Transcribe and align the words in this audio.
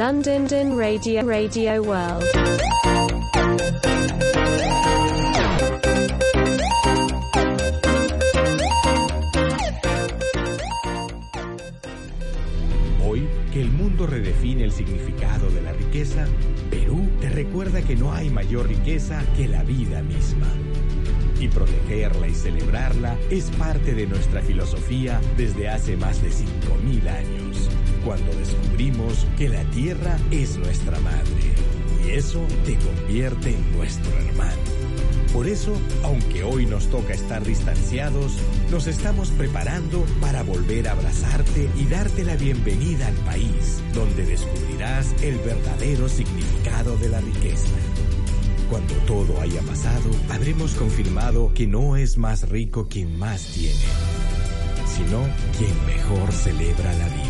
London 0.00 0.48
Radio 0.78 1.22
Radio 1.26 1.82
World. 1.82 2.24
Hoy, 13.04 13.28
que 13.52 13.60
el 13.60 13.70
mundo 13.70 14.06
redefine 14.06 14.64
el 14.64 14.72
significado 14.72 15.50
de 15.50 15.60
la 15.60 15.72
riqueza, 15.74 16.24
Perú 16.70 17.06
te 17.20 17.28
recuerda 17.28 17.82
que 17.82 17.94
no 17.94 18.14
hay 18.14 18.30
mayor 18.30 18.68
riqueza 18.68 19.22
que 19.36 19.48
la 19.48 19.62
vida 19.64 20.00
misma. 20.00 20.46
Y 21.38 21.48
protegerla 21.48 22.26
y 22.26 22.34
celebrarla 22.34 23.18
es 23.28 23.50
parte 23.50 23.92
de 23.92 24.06
nuestra 24.06 24.40
filosofía 24.40 25.20
desde 25.36 25.68
hace 25.68 25.98
más 25.98 26.22
de 26.22 26.30
5.000 26.30 27.06
años, 27.06 27.69
cuando 28.04 28.32
descubrimos 28.34 29.26
que 29.36 29.48
la 29.48 29.64
tierra 29.70 30.18
es 30.30 30.56
nuestra 30.56 30.98
madre. 31.00 31.54
Y 32.06 32.10
eso 32.12 32.40
te 32.64 32.76
convierte 32.76 33.50
en 33.50 33.76
nuestro 33.76 34.10
hermano. 34.18 34.80
Por 35.32 35.46
eso, 35.46 35.72
aunque 36.02 36.42
hoy 36.42 36.66
nos 36.66 36.88
toca 36.88 37.14
estar 37.14 37.44
distanciados, 37.44 38.32
nos 38.70 38.88
estamos 38.88 39.30
preparando 39.30 40.04
para 40.20 40.42
volver 40.42 40.88
a 40.88 40.92
abrazarte 40.92 41.70
y 41.76 41.84
darte 41.86 42.24
la 42.24 42.34
bienvenida 42.34 43.06
al 43.06 43.14
país, 43.14 43.80
donde 43.94 44.24
descubrirás 44.24 45.14
el 45.22 45.38
verdadero 45.38 46.08
significado 46.08 46.96
de 46.96 47.10
la 47.10 47.20
riqueza. 47.20 47.68
Cuando 48.68 48.94
todo 49.06 49.40
haya 49.40 49.60
pasado, 49.62 50.10
habremos 50.30 50.74
confirmado 50.74 51.52
que 51.54 51.66
no 51.66 51.96
es 51.96 52.18
más 52.18 52.48
rico 52.48 52.88
quien 52.88 53.16
más 53.16 53.46
tiene, 53.52 53.74
sino 54.86 55.22
quien 55.56 55.86
mejor 55.86 56.32
celebra 56.32 56.92
la 56.92 57.08
vida. 57.08 57.29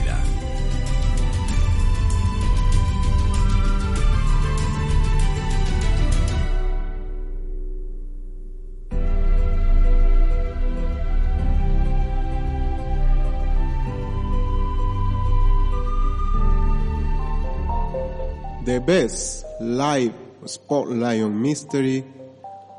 The 18.71 18.79
best 18.79 19.45
live 19.59 20.15
spotlight 20.47 21.23
on 21.23 21.43
mystery, 21.43 22.05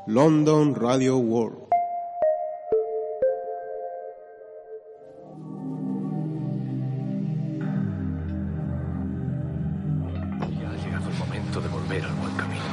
London 0.08 0.72
Radio 0.72 1.18
World. 1.18 1.68
Ya 10.56 10.70
ha 10.70 10.76
llegado 10.80 11.10
el 11.10 11.18
momento 11.18 11.60
de 11.60 11.68
volver 11.68 12.04
al 12.04 12.14
buen 12.14 12.36
camino. 12.36 12.64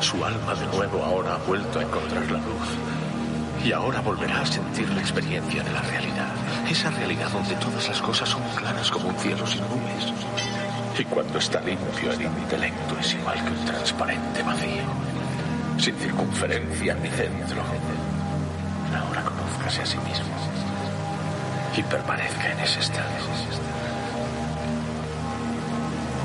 Su 0.00 0.24
alma 0.24 0.54
de 0.54 0.66
nuevo 0.74 1.04
ahora 1.04 1.34
ha 1.34 1.46
vuelto 1.46 1.78
a 1.78 1.82
encontrar 1.82 2.24
la 2.30 2.38
luz. 2.38 2.68
Y 3.66 3.72
ahora 3.72 4.00
volverá 4.00 4.40
a 4.40 4.46
sentir 4.46 4.88
la 4.88 5.02
experiencia 5.02 5.62
de 5.62 5.72
la 5.72 5.82
realidad. 5.82 6.32
Esa 6.70 6.90
realidad 6.92 7.30
donde 7.30 7.54
todas 7.56 7.86
las 7.86 8.00
cosas 8.00 8.30
son 8.30 8.40
claras 8.54 8.90
como 8.90 9.10
un 9.10 9.18
cielo 9.18 9.46
sin 9.46 9.60
nubes. 9.60 10.45
Y 10.98 11.04
cuando 11.04 11.38
está 11.38 11.60
limpio 11.60 12.10
el 12.10 12.22
intelecto 12.22 12.98
es 12.98 13.12
igual 13.14 13.44
que 13.44 13.50
un 13.50 13.64
transparente 13.66 14.42
vacío. 14.42 14.82
Sin 15.78 15.94
circunferencia 15.96 16.94
ni 16.94 17.10
centro. 17.10 17.62
Ahora 18.96 19.22
conózcase 19.22 19.82
a 19.82 19.86
sí 19.86 19.98
mismo. 19.98 20.34
Y 21.76 21.82
permanezca 21.82 22.50
en 22.50 22.60
ese 22.60 22.80
estado. 22.80 23.10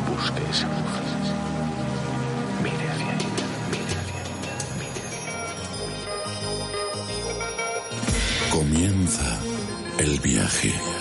Busque 0.09 0.41
esa 0.49 0.67
luz. 0.67 1.01
Mire 2.63 2.89
hacia 2.91 3.13
ella. 3.13 3.47
Mire 3.71 3.95
hacia 3.99 4.21
ella. 4.21 4.55
Mire 4.79 5.01
hacia 5.09 5.31
ella. 8.39 8.51
Comienza 8.51 9.37
el 9.97 10.17
viaje. 10.21 11.00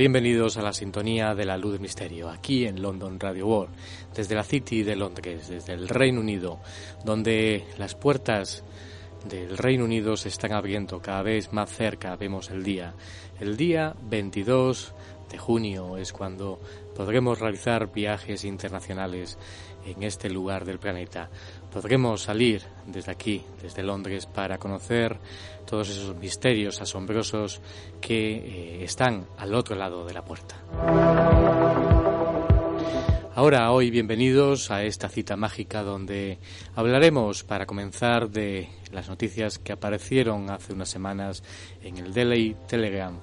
Bienvenidos 0.00 0.56
a 0.56 0.62
la 0.62 0.72
sintonía 0.72 1.34
de 1.34 1.44
la 1.44 1.58
luz 1.58 1.72
del 1.72 1.82
misterio, 1.82 2.30
aquí 2.30 2.64
en 2.64 2.80
London 2.80 3.20
Radio 3.20 3.46
World, 3.46 3.74
desde 4.16 4.34
la 4.34 4.44
City 4.44 4.82
de 4.82 4.96
Londres, 4.96 5.48
desde 5.48 5.74
el 5.74 5.90
Reino 5.90 6.20
Unido, 6.20 6.58
donde 7.04 7.66
las 7.76 7.96
puertas 7.96 8.64
del 9.28 9.58
Reino 9.58 9.84
Unido 9.84 10.16
se 10.16 10.30
están 10.30 10.54
abriendo 10.54 11.02
cada 11.02 11.20
vez 11.20 11.52
más 11.52 11.68
cerca, 11.68 12.16
vemos 12.16 12.48
el 12.48 12.62
día. 12.62 12.94
El 13.40 13.58
día 13.58 13.94
22 14.04 14.94
de 15.30 15.38
junio 15.38 15.96
es 15.96 16.12
cuando 16.12 16.60
podremos 16.94 17.38
realizar 17.38 17.92
viajes 17.92 18.44
internacionales 18.44 19.38
en 19.86 20.02
este 20.02 20.28
lugar 20.28 20.64
del 20.64 20.78
planeta. 20.78 21.30
Podremos 21.72 22.22
salir 22.22 22.62
desde 22.86 23.12
aquí, 23.12 23.42
desde 23.62 23.82
Londres, 23.82 24.26
para 24.26 24.58
conocer 24.58 25.18
todos 25.66 25.88
esos 25.88 26.16
misterios 26.16 26.80
asombrosos 26.80 27.60
que 28.00 28.32
eh, 28.36 28.84
están 28.84 29.26
al 29.38 29.54
otro 29.54 29.76
lado 29.76 30.04
de 30.04 30.12
la 30.12 30.24
puerta. 30.24 30.56
Ahora, 33.36 33.70
hoy, 33.72 33.90
bienvenidos 33.90 34.70
a 34.70 34.82
esta 34.82 35.08
cita 35.08 35.36
mágica 35.36 35.82
donde 35.82 36.38
hablaremos, 36.74 37.44
para 37.44 37.64
comenzar, 37.64 38.28
de 38.28 38.68
las 38.92 39.08
noticias 39.08 39.58
que 39.58 39.72
aparecieron 39.72 40.50
hace 40.50 40.72
unas 40.72 40.90
semanas 40.90 41.42
en 41.82 41.96
el 41.96 42.12
Daily 42.12 42.56
Telegram. 42.68 43.18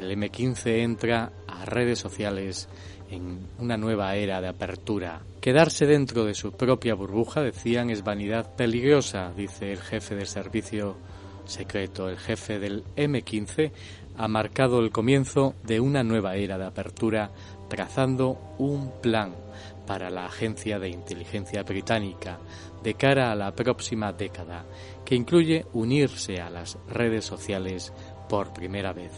El 0.00 0.10
M15 0.10 0.82
entra 0.82 1.32
a 1.46 1.64
redes 1.64 1.98
sociales 1.98 2.68
en 3.10 3.46
una 3.58 3.76
nueva 3.76 4.14
era 4.16 4.40
de 4.40 4.48
apertura. 4.48 5.20
Quedarse 5.40 5.86
dentro 5.86 6.24
de 6.24 6.34
su 6.34 6.52
propia 6.52 6.94
burbuja, 6.94 7.42
decían, 7.42 7.90
es 7.90 8.02
vanidad 8.02 8.54
peligrosa, 8.56 9.32
dice 9.36 9.72
el 9.72 9.80
jefe 9.80 10.14
del 10.14 10.26
servicio 10.26 10.96
secreto. 11.44 12.08
El 12.08 12.18
jefe 12.18 12.58
del 12.58 12.84
M15 12.96 13.70
ha 14.16 14.28
marcado 14.28 14.80
el 14.80 14.90
comienzo 14.90 15.54
de 15.62 15.80
una 15.80 16.02
nueva 16.02 16.36
era 16.36 16.58
de 16.58 16.66
apertura, 16.66 17.30
trazando 17.68 18.38
un 18.58 18.92
plan 19.00 19.34
para 19.86 20.10
la 20.10 20.26
agencia 20.26 20.78
de 20.78 20.88
inteligencia 20.88 21.62
británica 21.62 22.38
de 22.82 22.94
cara 22.94 23.32
a 23.32 23.34
la 23.34 23.52
próxima 23.52 24.12
década, 24.12 24.64
que 25.04 25.14
incluye 25.14 25.66
unirse 25.72 26.40
a 26.40 26.50
las 26.50 26.78
redes 26.88 27.24
sociales 27.24 27.92
por 28.28 28.52
primera 28.52 28.92
vez. 28.92 29.12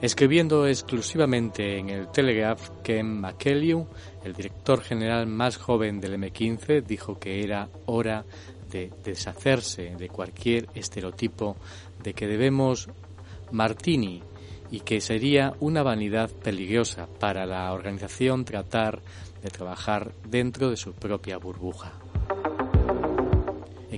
Escribiendo 0.00 0.66
exclusivamente 0.66 1.78
en 1.78 1.88
el 1.88 2.08
Telegraph, 2.08 2.68
Ken 2.82 3.20
McKellew, 3.20 3.86
el 4.24 4.34
director 4.34 4.82
general 4.82 5.26
más 5.26 5.56
joven 5.56 6.00
del 6.00 6.20
M15, 6.20 6.82
dijo 6.84 7.18
que 7.18 7.42
era 7.42 7.68
hora 7.86 8.24
de 8.70 8.92
deshacerse 9.02 9.96
de 9.96 10.08
cualquier 10.08 10.68
estereotipo 10.74 11.56
de 12.02 12.12
que 12.12 12.26
debemos 12.26 12.88
Martini 13.52 14.22
y 14.70 14.80
que 14.80 15.00
sería 15.00 15.54
una 15.60 15.82
vanidad 15.82 16.30
peligrosa 16.30 17.06
para 17.18 17.46
la 17.46 17.72
organización 17.72 18.44
tratar 18.44 19.00
de 19.42 19.48
trabajar 19.48 20.12
dentro 20.28 20.70
de 20.70 20.76
su 20.76 20.92
propia 20.92 21.38
burbuja. 21.38 21.92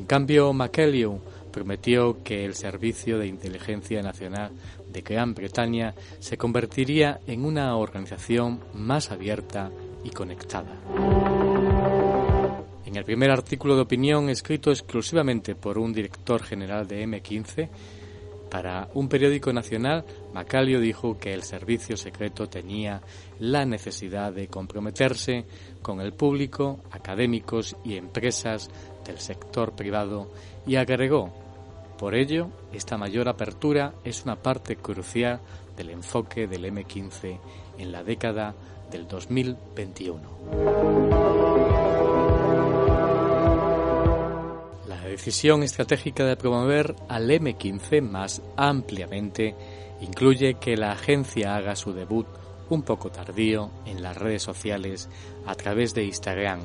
cambio, 0.08 0.55
McEliu 0.55 1.20
prometió 1.58 2.22
que 2.22 2.44
el 2.44 2.55
Servicio 2.55 3.19
de 3.19 3.26
Inteligencia 3.26 4.00
Nacional 4.00 4.52
de 4.93 5.00
Gran 5.00 5.34
Bretaña 5.34 5.93
se 6.20 6.38
convertiría 6.38 7.19
en 7.26 7.44
una 7.44 7.75
organización 7.75 8.60
más 8.75 9.10
abierta 9.10 9.72
y 10.05 10.10
conectada. 10.10 10.70
En 12.87 12.94
el 12.94 13.05
primer 13.05 13.32
artículo 13.32 13.75
de 13.75 13.82
opinión 13.82 14.31
escrito 14.31 14.70
exclusivamente 14.70 15.56
por 15.56 15.78
un 15.78 15.93
director 15.93 16.44
general 16.44 16.87
de 16.87 17.05
M15, 17.05 17.69
para 18.49 18.88
un 18.94 19.08
periódico 19.08 19.52
nacional, 19.52 20.04
Macalio 20.32 20.81
dijo 20.81 21.19
que 21.19 21.34
el 21.34 21.43
servicio 21.43 21.96
secreto 21.96 22.49
tenía 22.49 23.02
la 23.40 23.64
necesidad 23.64 24.32
de 24.32 24.46
comprometerse 24.46 25.44
con 25.82 26.00
el 26.00 26.12
público, 26.12 26.78
académicos 26.93 27.75
y 27.84 27.96
empresas 27.96 28.70
del 29.04 29.19
sector 29.19 29.72
privado 29.72 30.31
y 30.66 30.76
agregó, 30.76 31.47
por 31.98 32.14
ello, 32.14 32.48
esta 32.72 32.96
mayor 32.96 33.28
apertura 33.28 33.92
es 34.04 34.24
una 34.24 34.36
parte 34.36 34.76
crucial 34.76 35.40
del 35.76 35.90
enfoque 35.90 36.46
del 36.46 36.64
M15 36.64 37.38
en 37.78 37.92
la 37.92 38.02
década 38.02 38.54
del 38.90 39.06
2021. 39.06 41.28
decisión 45.18 45.64
estratégica 45.64 46.24
de 46.24 46.36
promover 46.36 46.94
al 47.08 47.28
M15 47.28 48.02
más 48.02 48.40
ampliamente 48.56 49.56
incluye 50.00 50.54
que 50.54 50.76
la 50.76 50.92
agencia 50.92 51.56
haga 51.56 51.74
su 51.74 51.92
debut 51.92 52.28
un 52.70 52.82
poco 52.82 53.10
tardío 53.10 53.70
en 53.86 54.02
las 54.02 54.16
redes 54.16 54.42
sociales 54.42 55.08
a 55.46 55.54
través 55.54 55.94
de 55.94 56.04
Instagram, 56.04 56.60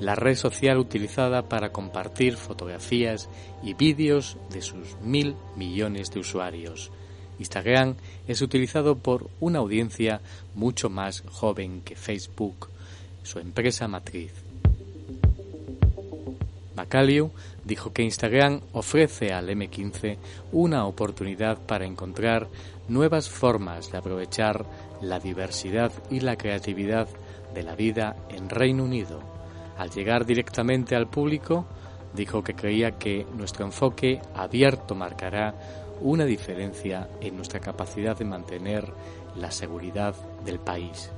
la 0.00 0.14
red 0.14 0.36
social 0.36 0.78
utilizada 0.78 1.42
para 1.42 1.70
compartir 1.70 2.36
fotografías 2.36 3.28
y 3.62 3.74
vídeos 3.74 4.36
de 4.50 4.62
sus 4.62 4.96
mil 5.02 5.36
millones 5.56 6.10
de 6.10 6.20
usuarios. 6.20 6.90
Instagram 7.38 7.94
es 8.26 8.42
utilizado 8.42 8.96
por 8.96 9.28
una 9.40 9.58
audiencia 9.58 10.20
mucho 10.54 10.88
más 10.90 11.22
joven 11.30 11.82
que 11.82 11.96
Facebook, 11.96 12.68
su 13.22 13.38
empresa 13.38 13.88
matriz. 13.88 14.32
Macaliu 16.74 17.30
dijo 17.64 17.92
que 17.92 18.02
Instagram 18.02 18.60
ofrece 18.72 19.32
al 19.32 19.48
M15 19.48 20.16
una 20.52 20.86
oportunidad 20.86 21.58
para 21.58 21.86
encontrar 21.86 22.48
nuevas 22.88 23.28
formas 23.28 23.90
de 23.92 23.98
aprovechar 23.98 24.64
la 25.02 25.18
diversidad 25.18 25.92
y 26.10 26.20
la 26.20 26.36
creatividad 26.36 27.08
de 27.52 27.62
la 27.62 27.74
vida 27.74 28.16
en 28.30 28.48
Reino 28.48 28.84
Unido. 28.84 29.20
Al 29.76 29.90
llegar 29.90 30.24
directamente 30.24 30.96
al 30.96 31.08
público, 31.08 31.66
dijo 32.14 32.42
que 32.42 32.54
creía 32.54 32.92
que 32.92 33.26
nuestro 33.34 33.64
enfoque 33.64 34.20
abierto 34.34 34.94
marcará 34.94 35.54
una 36.00 36.24
diferencia 36.24 37.08
en 37.20 37.36
nuestra 37.36 37.60
capacidad 37.60 38.16
de 38.16 38.24
mantener 38.24 38.92
la 39.36 39.50
seguridad 39.50 40.14
del 40.44 40.58
país. 40.58 41.10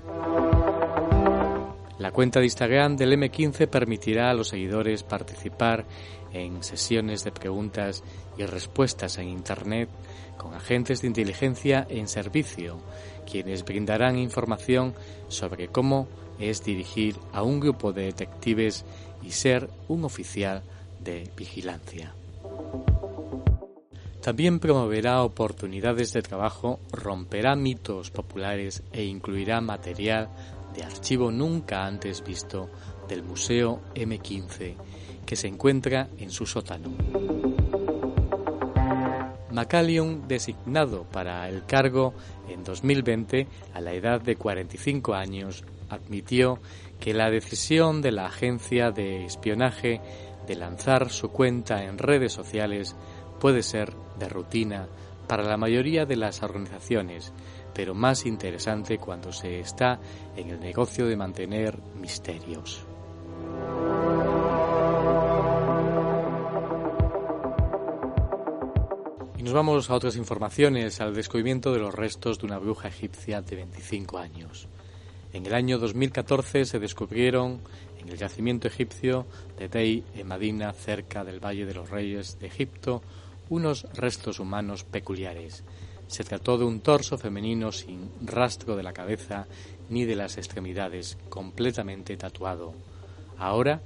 La 1.98 2.10
cuenta 2.10 2.40
de 2.40 2.46
Instagram 2.46 2.96
del 2.96 3.12
M15 3.12 3.68
permitirá 3.68 4.30
a 4.30 4.34
los 4.34 4.48
seguidores 4.48 5.02
participar 5.04 5.84
en 6.32 6.62
sesiones 6.62 7.22
de 7.22 7.30
preguntas 7.30 8.02
y 8.36 8.44
respuestas 8.44 9.18
en 9.18 9.28
Internet 9.28 9.88
con 10.36 10.54
agentes 10.54 11.00
de 11.00 11.06
inteligencia 11.06 11.86
en 11.88 12.08
servicio, 12.08 12.78
quienes 13.24 13.64
brindarán 13.64 14.18
información 14.18 14.94
sobre 15.28 15.68
cómo 15.68 16.08
es 16.38 16.64
dirigir 16.64 17.16
a 17.32 17.42
un 17.42 17.60
grupo 17.60 17.92
de 17.92 18.04
detectives 18.04 18.84
y 19.22 19.30
ser 19.30 19.68
un 19.88 20.04
oficial 20.04 20.62
de 21.00 21.30
vigilancia. 21.36 22.14
También 24.20 24.58
promoverá 24.58 25.22
oportunidades 25.22 26.14
de 26.14 26.22
trabajo, 26.22 26.80
romperá 26.90 27.56
mitos 27.56 28.10
populares 28.10 28.82
e 28.90 29.04
incluirá 29.04 29.60
material 29.60 30.30
de 30.74 30.82
archivo 30.82 31.30
nunca 31.30 31.84
antes 31.84 32.24
visto 32.24 32.70
del 33.06 33.22
Museo 33.22 33.80
M15, 33.94 34.76
que 35.26 35.36
se 35.36 35.46
encuentra 35.46 36.08
en 36.18 36.30
su 36.30 36.46
sótano. 36.46 37.63
Macallion, 39.54 40.26
designado 40.26 41.04
para 41.04 41.48
el 41.48 41.64
cargo 41.64 42.12
en 42.48 42.64
2020 42.64 43.46
a 43.72 43.80
la 43.80 43.92
edad 43.92 44.20
de 44.20 44.34
45 44.34 45.14
años, 45.14 45.64
admitió 45.88 46.58
que 46.98 47.14
la 47.14 47.30
decisión 47.30 48.02
de 48.02 48.10
la 48.10 48.26
agencia 48.26 48.90
de 48.90 49.24
espionaje 49.24 50.00
de 50.48 50.56
lanzar 50.56 51.08
su 51.10 51.30
cuenta 51.30 51.84
en 51.84 51.98
redes 51.98 52.32
sociales 52.32 52.96
puede 53.38 53.62
ser 53.62 53.94
de 54.18 54.28
rutina 54.28 54.88
para 55.28 55.44
la 55.44 55.56
mayoría 55.56 56.04
de 56.04 56.16
las 56.16 56.42
organizaciones, 56.42 57.32
pero 57.72 57.94
más 57.94 58.26
interesante 58.26 58.98
cuando 58.98 59.32
se 59.32 59.60
está 59.60 60.00
en 60.36 60.50
el 60.50 60.58
negocio 60.58 61.06
de 61.06 61.16
mantener 61.16 61.78
misterios. 61.94 62.84
Nos 69.44 69.52
vamos 69.52 69.90
a 69.90 69.94
otras 69.94 70.16
informaciones, 70.16 71.02
al 71.02 71.14
descubrimiento 71.14 71.70
de 71.70 71.78
los 71.78 71.94
restos 71.94 72.38
de 72.38 72.46
una 72.46 72.58
bruja 72.58 72.88
egipcia 72.88 73.42
de 73.42 73.56
25 73.56 74.16
años. 74.16 74.68
En 75.34 75.44
el 75.44 75.52
año 75.52 75.78
2014 75.78 76.64
se 76.64 76.78
descubrieron 76.78 77.60
en 78.00 78.08
el 78.08 78.16
yacimiento 78.16 78.68
egipcio 78.68 79.26
de 79.58 79.68
Dei 79.68 80.02
en 80.14 80.26
Madina, 80.28 80.72
cerca 80.72 81.24
del 81.24 81.44
Valle 81.44 81.66
de 81.66 81.74
los 81.74 81.90
Reyes 81.90 82.38
de 82.38 82.46
Egipto, 82.46 83.02
unos 83.50 83.86
restos 83.92 84.40
humanos 84.40 84.82
peculiares 84.84 85.62
se 86.06 86.24
trató 86.24 86.58
de 86.58 86.64
un 86.64 86.80
torso 86.80 87.18
femenino 87.18 87.72
sin 87.72 88.10
rastro 88.22 88.76
de 88.76 88.82
la 88.82 88.92
cabeza 88.92 89.46
ni 89.88 90.04
de 90.04 90.16
las 90.16 90.36
extremidades, 90.38 91.18
completamente 91.28 92.16
tatuado. 92.16 92.74
Ahora, 93.38 93.80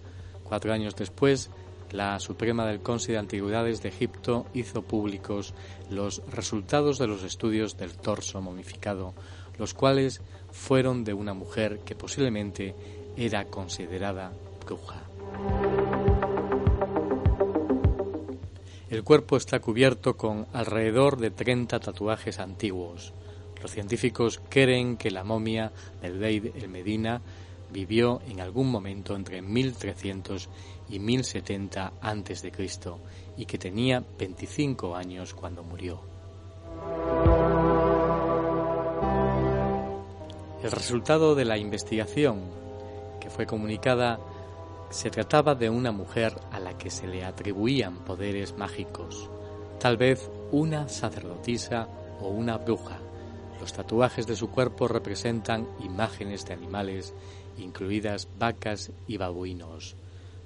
cuatro 0.45 0.73
años 0.73 0.95
después, 0.97 1.51
la 1.93 2.19
Suprema 2.21 2.67
del 2.67 2.81
Consejo 2.81 3.13
de 3.13 3.19
Antigüedades 3.19 3.83
de 3.83 3.89
Egipto 3.89 4.47
hizo 4.55 4.83
públicos 4.83 5.55
los 5.91 6.23
resultados 6.31 6.99
de 6.99 7.07
los 7.07 7.23
estudios 7.23 7.77
del 7.77 7.93
torso 7.93 8.41
momificado, 8.41 9.15
los 9.59 9.75
cuales 9.75 10.21
fueron 10.53 11.05
de 11.05 11.15
una 11.15 11.35
mujer 11.35 11.81
que 11.85 11.95
posiblemente 11.95 12.75
era 13.17 13.45
considerada 13.47 14.33
bruja. 14.65 15.03
El 18.91 19.05
cuerpo 19.05 19.37
está 19.37 19.61
cubierto 19.61 20.17
con 20.17 20.47
alrededor 20.53 21.19
de 21.19 21.31
30 21.31 21.79
tatuajes 21.79 22.39
antiguos. 22.39 23.13
Los 23.61 23.73
científicos 23.73 24.41
creen 24.49 24.97
que 24.97 25.11
la 25.11 25.25
momia 25.25 25.73
del 26.01 26.19
Beid 26.19 26.57
el 26.57 26.69
Medina 26.69 27.21
vivió 27.71 28.21
en 28.29 28.41
algún 28.41 28.71
momento 28.71 29.15
entre 29.15 29.43
1300 29.43 30.49
y 30.89 30.99
1070 30.99 31.93
a.C. 32.01 32.53
y 33.37 33.47
que 33.47 33.59
tenía 33.59 34.05
25 34.19 34.97
años 34.97 35.35
cuando 35.35 35.63
murió. 35.63 36.01
El 40.63 40.73
resultado 40.73 41.35
de 41.35 41.45
la 41.45 41.57
investigación, 41.57 42.41
que 43.21 43.31
fue 43.31 43.47
comunicada 43.47 44.19
se 44.91 45.11
trataba 45.11 45.55
de 45.55 45.71
una 45.71 45.93
mujer 45.93 46.35
a 46.51 46.59
la 46.59 46.77
que 46.77 46.91
se 46.91 47.07
le 47.07 47.25
atribuían 47.25 47.99
poderes 47.99 48.57
mágicos, 48.57 49.29
tal 49.79 49.97
vez 49.97 50.31
una 50.51 50.89
sacerdotisa 50.89 51.89
o 52.21 52.29
una 52.29 52.57
bruja. 52.57 52.99
Los 53.61 53.73
tatuajes 53.73 54.27
de 54.27 54.37
su 54.37 54.51
cuerpo 54.51 54.89
representan 54.89 55.69
imágenes 55.85 56.47
de 56.47 56.55
animales, 56.55 57.15
incluidas 57.59 58.29
vacas 58.39 58.93
y 59.07 59.17
babuinos, 59.17 59.97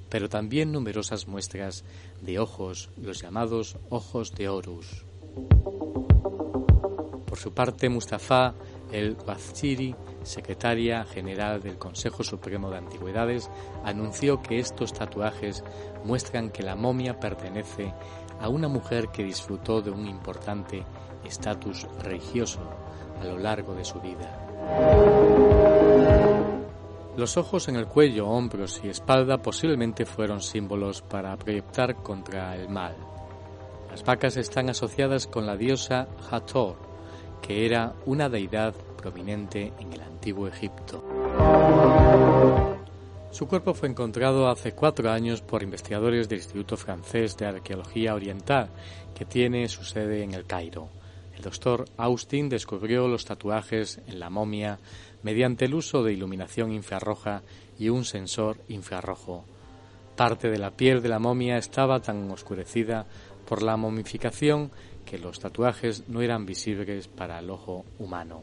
pero 0.09 0.29
también 0.29 0.73
numerosas 0.73 1.29
muestras 1.29 1.85
de 2.21 2.39
ojos, 2.39 2.91
los 2.97 3.21
llamados 3.21 3.77
ojos 3.89 4.35
de 4.35 4.49
Horus. 4.49 5.05
Por 7.27 7.39
su 7.39 7.53
parte, 7.53 7.89
Mustafa 7.89 8.55
el 8.93 9.17
Waziri 9.27 9.95
secretaria 10.23 11.05
general 11.05 11.63
del 11.63 11.79
Consejo 11.79 12.23
Supremo 12.23 12.71
de 12.71 12.79
Antigüedades, 12.79 13.51
anunció 13.85 14.41
que 14.43 14.59
estos 14.59 14.93
tatuajes 14.93 15.65
muestran 16.05 16.51
que 16.51 16.63
la 16.63 16.77
momia 16.77 17.19
pertenece 17.19 17.93
a 18.41 18.49
una 18.49 18.69
mujer 18.69 19.09
que 19.09 19.25
disfrutó 19.25 19.81
de 19.81 19.91
un 19.91 20.07
importante 20.07 20.85
estatus 21.25 21.87
religioso 22.03 22.61
a 23.21 23.25
lo 23.25 23.39
largo 23.39 23.75
de 23.75 23.85
su 23.85 24.01
vida. 24.01 25.42
Los 27.17 27.37
ojos 27.37 27.69
en 27.69 27.77
el 27.77 27.87
cuello, 27.87 28.27
hombros 28.27 28.81
y 28.83 28.89
espalda 28.89 29.37
posiblemente 29.37 30.07
fueron 30.07 30.41
símbolos 30.41 31.03
para 31.03 31.37
proyectar 31.37 31.97
contra 31.97 32.57
el 32.57 32.71
mal. 32.71 32.97
Las 33.91 34.03
vacas 34.03 34.39
están 34.39 34.71
asociadas 34.71 35.27
con 35.27 35.45
la 35.45 35.55
diosa 35.55 36.09
Hathor, 36.31 36.77
que 37.43 37.67
era 37.67 37.93
una 38.07 38.31
deidad 38.31 38.75
prominente 38.97 39.75
en 39.79 39.93
el 39.93 40.01
antiguo 40.01 40.49
Egipto. 40.49 41.05
Su 43.31 43.47
cuerpo 43.47 43.75
fue 43.75 43.91
encontrado 43.91 44.49
hace 44.49 44.73
cuatro 44.73 45.11
años 45.11 45.43
por 45.43 45.63
investigadores 45.63 46.31
del 46.31 46.39
Instituto 46.39 46.79
Francés 46.79 47.37
de 47.37 47.45
Arqueología 47.45 48.15
Oriental, 48.15 48.71
que 49.15 49.27
tiene 49.27 49.69
su 49.69 49.85
sede 49.85 50.23
en 50.23 50.33
el 50.33 50.47
Cairo. 50.47 50.89
El 51.37 51.43
doctor 51.43 51.85
Austin 51.97 52.49
descubrió 52.49 53.09
los 53.09 53.25
tatuajes 53.25 54.01
en 54.07 54.21
la 54.21 54.31
momia 54.31 54.79
mediante 55.23 55.67
el 55.67 55.75
uso 55.75 56.03
de 56.03 56.13
iluminación 56.13 56.73
infrarroja 56.73 57.43
y 57.79 57.89
un 57.89 58.05
sensor 58.05 58.59
infrarrojo. 58.69 59.45
Parte 60.17 60.51
de 60.51 60.59
la 60.59 60.71
piel 60.71 61.03
de 61.03 61.09
la 61.09 61.19
momia 61.19 61.57
estaba 61.57 62.01
tan 62.01 62.31
oscurecida 62.31 63.07
por 63.47 63.63
la 63.63 63.77
momificación 63.77 64.71
que 65.05 65.19
los 65.19 65.41
tatuajes 65.41 66.09
no 66.09 66.21
eran 66.23 66.47
visibles 66.47 67.09
para 67.09 67.39
el 67.39 67.51
ojo 67.51 67.85
humano. 67.99 68.43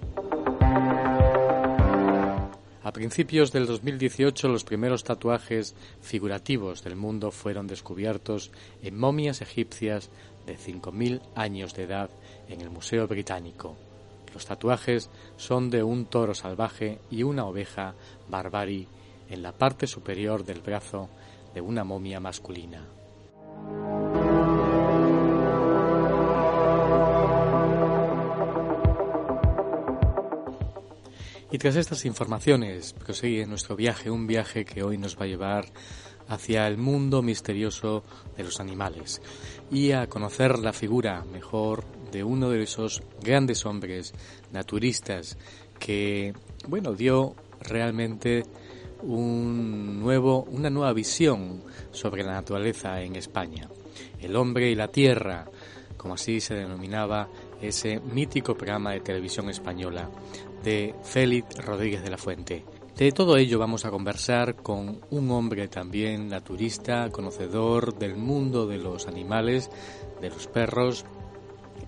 A 2.81 2.91
principios 2.91 3.51
del 3.51 3.67
2018 3.67 4.48
los 4.48 4.63
primeros 4.63 5.03
tatuajes 5.03 5.75
figurativos 6.01 6.83
del 6.83 6.95
mundo 6.95 7.29
fueron 7.31 7.67
descubiertos 7.67 8.51
en 8.81 8.98
momias 8.98 9.41
egipcias 9.41 10.09
de 10.45 10.57
5.000 10.57 11.21
años 11.36 11.75
de 11.75 11.83
edad 11.83 12.09
en 12.48 12.62
el 12.62 12.69
Museo 12.69 13.07
Británico. 13.07 13.88
Los 14.33 14.45
tatuajes 14.45 15.09
son 15.38 15.69
de 15.69 15.83
un 15.83 16.05
toro 16.05 16.33
salvaje 16.33 17.00
y 17.09 17.24
una 17.24 17.45
oveja 17.45 17.95
barbari 18.29 18.88
en 19.29 19.41
la 19.41 19.51
parte 19.51 19.88
superior 19.88 20.43
del 20.43 20.62
brazo 20.62 21.09
de 21.53 21.62
una 21.62 21.83
momia 21.83 22.19
masculina. 22.19 22.86
Y 31.51 31.57
tras 31.57 31.75
estas 31.75 32.05
informaciones 32.05 32.93
prosigue 32.93 33.48
nuestro 33.48 33.75
viaje, 33.75 34.12
un 34.12 34.27
viaje 34.27 34.65
que 34.65 34.83
hoy 34.83 35.00
nos 35.00 35.17
va 35.17 35.24
a 35.24 35.27
llevar 35.27 35.65
hacia 36.27 36.67
el 36.67 36.77
mundo 36.77 37.24
misterioso 37.24 38.03
de 38.38 38.43
los 38.43 38.59
animales 38.59 39.19
y 39.71 39.91
a 39.91 40.07
conocer 40.07 40.59
la 40.59 40.74
figura 40.74 41.24
mejor 41.25 41.83
de 42.11 42.23
uno 42.23 42.49
de 42.49 42.63
esos 42.63 43.01
grandes 43.21 43.65
hombres 43.65 44.13
naturistas 44.51 45.37
que, 45.79 46.33
bueno, 46.67 46.93
dio 46.93 47.35
realmente 47.61 48.43
un 49.01 49.99
nuevo, 49.99 50.43
una 50.43 50.69
nueva 50.69 50.93
visión 50.93 51.63
sobre 51.91 52.23
la 52.23 52.33
naturaleza 52.33 53.01
en 53.01 53.15
España. 53.15 53.69
El 54.19 54.35
hombre 54.35 54.69
y 54.69 54.75
la 54.75 54.89
tierra, 54.89 55.45
como 55.97 56.15
así 56.15 56.39
se 56.41 56.55
denominaba 56.55 57.29
ese 57.61 57.99
mítico 57.99 58.55
programa 58.55 58.91
de 58.91 59.01
televisión 59.01 59.49
española 59.49 60.09
de 60.63 60.95
Félix 61.03 61.55
Rodríguez 61.65 62.03
de 62.03 62.09
la 62.09 62.17
Fuente. 62.17 62.65
De 62.97 63.13
todo 63.13 63.37
ello 63.37 63.59
vamos 63.59 63.85
a 63.85 63.91
conversar 63.91 64.57
con 64.57 64.99
un 65.09 65.31
hombre 65.31 65.69
también 65.69 66.27
naturista, 66.27 67.09
conocedor 67.11 67.97
del 67.97 68.17
mundo 68.17 68.67
de 68.67 68.77
los 68.77 69.07
animales, 69.07 69.69
de 70.19 70.29
los 70.29 70.47
perros, 70.47 71.05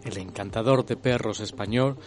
el 0.03 0.17
encantador 0.17 0.85
de 0.85 0.97
perros 0.97 1.39
español, 1.39 1.97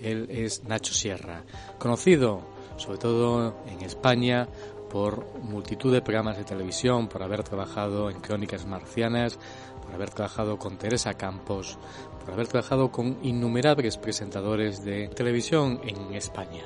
él 0.00 0.26
es 0.30 0.64
Nacho 0.64 0.94
Sierra, 0.94 1.44
conocido 1.78 2.42
sobre 2.76 2.98
todo 2.98 3.56
en 3.66 3.82
España 3.82 4.48
por 4.90 5.40
multitud 5.40 5.92
de 5.92 6.02
programas 6.02 6.36
de 6.36 6.44
televisión, 6.44 7.08
por 7.08 7.22
haber 7.22 7.42
trabajado 7.42 8.10
en 8.10 8.20
Crónicas 8.20 8.66
Marcianas, 8.66 9.38
por 9.82 9.94
haber 9.94 10.10
trabajado 10.10 10.58
con 10.58 10.76
Teresa 10.76 11.14
Campos, 11.14 11.78
por 12.20 12.34
haber 12.34 12.46
trabajado 12.46 12.90
con 12.90 13.18
innumerables 13.22 13.96
presentadores 13.96 14.84
de 14.84 15.08
televisión 15.08 15.80
en 15.84 16.14
España. 16.14 16.64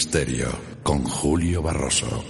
Misterio 0.00 0.48
con 0.82 1.04
Julio 1.04 1.60
Barroso. 1.60 2.24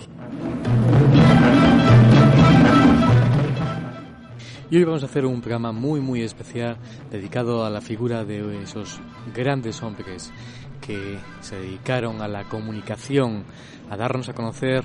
Y 4.69 4.77
hoy 4.77 4.83
vamos 4.83 5.05
a 5.05 5.07
hacer 5.07 5.25
un 5.25 5.41
programa 5.41 5.71
muy 5.71 6.00
muy 6.00 6.23
especial 6.23 6.79
dedicado 7.12 7.65
a 7.65 7.71
la 7.71 7.81
figura 7.81 8.25
de 8.25 8.65
esos 8.65 9.00
grandes 9.33 9.85
hombres 9.85 10.33
que 10.81 11.17
se 11.43 11.61
dedicaron 11.61 12.21
a 12.23 12.27
la 12.27 12.43
comunicación, 12.49 13.45
a 13.89 13.97
darnos 13.97 14.29
a 14.29 14.33
conocer 14.33 14.83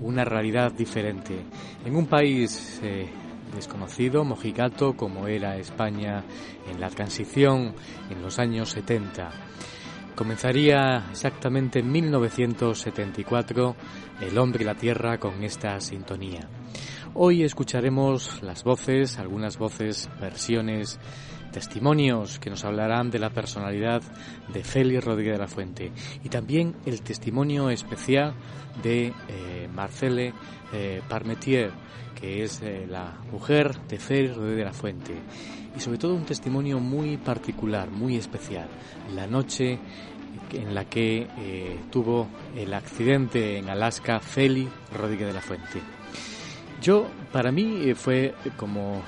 una 0.00 0.24
realidad 0.24 0.72
diferente. 0.72 1.44
En 1.84 1.96
un 1.96 2.06
país 2.06 2.80
eh, 2.82 3.10
desconocido, 3.54 4.24
mojigato, 4.24 4.96
como 4.96 5.28
era 5.28 5.58
España 5.58 6.24
en 6.66 6.80
la 6.80 6.88
transición 6.88 7.74
en 8.08 8.22
los 8.22 8.38
años 8.38 8.70
70. 8.70 9.50
Comenzaría 10.20 11.06
exactamente 11.10 11.78
en 11.78 11.90
1974 11.90 13.74
El 14.20 14.36
hombre 14.36 14.64
y 14.64 14.66
la 14.66 14.74
tierra 14.74 15.16
con 15.16 15.42
esta 15.42 15.80
sintonía. 15.80 16.46
Hoy 17.14 17.42
escucharemos 17.42 18.42
las 18.42 18.62
voces, 18.62 19.18
algunas 19.18 19.56
voces, 19.56 20.10
versiones, 20.20 21.00
testimonios 21.50 22.38
que 22.38 22.50
nos 22.50 22.64
hablarán 22.64 23.10
de 23.10 23.18
la 23.18 23.30
personalidad 23.30 24.02
de 24.52 24.64
Félix 24.64 25.04
Rodríguez 25.04 25.34
de 25.34 25.38
la 25.38 25.48
Fuente. 25.48 25.92
Y 26.24 26.28
también 26.28 26.76
el 26.86 27.02
testimonio 27.02 27.70
especial 27.70 28.34
de 28.82 29.12
eh, 29.28 29.68
Marcele 29.72 30.32
eh, 30.72 31.02
Parmetier, 31.08 31.70
que 32.20 32.42
es 32.42 32.60
eh, 32.62 32.86
la 32.88 33.18
mujer 33.30 33.78
de 33.88 33.98
Félix 33.98 34.36
Rodríguez 34.36 34.58
de 34.58 34.64
la 34.64 34.72
Fuente. 34.72 35.14
Y 35.76 35.80
sobre 35.80 35.98
todo 35.98 36.14
un 36.14 36.24
testimonio 36.24 36.80
muy 36.80 37.16
particular, 37.16 37.90
muy 37.90 38.16
especial, 38.16 38.68
la 39.14 39.26
noche 39.26 39.78
en 40.52 40.74
la 40.74 40.84
que 40.84 41.28
eh, 41.38 41.78
tuvo 41.90 42.28
el 42.56 42.72
accidente 42.74 43.58
en 43.58 43.68
Alaska 43.68 44.20
Félix 44.20 44.70
Rodríguez 44.92 45.28
de 45.28 45.34
la 45.34 45.40
Fuente. 45.40 45.80
Yo, 46.82 47.06
para 47.32 47.52
mí, 47.52 47.82
eh, 47.84 47.94
fue 47.94 48.34
como 48.56 49.02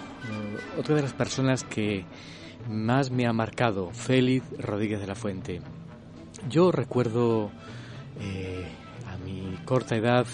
otra 0.78 0.96
de 0.96 1.02
las 1.02 1.12
personas 1.12 1.64
que 1.64 2.04
más 2.68 3.10
me 3.10 3.26
ha 3.26 3.32
marcado, 3.32 3.90
Félix 3.90 4.46
Rodríguez 4.58 5.00
de 5.00 5.06
la 5.06 5.14
Fuente. 5.14 5.60
Yo 6.48 6.72
recuerdo 6.72 7.50
a 9.06 9.16
mi 9.24 9.56
corta 9.64 9.96
edad 9.96 10.26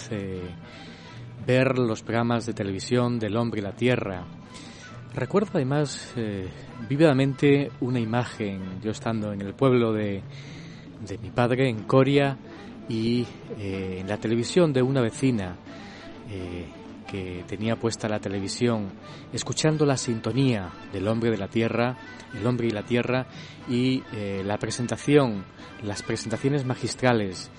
ver 1.46 1.78
los 1.78 2.02
programas 2.02 2.46
de 2.46 2.54
televisión 2.54 3.18
del 3.18 3.36
hombre 3.36 3.60
y 3.60 3.64
la 3.64 3.72
tierra. 3.72 4.24
Recuerdo 5.14 5.52
además 5.54 6.14
vívidamente 6.88 7.70
una 7.80 8.00
imagen, 8.00 8.80
yo 8.82 8.90
estando 8.90 9.32
en 9.32 9.40
el 9.40 9.54
pueblo 9.54 9.92
de, 9.92 10.22
de 11.06 11.18
mi 11.18 11.30
padre 11.30 11.68
en 11.68 11.84
Coria 11.84 12.36
y 12.88 13.26
eh, 13.58 13.98
en 14.00 14.08
la 14.08 14.16
televisión 14.16 14.72
de 14.72 14.82
una 14.82 15.00
vecina 15.00 15.56
eh, 16.30 16.66
que 17.10 17.44
tenía 17.46 17.76
puesta 17.76 18.08
la 18.08 18.20
televisión, 18.20 18.90
escuchando 19.32 19.84
la 19.86 19.96
sintonía 19.96 20.70
del 20.92 21.08
hombre 21.08 21.30
de 21.30 21.38
la 21.38 21.48
tierra, 21.48 21.96
el 22.34 22.46
hombre 22.46 22.68
y 22.68 22.70
la 22.70 22.84
tierra, 22.84 23.26
y 23.68 24.02
eh, 24.12 24.42
la 24.44 24.58
presentación, 24.58 25.44
las 25.82 26.02
presentaciones 26.02 26.64
magistrales 26.64 27.50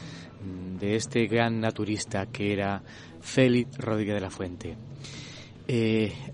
mm, 0.43 0.77
de 0.77 0.95
este 0.95 1.25
gran 1.27 1.59
naturista 1.59 2.27
que 2.27 2.53
era 2.53 2.81
Félix 3.19 3.77
Rodríguez 3.77 4.15
de 4.15 4.21
la 4.21 4.29
Fuente. 4.29 4.77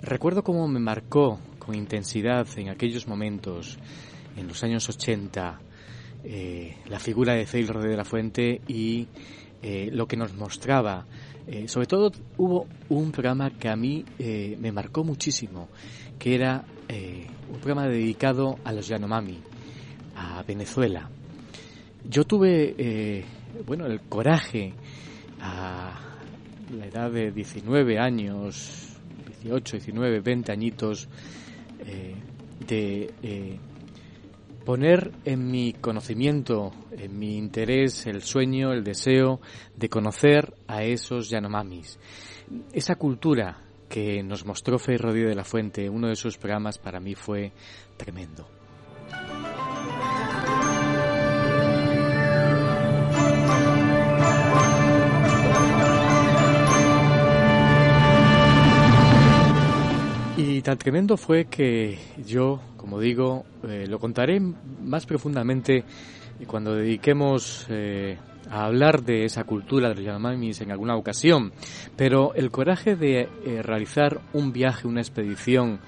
recuerdo 0.01 0.43
cómo 0.43 0.67
me 0.67 0.79
marcó 0.79 1.39
con 1.65 1.75
intensidad 1.75 2.47
en 2.57 2.69
aquellos 2.69 3.07
momentos, 3.07 3.79
en 4.37 4.47
los 4.47 4.63
años 4.63 4.87
80, 4.87 5.59
eh, 6.23 6.77
la 6.87 6.99
figura 6.99 7.33
de 7.33 7.45
Félix 7.45 7.69
Rodríguez 7.69 7.91
de 7.91 7.97
la 7.97 8.05
Fuente 8.05 8.61
y 8.67 9.07
eh, 9.61 9.89
lo 9.91 10.07
que 10.07 10.17
nos 10.17 10.33
mostraba. 10.33 11.05
Eh, 11.47 11.67
sobre 11.67 11.85
todo 11.87 12.11
hubo 12.37 12.67
un 12.89 13.11
programa 13.11 13.51
que 13.51 13.69
a 13.69 13.75
mí 13.75 14.03
me 14.17 14.71
marcó 14.71 15.03
muchísimo, 15.03 15.69
que 16.17 16.35
era 16.35 16.65
un 16.89 17.59
programa 17.59 17.87
dedicado 17.87 18.57
a 18.63 18.71
los 18.73 18.87
Yanomami, 18.87 19.39
a 20.15 20.41
Venezuela. 20.43 21.09
Yo 22.09 22.23
tuve, 22.23 23.23
bueno, 23.65 23.85
el 23.85 24.01
coraje 24.01 24.73
a 25.39 25.99
la 26.75 26.85
edad 26.87 27.11
de 27.11 27.31
19 27.31 27.99
años, 27.99 28.97
18, 29.43 29.77
19, 29.77 30.19
20 30.21 30.51
añitos, 30.51 31.07
de 32.67 33.59
poner 34.65 35.11
en 35.23 35.49
mi 35.49 35.73
conocimiento, 35.73 36.71
en 36.91 37.17
mi 37.17 37.37
interés, 37.37 38.07
el 38.07 38.23
sueño, 38.23 38.73
el 38.73 38.83
deseo 38.83 39.39
de 39.75 39.89
conocer 39.89 40.55
a 40.67 40.83
esos 40.83 41.29
Yanomamis. 41.29 41.99
Esa 42.73 42.95
cultura 42.95 43.61
que 43.87 44.23
nos 44.23 44.45
mostró 44.45 44.79
Fey 44.79 44.97
Rodríguez 44.97 45.29
de 45.29 45.35
la 45.35 45.43
Fuente, 45.43 45.89
uno 45.89 46.07
de 46.07 46.15
sus 46.15 46.37
programas 46.37 46.79
para 46.79 46.99
mí 46.99 47.13
fue 47.13 47.51
tremendo. 47.95 48.47
Y 60.37 60.61
tan 60.61 60.77
tremendo 60.77 61.15
fue 61.15 61.45
que 61.45 61.97
yo, 62.25 62.59
como 62.85 62.99
digo, 62.99 63.45
eh, 63.67 63.87
lo 63.89 63.97
contaré 63.97 64.39
más 64.39 65.07
profundamente 65.07 65.83
cuando 66.45 66.75
dediquemos 66.75 67.65
eh, 67.67 68.15
a 68.47 68.65
hablar 68.65 69.01
de 69.01 69.25
esa 69.25 69.43
cultura 69.43 69.89
de 69.89 69.95
los 69.95 70.03
Yanomamis 70.03 70.61
en 70.61 70.69
alguna 70.69 70.95
ocasión. 70.95 71.51
Pero 71.95 72.35
el 72.35 72.51
coraje 72.51 72.95
de 72.95 73.21
eh, 73.21 73.63
realizar 73.63 74.21
un 74.33 74.53
viaje, 74.53 74.87
una 74.87 75.01
expedición 75.01 75.79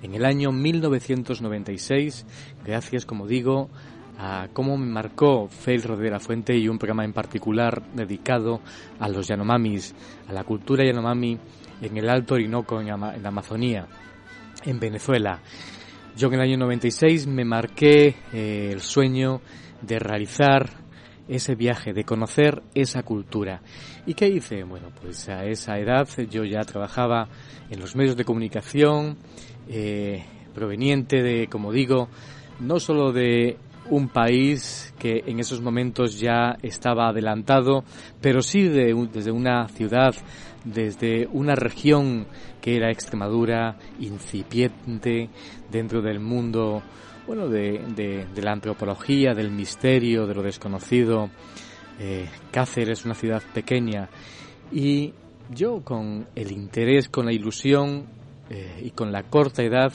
en 0.00 0.14
el 0.14 0.24
año 0.24 0.52
1996, 0.52 2.24
gracias, 2.64 3.04
como 3.04 3.26
digo, 3.26 3.68
a 4.16 4.46
cómo 4.52 4.78
me 4.78 4.86
marcó 4.86 5.48
Fail 5.48 5.82
de 5.82 6.10
la 6.10 6.20
Fuente 6.20 6.56
y 6.56 6.68
un 6.68 6.78
programa 6.78 7.04
en 7.04 7.12
particular 7.12 7.82
dedicado 7.94 8.60
a 9.00 9.08
los 9.08 9.26
Yanomamis, 9.26 9.92
a 10.28 10.32
la 10.32 10.44
cultura 10.44 10.84
Yanomami 10.84 11.36
en 11.82 11.96
el 11.96 12.08
Alto 12.08 12.34
Orinoco, 12.34 12.80
en, 12.80 12.86
la 12.86 13.28
Amazonía, 13.28 13.88
en 14.64 14.78
Venezuela. 14.78 15.40
Yo 16.16 16.28
en 16.28 16.34
el 16.34 16.40
año 16.42 16.58
96 16.58 17.26
me 17.26 17.44
marqué 17.44 18.14
eh, 18.32 18.70
el 18.72 18.80
sueño 18.80 19.40
de 19.82 19.98
realizar 19.98 20.70
ese 21.26 21.56
viaje, 21.56 21.92
de 21.92 22.04
conocer 22.04 22.62
esa 22.72 23.02
cultura. 23.02 23.62
¿Y 24.06 24.14
qué 24.14 24.28
hice? 24.28 24.62
Bueno, 24.62 24.90
pues 25.02 25.28
a 25.28 25.44
esa 25.44 25.76
edad 25.76 26.06
yo 26.30 26.44
ya 26.44 26.60
trabajaba 26.60 27.28
en 27.68 27.80
los 27.80 27.96
medios 27.96 28.16
de 28.16 28.24
comunicación, 28.24 29.16
eh, 29.68 30.22
proveniente 30.54 31.20
de, 31.20 31.48
como 31.48 31.72
digo, 31.72 32.08
no 32.60 32.78
solo 32.78 33.10
de 33.10 33.56
un 33.90 34.08
país 34.08 34.94
que 34.96 35.24
en 35.26 35.40
esos 35.40 35.60
momentos 35.60 36.20
ya 36.20 36.56
estaba 36.62 37.08
adelantado, 37.08 37.82
pero 38.20 38.40
sí 38.40 38.68
de, 38.68 38.94
desde 39.12 39.32
una 39.32 39.66
ciudad 39.66 40.14
desde 40.64 41.28
una 41.30 41.54
región 41.54 42.26
que 42.64 42.76
era 42.78 42.90
Extremadura, 42.90 43.76
incipiente 44.00 45.28
dentro 45.70 46.00
del 46.00 46.18
mundo, 46.18 46.82
bueno, 47.26 47.46
de, 47.46 48.26
la 48.36 48.52
antropología, 48.52 49.34
del 49.34 49.50
misterio, 49.50 50.26
de 50.26 50.34
lo 50.34 50.42
desconocido. 50.42 51.28
Eh, 52.00 52.26
Cáceres, 52.50 53.04
una 53.04 53.14
ciudad 53.14 53.42
pequeña. 53.52 54.08
Y 54.72 55.12
yo 55.50 55.82
con 55.84 56.26
el 56.34 56.52
interés, 56.52 57.10
con 57.10 57.26
la 57.26 57.34
ilusión 57.34 58.06
eh, 58.48 58.80
y 58.82 58.92
con 58.92 59.12
la 59.12 59.24
corta 59.24 59.62
edad 59.62 59.92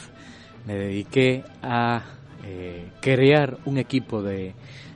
me 0.67 0.75
dediqué 0.75 1.43
a 1.63 2.03
eh, 2.45 2.87
crear 3.01 3.57
un 3.65 3.79
equipo 3.79 4.21
de 4.21 4.53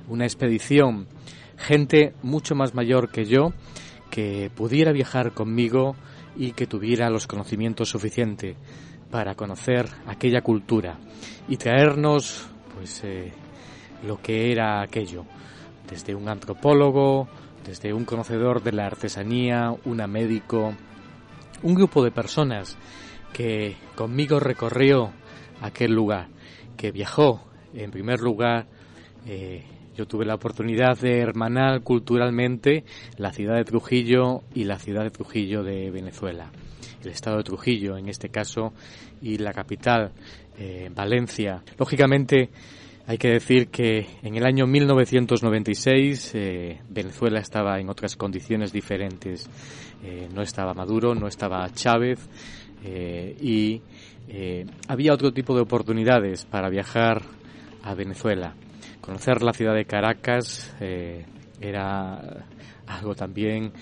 una 0.09 0.25
expedición, 0.25 1.07
gente 1.57 2.13
mucho 2.21 2.53
más 2.53 2.75
mayor 2.75 3.09
que 3.09 3.25
yo, 3.25 3.51
que 4.11 4.51
pudiera 4.55 4.91
viajar 4.91 5.31
conmigo 5.31 5.95
y 6.35 6.51
que 6.51 6.67
tuviera 6.67 7.09
los 7.09 7.27
conocimientos 7.27 7.89
suficientes 7.89 8.55
para 9.11 9.35
conocer 9.35 9.87
aquella 10.07 10.41
cultura 10.41 10.97
y 11.47 11.57
traernos 11.57 12.47
pues 12.75 13.03
eh, 13.03 13.31
lo 14.05 14.21
que 14.21 14.51
era 14.51 14.81
aquello. 14.81 15.25
Desde 15.87 16.15
un 16.15 16.29
antropólogo 16.29 17.27
desde 17.63 17.93
un 17.93 18.05
conocedor 18.05 18.61
de 18.61 18.73
la 18.73 18.85
artesanía 18.85 19.73
un 19.85 19.97
médico 20.09 20.73
un 21.61 21.75
grupo 21.75 22.03
de 22.03 22.11
personas 22.11 22.77
que 23.31 23.77
conmigo 23.95 24.39
recorrió 24.39 25.11
aquel 25.61 25.93
lugar 25.93 26.27
que 26.75 26.91
viajó 26.91 27.45
en 27.73 27.91
primer 27.91 28.19
lugar 28.19 28.67
eh, 29.25 29.63
yo 29.95 30.05
tuve 30.07 30.25
la 30.25 30.35
oportunidad 30.35 30.97
de 30.97 31.19
hermanar 31.19 31.81
culturalmente 31.81 32.83
la 33.17 33.31
ciudad 33.31 33.55
de 33.55 33.63
Trujillo 33.63 34.41
y 34.55 34.63
la 34.63 34.79
ciudad 34.79 35.03
de 35.03 35.11
Trujillo 35.11 35.63
de 35.63 35.91
Venezuela. 35.91 36.51
El 37.03 37.09
estado 37.09 37.37
de 37.37 37.43
Trujillo, 37.43 37.97
en 37.97 38.09
este 38.09 38.29
caso, 38.29 38.73
y 39.21 39.37
la 39.37 39.53
capital, 39.53 40.11
eh, 40.57 40.89
Valencia. 40.93 41.63
Lógicamente, 41.77 42.49
hay 43.05 43.17
que 43.17 43.29
decir 43.29 43.67
que 43.67 44.07
en 44.21 44.35
el 44.35 44.45
año 44.45 44.65
1996 44.65 46.31
eh, 46.35 46.79
Venezuela 46.89 47.39
estaba 47.39 47.79
en 47.79 47.89
otras 47.89 48.15
condiciones 48.15 48.71
diferentes. 48.71 49.49
Eh, 50.03 50.27
no 50.33 50.41
estaba 50.41 50.73
Maduro, 50.73 51.13
no 51.13 51.27
estaba 51.27 51.69
Chávez 51.73 52.19
y 53.41 53.81
había 54.89 55.13
otro 55.13 55.31
tipo 55.31 55.55
de 55.55 55.61
oportunidades 55.61 56.43
para 56.43 56.69
viajar 56.69 57.21
a 57.81 57.93
Venezuela. 57.93 58.55
Conocer 59.03 59.43
la 59.43 59.51
ciudad 59.51 59.75
de 59.75 59.83
Caracas 59.83 60.73
eh, 60.79 61.25
era 61.59 62.45
algo 62.87 63.13
también 63.13 63.73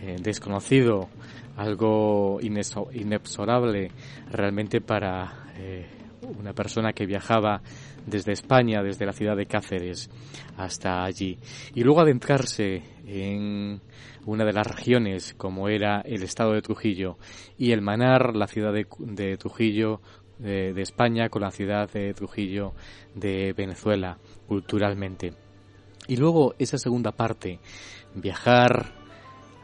eh, 0.00 0.16
desconocido, 0.22 1.10
algo 1.58 2.40
inexorable 2.40 3.90
realmente 4.30 4.80
para 4.80 5.50
eh, 5.58 5.86
una 6.22 6.54
persona 6.54 6.94
que 6.94 7.04
viajaba 7.04 7.60
desde 8.06 8.32
España, 8.32 8.82
desde 8.82 9.04
la 9.04 9.12
ciudad 9.12 9.36
de 9.36 9.44
Cáceres 9.44 10.08
hasta 10.56 11.04
allí. 11.04 11.38
Y 11.74 11.84
luego 11.84 12.00
adentrarse 12.00 12.82
en 13.06 13.82
una 14.24 14.46
de 14.46 14.52
las 14.54 14.66
regiones 14.66 15.34
como 15.34 15.68
era 15.68 16.00
el 16.00 16.22
estado 16.22 16.54
de 16.54 16.62
Trujillo 16.62 17.18
y 17.58 17.72
el 17.72 17.82
manar 17.82 18.34
la 18.34 18.46
ciudad 18.46 18.72
de, 18.72 19.36
Trujillo 19.36 20.00
de, 20.38 20.80
España 20.80 21.28
con 21.28 21.42
la 21.42 21.50
ciudad 21.50 21.90
de 21.90 22.14
Trujillo 22.14 22.72
de 23.14 23.52
Venezuela 23.52 24.16
culturalmente. 24.50 25.32
Y 26.08 26.16
luego 26.16 26.56
esa 26.58 26.76
segunda 26.76 27.12
parte, 27.12 27.60
viajar 28.16 28.92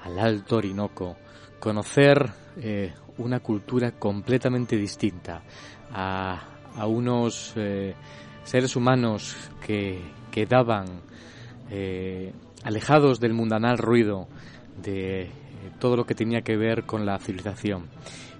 al 0.05 0.17
Alto 0.17 0.59
Orinoco, 0.59 1.17
conocer 1.59 2.31
eh, 2.57 2.95
una 3.19 3.41
cultura 3.41 3.99
completamente 3.99 4.77
distinta 4.77 5.43
a, 5.91 6.41
a 6.77 6.87
unos 6.87 7.53
eh, 7.57 7.97
seres 8.45 8.77
humanos 8.77 9.35
que 9.67 10.01
quedaban 10.31 11.01
eh, 11.69 12.33
alejados 12.63 13.19
del 13.19 13.35
mundanal 13.35 13.79
ruido 13.79 14.29
de 14.81 15.29
todo 15.81 15.97
lo 15.97 16.07
que 16.07 16.15
tenía 16.15 16.43
que 16.43 16.57
ver 16.57 16.85
con 16.85 17.05
la 17.05 17.19
civilización 17.19 17.89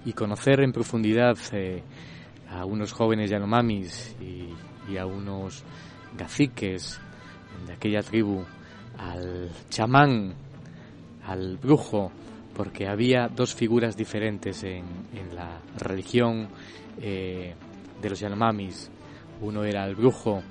y 0.05 0.13
conocer 0.13 0.61
en 0.61 0.71
profundidad 0.71 1.35
a 2.49 2.63
unos 2.63 2.93
jóvenes 2.93 3.29
yanomamis 3.29 4.15
y, 4.21 4.47
y 4.89 4.97
a 4.97 5.05
unos 5.05 5.65
caciques 6.15 6.99
de 7.65 7.73
aquella 7.73 8.01
tribu, 8.03 8.43
al 8.97 9.49
chamán, 9.69 10.33
al 11.25 11.57
brujo, 11.57 12.11
porque 12.55 12.87
había 12.87 13.27
dos 13.27 13.53
figuras 13.53 13.95
diferentes 13.95 14.63
en, 14.63 14.85
en 15.13 15.35
la 15.35 15.59
religión 15.77 16.47
eh, 17.01 17.53
de 18.01 18.09
los 18.09 18.19
Yanomamis. 18.19 18.89
Uno 19.41 19.63
era 19.63 19.85
el 19.85 19.95
brujo, 19.95 20.41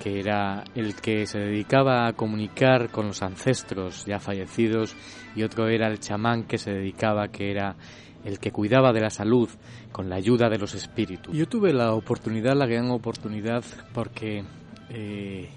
que 0.00 0.18
era 0.18 0.64
el 0.74 0.94
que 0.94 1.26
se 1.26 1.38
dedicaba 1.38 2.06
a 2.06 2.14
comunicar 2.14 2.90
con 2.90 3.08
los 3.08 3.22
ancestros 3.22 4.06
ya 4.06 4.18
fallecidos, 4.18 4.96
y 5.36 5.42
otro 5.42 5.68
era 5.68 5.88
el 5.88 6.00
chamán 6.00 6.44
que 6.44 6.58
se 6.58 6.72
dedicaba, 6.72 7.28
que 7.28 7.50
era 7.50 7.76
el 8.24 8.38
que 8.38 8.52
cuidaba 8.52 8.92
de 8.92 9.00
la 9.00 9.10
salud 9.10 9.48
con 9.90 10.08
la 10.08 10.16
ayuda 10.16 10.48
de 10.48 10.58
los 10.58 10.74
espíritus. 10.74 11.36
Yo 11.36 11.46
tuve 11.46 11.72
la 11.72 11.92
oportunidad, 11.92 12.56
la 12.56 12.66
gran 12.66 12.90
oportunidad, 12.90 13.64
porque 13.92 14.44
eh, 14.92 15.48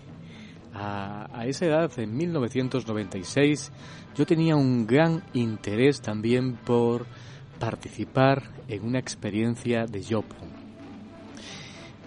a, 0.74 1.45
esa 1.45 1.65
edad, 1.65 1.91
en 2.00 2.15
1996, 2.15 3.71
yo 4.15 4.26
tenía 4.26 4.56
un 4.56 4.86
gran 4.86 5.24
interés 5.34 6.02
también 6.02 6.56
por 6.56 7.06
participar 7.60 8.43
en 8.67 8.86
una 8.86 9.00
experiencia 9.00 9.86
de 9.86 10.02
Yopo. 10.02 10.36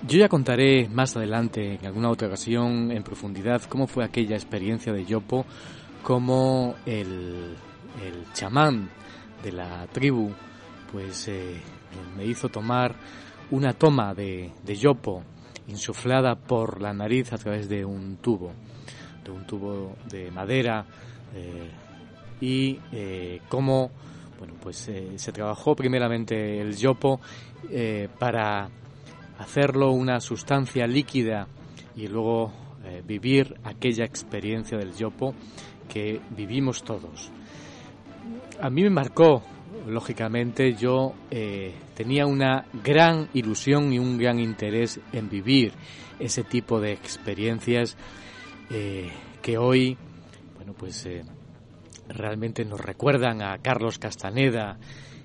Yo 0.06 0.18
ya 0.18 0.28
contaré 0.28 0.88
más 0.88 1.16
adelante, 1.16 1.74
en 1.74 1.86
alguna 1.86 2.10
otra 2.10 2.28
ocasión, 2.28 2.90
en 2.92 3.02
profundidad, 3.02 3.62
cómo 3.62 3.86
fue 3.86 4.04
aquella 4.04 4.36
experiencia 4.36 4.92
de 4.92 5.04
Yopo, 5.04 5.44
cómo 6.02 6.76
el, 6.86 7.56
chamán 8.32 8.90
de 9.42 9.52
la 9.52 9.86
tribu, 9.88 10.30
pues 10.92 11.28
eh, 11.28 11.60
me 12.16 12.24
hizo 12.24 12.48
tomar 12.48 12.94
una 13.50 13.72
toma 13.72 14.14
de 14.14 14.52
Yopo 14.66 15.24
insuflada 15.68 16.34
por 16.34 16.80
la 16.80 16.92
nariz 16.92 17.32
a 17.32 17.38
través 17.38 17.68
de 17.68 17.84
un 17.84 18.16
tubo, 18.16 18.52
de 19.24 19.30
un 19.30 19.46
tubo 19.46 19.96
de 20.08 20.30
madera 20.30 20.84
eh, 21.34 21.70
y 22.40 22.78
eh, 22.92 23.40
cómo 23.48 23.90
bueno 24.38 24.54
pues 24.60 24.88
eh, 24.88 25.12
se 25.16 25.32
trabajó 25.32 25.74
primeramente 25.74 26.60
el 26.60 26.76
yopo 26.76 27.20
para 28.18 28.70
hacerlo 29.38 29.90
una 29.90 30.20
sustancia 30.20 30.86
líquida 30.86 31.48
y 31.96 32.06
luego 32.06 32.52
vivir 33.04 33.56
aquella 33.64 34.04
experiencia 34.04 34.78
del 34.78 34.94
yopo 34.94 35.34
que 35.88 36.20
vivimos 36.30 36.84
todos. 36.84 37.32
A 38.60 38.70
mí 38.70 38.82
me 38.84 38.90
marcó 38.90 39.42
lógicamente 39.90 40.74
yo 40.74 41.14
eh, 41.30 41.74
tenía 41.94 42.26
una 42.26 42.66
gran 42.84 43.28
ilusión 43.34 43.92
y 43.92 43.98
un 43.98 44.18
gran 44.18 44.38
interés 44.38 45.00
en 45.12 45.28
vivir 45.28 45.72
ese 46.18 46.44
tipo 46.44 46.80
de 46.80 46.92
experiencias 46.92 47.96
eh, 48.70 49.10
que 49.42 49.58
hoy, 49.58 49.96
bueno, 50.56 50.74
pues 50.74 51.06
eh, 51.06 51.22
realmente 52.08 52.64
nos 52.64 52.80
recuerdan 52.80 53.42
a 53.42 53.58
Carlos 53.58 53.98
Castaneda 53.98 54.78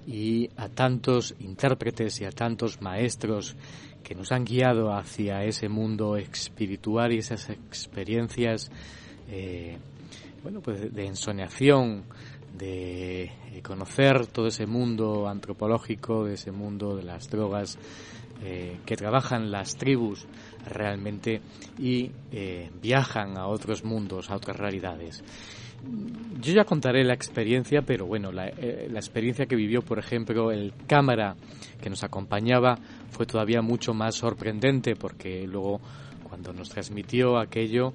y 0.05 0.49
a 0.57 0.69
tantos 0.69 1.35
intérpretes 1.39 2.21
y 2.21 2.25
a 2.25 2.31
tantos 2.31 2.81
maestros 2.81 3.55
que 4.03 4.15
nos 4.15 4.31
han 4.31 4.43
guiado 4.43 4.93
hacia 4.93 5.43
ese 5.45 5.69
mundo 5.69 6.17
espiritual 6.17 7.13
y 7.13 7.19
esas 7.19 7.49
experiencias, 7.49 8.69
bueno, 10.43 10.59
pues 10.59 10.93
de 10.93 11.05
ensoñación, 11.05 12.03
de 12.57 13.31
conocer 13.63 14.27
todo 14.27 14.47
ese 14.47 14.65
mundo 14.65 15.27
antropológico, 15.27 16.25
de 16.25 16.35
ese 16.35 16.51
mundo 16.51 16.95
de 16.95 17.03
las 17.03 17.29
drogas 17.29 17.79
eh, 18.45 18.79
que 18.85 18.97
trabajan 18.97 19.51
las 19.51 19.77
tribus 19.77 20.25
realmente 20.69 21.39
y 21.79 22.11
eh, 22.31 22.69
viajan 22.81 23.37
a 23.37 23.47
otros 23.47 23.85
mundos, 23.85 24.29
a 24.29 24.35
otras 24.35 24.57
realidades. 24.57 25.23
Yo 26.41 26.51
ya 26.53 26.65
contaré 26.65 27.05
la 27.05 27.13
experiencia, 27.13 27.83
pero 27.83 28.05
bueno, 28.05 28.33
la, 28.33 28.47
eh, 28.49 28.89
la, 28.91 28.99
experiencia 28.99 29.45
que 29.45 29.55
vivió, 29.55 29.81
por 29.81 29.97
ejemplo, 29.97 30.51
el 30.51 30.73
cámara 30.87 31.37
que 31.81 31.89
nos 31.89 32.03
acompañaba 32.03 32.77
fue 33.11 33.25
todavía 33.25 33.61
mucho 33.61 33.93
más 33.93 34.15
sorprendente 34.15 34.97
porque 34.97 35.47
luego 35.47 35.79
cuando 36.23 36.51
nos 36.51 36.67
transmitió 36.67 37.37
aquello, 37.37 37.93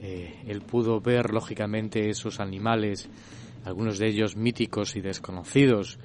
él 0.00 0.62
pudo 0.62 1.00
ver 1.00 1.30
lógicamente 1.30 2.08
esos 2.08 2.40
animales 2.40 3.10
algunos 3.64 3.98
de 3.98 4.08
ellos 4.08 4.36
míticos 4.36 4.96
y 4.96 5.00
desconocidos 5.00 5.98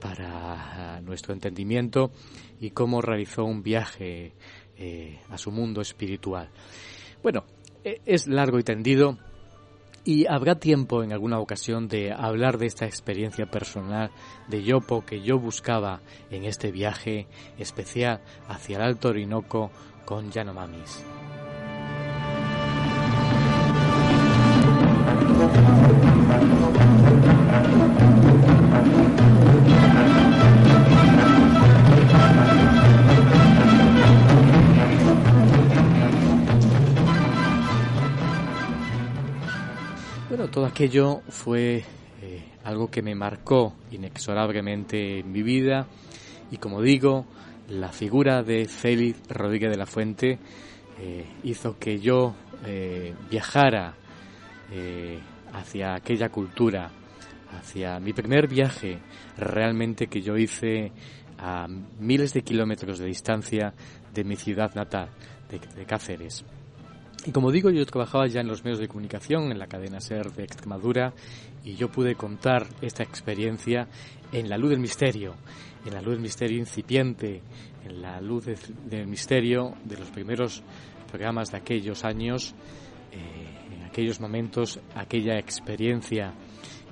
para 0.00 1.00
nuestro 1.02 1.34
entendimiento, 1.34 2.10
y 2.60 2.70
cómo 2.70 3.00
realizó 3.00 3.44
un 3.44 3.62
viaje 3.62 4.32
eh, 4.76 5.18
a 5.28 5.38
su 5.38 5.50
mundo 5.50 5.80
espiritual. 5.80 6.48
Bueno, 7.22 7.44
e, 7.84 8.00
es 8.06 8.26
largo 8.26 8.58
y 8.58 8.62
tendido, 8.62 9.18
y 10.04 10.26
habrá 10.26 10.54
tiempo 10.54 11.02
en 11.02 11.12
alguna 11.12 11.38
ocasión 11.38 11.88
de 11.88 12.12
hablar 12.12 12.58
de 12.58 12.66
esta 12.66 12.86
experiencia 12.86 13.46
personal 13.46 14.10
de 14.48 14.62
Yopo 14.62 15.04
que 15.04 15.20
yo 15.20 15.38
buscaba 15.38 16.00
en 16.30 16.44
este 16.44 16.72
viaje 16.72 17.26
especial 17.58 18.22
hacia 18.48 18.76
el 18.76 18.82
Alto 18.82 19.08
Orinoco 19.08 19.70
con 20.06 20.30
Yanomamis. 20.30 21.04
Todo 40.50 40.66
aquello 40.66 41.22
fue 41.28 41.84
eh, 42.22 42.42
algo 42.64 42.90
que 42.90 43.02
me 43.02 43.14
marcó 43.14 43.74
inexorablemente 43.92 45.20
en 45.20 45.30
mi 45.30 45.42
vida 45.42 45.86
y 46.50 46.56
como 46.56 46.82
digo, 46.82 47.26
la 47.68 47.90
figura 47.90 48.42
de 48.42 48.66
Félix 48.66 49.20
Rodríguez 49.28 49.70
de 49.70 49.76
la 49.76 49.86
Fuente 49.86 50.38
eh, 50.98 51.24
hizo 51.44 51.78
que 51.78 52.00
yo 52.00 52.34
eh, 52.66 53.14
viajara 53.30 53.94
hacia 55.52 55.94
aquella 55.94 56.28
cultura, 56.28 56.88
hacia 57.58 57.98
mi 57.98 58.12
primer 58.12 58.46
viaje 58.46 58.98
realmente 59.36 60.06
que 60.06 60.22
yo 60.22 60.36
hice 60.36 60.92
a 61.38 61.66
miles 61.98 62.32
de 62.32 62.42
kilómetros 62.42 63.00
de 63.00 63.06
distancia 63.06 63.74
de 64.14 64.22
mi 64.22 64.36
ciudad 64.36 64.72
natal, 64.76 65.08
de, 65.50 65.84
Cáceres. 65.86 66.44
Y 67.26 67.32
como 67.32 67.52
digo, 67.52 67.70
yo 67.70 67.84
trabajaba 67.84 68.26
ya 68.28 68.40
en 68.40 68.48
los 68.48 68.64
medios 68.64 68.80
de 68.80 68.88
comunicación, 68.88 69.52
en 69.52 69.58
la 69.58 69.66
cadena 69.66 70.00
SER 70.00 70.32
de 70.32 70.44
Extremadura, 70.44 71.12
y 71.62 71.74
yo 71.74 71.90
pude 71.90 72.14
contar 72.14 72.66
esta 72.80 73.02
experiencia 73.02 73.88
en 74.32 74.48
la 74.48 74.56
luz 74.56 74.70
del 74.70 74.80
misterio, 74.80 75.34
en 75.84 75.92
la 75.92 76.00
luz 76.00 76.12
del 76.12 76.22
misterio 76.22 76.58
incipiente, 76.58 77.42
en 77.84 78.00
la 78.00 78.20
luz 78.22 78.46
del 78.46 79.06
misterio 79.06 79.74
de 79.84 79.98
los 79.98 80.10
primeros 80.10 80.62
programas 81.08 81.50
de 81.50 81.58
aquellos 81.58 82.04
años, 82.04 82.54
eh, 83.12 83.74
en 83.74 83.82
aquellos 83.82 84.18
momentos, 84.20 84.80
aquella 84.94 85.38
experiencia 85.38 86.32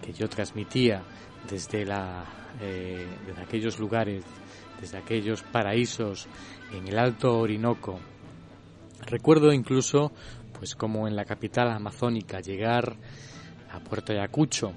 que 0.03 0.12
yo 0.12 0.29
transmitía 0.29 1.03
desde, 1.49 1.87
la, 1.87 2.25
eh, 2.61 3.07
desde 3.27 3.43
aquellos 3.43 3.79
lugares, 3.79 4.25
desde 4.81 4.99
aquellos 4.99 5.43
paraísos 5.43 6.29
en 6.73 6.87
el 6.87 6.99
Alto 6.99 7.38
Orinoco. 7.38 7.99
Recuerdo 9.09 9.53
incluso, 9.53 10.12
pues 10.59 10.75
como 10.75 11.09
en 11.09 11.16
la 11.16 11.25
capital 11.25 11.71
amazónica, 11.71 12.40
llegar 12.40 12.94
a 13.73 13.81
Puerto 13.81 14.12
Ayacucho 14.12 14.73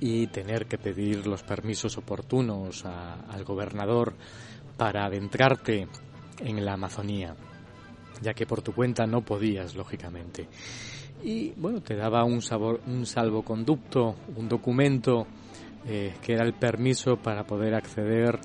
y 0.00 0.26
tener 0.26 0.66
que 0.66 0.76
pedir 0.76 1.24
los 1.24 1.44
permisos 1.44 1.96
oportunos 1.98 2.84
al 2.84 3.44
gobernador 3.44 4.14
para 4.76 5.04
adentrarte 5.04 5.86
en 6.40 6.64
la 6.64 6.72
Amazonía, 6.72 7.36
ya 8.20 8.34
que 8.34 8.44
por 8.44 8.60
tu 8.60 8.72
cuenta 8.72 9.06
no 9.06 9.20
podías, 9.20 9.76
lógicamente. 9.76 10.48
Y 11.22 11.50
bueno, 11.56 11.80
te 11.80 11.94
daba 11.94 12.24
un, 12.24 12.42
sabor, 12.42 12.80
un 12.88 13.06
salvoconducto, 13.06 14.16
un 14.34 14.48
documento 14.48 15.28
eh, 15.86 16.14
que 16.20 16.32
era 16.32 16.44
el 16.44 16.54
permiso 16.54 17.16
para 17.16 17.46
poder 17.46 17.74
acceder 17.74 18.40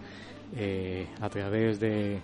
eh, 0.56 1.08
a 1.19 1.30
través 1.30 1.80
de, 1.80 2.19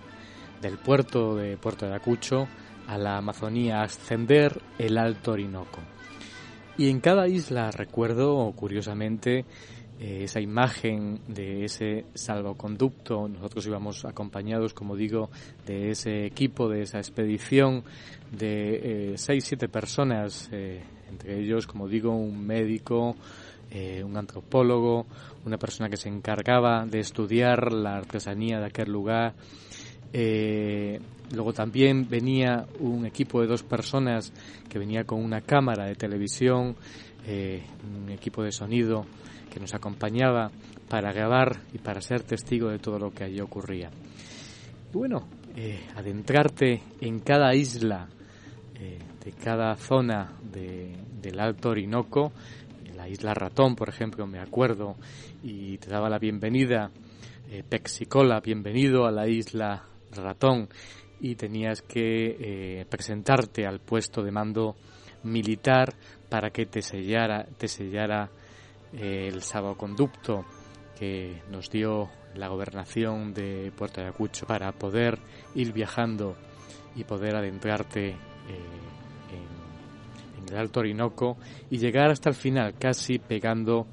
del 0.60 0.78
puerto 0.78 1.36
de 1.36 1.56
Puerto 1.56 1.86
de 1.86 1.94
Acucho 1.94 2.48
a 2.86 2.96
la 2.98 3.18
Amazonía, 3.18 3.82
ascender 3.82 4.60
el 4.78 4.98
Alto 4.98 5.32
Orinoco. 5.32 5.80
Y 6.78 6.90
en 6.90 7.00
cada 7.00 7.26
isla 7.28 7.70
recuerdo, 7.70 8.52
curiosamente, 8.54 9.44
eh, 10.00 10.22
esa 10.22 10.40
imagen 10.40 11.18
de 11.26 11.64
ese 11.64 12.04
salvoconducto. 12.14 13.26
Nosotros 13.26 13.66
íbamos 13.66 14.04
acompañados, 14.04 14.72
como 14.72 14.94
digo, 14.94 15.28
de 15.66 15.90
ese 15.90 16.24
equipo, 16.24 16.68
de 16.68 16.82
esa 16.82 16.98
expedición 16.98 17.82
de 18.30 19.12
eh, 19.12 19.18
seis, 19.18 19.44
siete 19.44 19.68
personas, 19.68 20.48
eh, 20.52 20.80
entre 21.10 21.40
ellos, 21.40 21.66
como 21.66 21.88
digo, 21.88 22.12
un 22.12 22.46
médico, 22.46 23.16
un 24.02 24.16
antropólogo, 24.16 25.04
una 25.44 25.58
persona 25.58 25.90
que 25.90 25.98
se 25.98 26.08
encargaba 26.08 26.86
de 26.86 27.00
estudiar 27.00 27.70
la 27.70 27.98
artesanía 27.98 28.60
de 28.60 28.66
aquel 28.66 28.90
lugar. 28.90 29.34
Luego 30.12 31.52
también 31.52 32.08
venía 32.08 32.66
un 32.80 33.06
equipo 33.06 33.40
de 33.40 33.46
dos 33.46 33.62
personas 33.62 34.32
que 34.68 34.78
venía 34.78 35.04
con 35.04 35.22
una 35.22 35.40
cámara 35.40 35.86
de 35.86 35.94
televisión, 35.94 36.76
un 37.26 38.10
equipo 38.10 38.42
de 38.42 38.52
sonido 38.52 39.04
que 39.50 39.60
nos 39.60 39.74
acompañaba 39.74 40.50
para 40.88 41.12
grabar 41.12 41.60
y 41.72 41.78
para 41.78 42.00
ser 42.00 42.22
testigo 42.22 42.68
de 42.68 42.78
todo 42.78 42.98
lo 42.98 43.10
que 43.10 43.24
allí 43.24 43.40
ocurría. 43.40 43.90
bueno, 44.92 45.28
eh, 45.56 45.80
adentrarte 45.96 46.82
en 47.00 47.18
cada 47.20 47.54
isla 47.54 48.08
eh, 48.74 48.98
de 49.24 49.32
cada 49.32 49.74
zona 49.76 50.32
del 50.52 51.40
Alto 51.40 51.70
Orinoco, 51.70 52.32
en 52.86 52.96
la 52.96 53.08
isla 53.08 53.34
Ratón, 53.34 53.74
por 53.74 53.88
ejemplo, 53.88 54.26
me 54.26 54.38
acuerdo, 54.38 54.96
y 55.42 55.78
te 55.78 55.90
daba 55.90 56.08
la 56.08 56.18
bienvenida, 56.18 56.90
eh, 57.50 57.64
Pexicola, 57.68 58.40
bienvenido 58.40 59.06
a 59.06 59.10
la 59.10 59.26
isla 59.26 59.82
Ratón, 60.12 60.68
y 61.20 61.34
tenías 61.34 61.82
que 61.82 62.86
presentarte 62.88 63.66
al 63.66 63.80
puesto 63.80 64.22
de 64.22 64.30
mando 64.30 64.76
militar 65.24 65.94
para 66.28 66.50
que 66.50 66.66
te 66.66 66.80
sellara, 66.80 67.44
te 67.56 67.66
sellara 67.66 68.30
el 68.92 69.42
salvoconducto 69.42 70.44
que 70.98 71.42
nos 71.50 71.70
dio 71.70 72.08
la 72.34 72.48
gobernación 72.48 73.32
de 73.32 73.72
Puerto 73.76 74.00
Ayacucho 74.00 74.46
para 74.46 74.72
poder 74.72 75.18
ir 75.54 75.72
viajando 75.72 76.36
y 76.96 77.04
poder 77.04 77.36
adentrarte 77.36 78.08
eh, 78.08 78.16
en, 80.40 80.48
el 80.48 80.56
Alto 80.56 80.80
Orinoco 80.80 81.36
y 81.70 81.78
llegar 81.78 82.10
hasta 82.10 82.30
el 82.30 82.34
final, 82.34 82.74
casi 82.78 83.18
pegando 83.18 83.86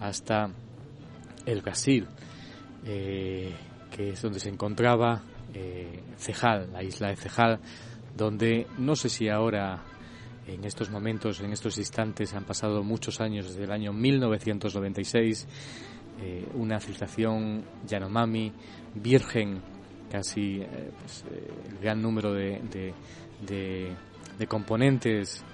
hasta 0.00 0.50
el 1.46 1.62
Brasil, 1.62 2.08
eh, 2.84 3.54
que 3.90 4.10
es 4.10 4.22
donde 4.22 4.40
se 4.40 4.48
encontraba 4.48 5.22
eh, 5.54 6.02
Cejal, 6.18 6.72
la 6.72 6.82
isla 6.82 7.08
de 7.08 7.16
Cejal, 7.16 7.60
donde 8.16 8.66
no 8.78 8.96
sé 8.96 9.08
si 9.08 9.28
ahora 9.28 9.82
en 10.46 10.64
estos 10.64 10.90
momentos, 10.90 11.40
en 11.40 11.52
estos 11.52 11.78
instantes, 11.78 12.34
han 12.34 12.44
pasado 12.44 12.82
muchos 12.82 13.20
años 13.20 13.46
desde 13.46 13.64
el 13.64 13.72
año 13.72 13.92
1996, 13.92 15.46
eh, 16.22 16.48
una 16.54 16.80
civilización 16.80 17.64
Yanomami, 17.86 18.52
virgen, 18.94 19.60
casi 20.10 20.60
eh, 20.60 20.90
pues, 20.98 21.24
eh, 21.30 21.50
el 21.70 21.78
gran 21.78 22.02
número 22.02 22.32
de, 22.32 22.60
de, 23.40 24.46
componentes 24.46 25.44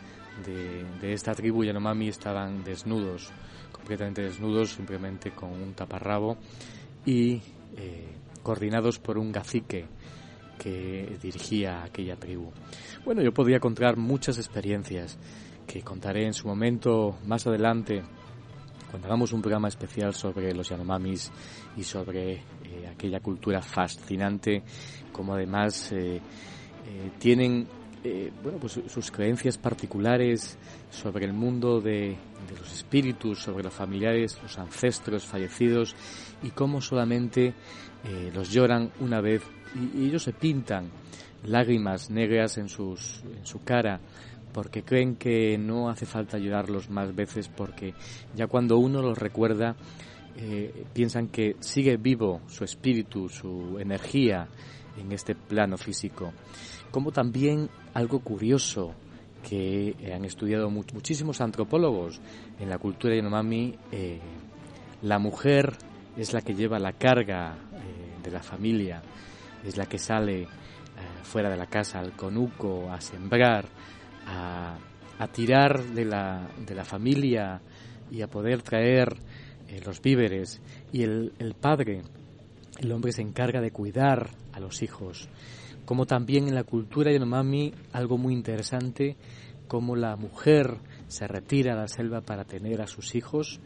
de, 0.44 1.12
esta 1.12 1.34
tribu 1.34 1.64
Yanomami 1.64 2.08
estaban 2.08 2.64
desnudos, 2.64 3.30
completamente 3.70 4.22
desnudos, 4.22 4.70
simplemente 4.70 5.32
con 5.32 5.50
un 5.50 5.74
taparrabo 5.74 6.36
y 7.04 7.40
eh, 7.76 8.08
coordinados 8.46 9.00
por 9.00 9.18
un 9.18 9.32
cacique 9.32 9.86
que 10.56 11.18
dirigía 11.20 11.82
aquella 11.82 12.14
tribu. 12.14 12.52
Bueno, 13.04 13.20
yo 13.20 13.34
podría 13.34 13.58
contar 13.58 13.96
muchas 13.96 14.38
experiencias 14.38 15.18
que 15.66 15.82
contaré 15.82 16.26
en 16.26 16.32
su 16.32 16.46
momento 16.46 17.18
más 17.26 17.44
adelante 17.48 18.04
cuando 18.88 19.08
hagamos 19.08 19.32
un 19.32 19.42
programa 19.42 19.66
especial 19.66 20.14
sobre 20.14 20.54
los 20.54 20.68
Yanomamis 20.68 21.32
y 21.76 21.82
sobre 21.82 22.34
eh, 22.34 22.88
aquella 22.88 23.18
cultura 23.18 23.60
fascinante, 23.60 24.62
como 25.10 25.34
además 25.34 25.90
eh, 25.90 26.18
eh, 26.18 27.10
tienen 27.18 27.66
bueno, 28.42 28.58
pues 28.58 28.80
sus 28.88 29.10
creencias 29.10 29.58
particulares 29.58 30.58
sobre 30.90 31.24
el 31.24 31.32
mundo 31.32 31.80
de, 31.80 32.16
los 32.58 32.72
espíritus, 32.72 33.40
sobre 33.40 33.64
los 33.64 33.72
familiares, 33.72 34.38
los 34.42 34.58
ancestros 34.58 35.24
fallecidos 35.24 35.94
y 36.42 36.50
cómo 36.50 36.80
solamente 36.80 37.54
los 38.34 38.50
lloran 38.50 38.92
una 39.00 39.20
vez 39.20 39.42
y, 39.74 40.06
ellos 40.06 40.22
se 40.22 40.32
pintan 40.32 40.90
lágrimas 41.44 42.10
negras 42.10 42.58
en, 42.58 42.68
sus, 42.68 43.22
en 43.36 43.46
su 43.46 43.62
cara 43.62 44.00
porque 44.52 44.82
creen 44.82 45.16
que 45.16 45.58
no 45.58 45.88
hace 45.90 46.06
falta 46.06 46.36
ayudarlos 46.36 46.88
más 46.88 47.14
veces 47.14 47.48
porque 47.48 47.94
ya 48.34 48.46
cuando 48.46 48.78
uno 48.78 49.02
los 49.02 49.18
recuerda 49.18 49.76
eh, 50.34 50.84
piensan 50.92 51.28
que 51.28 51.56
sigue 51.60 51.96
vivo 51.96 52.40
su 52.46 52.64
espíritu, 52.64 53.28
su 53.28 53.78
energía 53.78 54.48
en 54.98 55.12
este 55.12 55.34
plano 55.34 55.76
físico. 55.76 56.32
Como 56.90 57.12
también 57.12 57.68
algo 57.96 58.20
curioso 58.20 58.94
que 59.42 59.94
han 60.14 60.24
estudiado 60.24 60.68
muchísimos 60.68 61.40
antropólogos 61.40 62.20
en 62.58 62.68
la 62.68 62.78
cultura 62.78 63.14
Yanomami, 63.14 63.74
eh, 63.90 64.20
la 65.02 65.18
mujer 65.18 65.76
es 66.16 66.32
la 66.32 66.42
que 66.42 66.54
lleva 66.54 66.78
la 66.78 66.92
carga 66.92 67.54
eh, 67.54 68.22
de 68.22 68.30
la 68.30 68.42
familia, 68.42 69.00
es 69.64 69.76
la 69.76 69.86
que 69.86 69.98
sale 69.98 70.46
fuera 71.22 71.50
de 71.50 71.56
la 71.56 71.66
casa 71.66 71.98
al 71.98 72.12
conuco, 72.12 72.90
a 72.90 73.00
sembrar, 73.00 73.66
a, 74.26 74.78
tirar 75.32 75.82
de 75.82 76.04
la, 76.04 76.48
de 76.64 76.74
la, 76.74 76.84
familia 76.84 77.60
y 78.10 78.22
a 78.22 78.28
poder 78.28 78.62
traer 78.62 79.16
eh, 79.68 79.80
los 79.84 80.00
víveres. 80.00 80.60
Y 80.92 81.02
el, 81.02 81.32
el 81.38 81.54
padre, 81.54 82.02
el 82.78 82.92
hombre 82.92 83.12
se 83.12 83.22
encarga 83.22 83.60
de 83.60 83.72
cuidar 83.72 84.30
a 84.52 84.60
los 84.60 84.82
hijos. 84.82 85.28
Como 85.86 86.04
también 86.04 86.48
en 86.48 86.54
la 86.54 86.64
cultura 86.64 87.12
Yanomami, 87.12 87.72
algo 87.92 88.18
muy 88.18 88.34
interesante, 88.34 89.16
como 89.68 89.96
la 89.96 90.16
mujer 90.16 90.78
se 91.08 91.26
retira 91.26 91.72
a 91.72 91.76
la 91.76 91.88
selva 91.88 92.20
para 92.20 92.44
tener 92.44 92.82
a 92.82 92.86
sus 92.86 93.14
hijos 93.14 93.60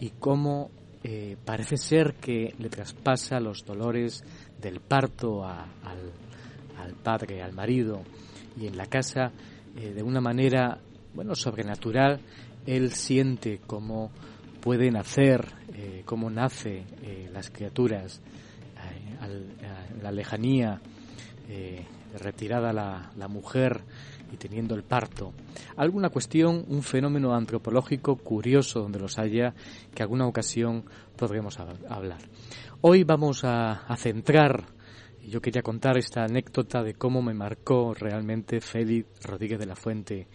y 0.00 0.10
cómo 0.10 0.70
eh, 1.02 1.36
parece 1.44 1.76
ser 1.76 2.14
que 2.14 2.54
le 2.58 2.68
traspasa 2.68 3.40
los 3.40 3.64
dolores 3.64 4.24
del 4.60 4.80
parto 4.80 5.44
al, 5.44 5.66
al, 6.78 6.94
padre, 7.02 7.42
al 7.42 7.52
marido, 7.52 8.02
y 8.56 8.66
en 8.66 8.76
la 8.76 8.86
casa 8.86 9.32
eh, 9.76 9.92
de 9.92 10.02
una 10.02 10.20
manera, 10.20 10.80
bueno, 11.14 11.34
sobrenatural, 11.34 12.20
él 12.64 12.92
siente 12.92 13.60
cómo 13.66 14.10
puede 14.60 14.90
nacer, 14.90 15.46
eh, 15.74 16.02
cómo 16.04 16.30
nace 16.30 16.84
las 17.32 17.50
criaturas, 17.50 18.20
a 19.20 19.28
la 20.02 20.10
lejanía, 20.12 20.80
retirada 22.18 22.72
la, 22.72 23.28
mujer 23.28 23.80
y 24.32 24.36
teniendo 24.36 24.74
el 24.74 24.82
parto. 24.82 25.32
Alguna 25.76 26.10
cuestión, 26.10 26.64
un 26.68 26.82
fenómeno 26.82 27.34
antropológico 27.34 28.16
curioso 28.16 28.80
donde 28.80 28.98
los 28.98 29.18
haya, 29.18 29.54
que 29.94 30.02
alguna 30.02 30.26
ocasión 30.26 30.84
podremos 31.16 31.58
hablar. 31.58 32.18
Hoy 32.80 33.04
vamos 33.04 33.44
a, 33.44 33.86
a 33.86 33.96
centrar 33.96 34.76
yo 35.28 35.40
quería 35.40 35.62
contar 35.62 35.98
esta 35.98 36.22
anécdota 36.22 36.82
de 36.82 36.94
cómo 36.94 37.20
me 37.20 37.34
marcó 37.34 37.94
realmente 37.94 38.60
Félix 38.60 39.08
Rodríguez 39.24 39.58
de 39.58 39.66
la 39.66 39.74
Fuente 39.74 40.28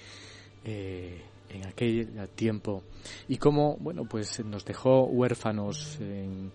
eh, 0.66 1.22
en 1.50 1.66
aquel 1.66 2.30
tiempo 2.36 2.84
y 3.28 3.38
cómo, 3.38 3.78
bueno, 3.80 4.04
pues 4.04 4.44
nos 4.44 4.66
dejó 4.66 5.06
huérfanos 5.06 5.98
en 6.02 6.52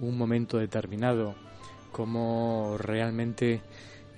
un 0.00 0.18
momento 0.18 0.58
determinado, 0.58 1.34
cómo 1.90 2.76
realmente, 2.78 3.62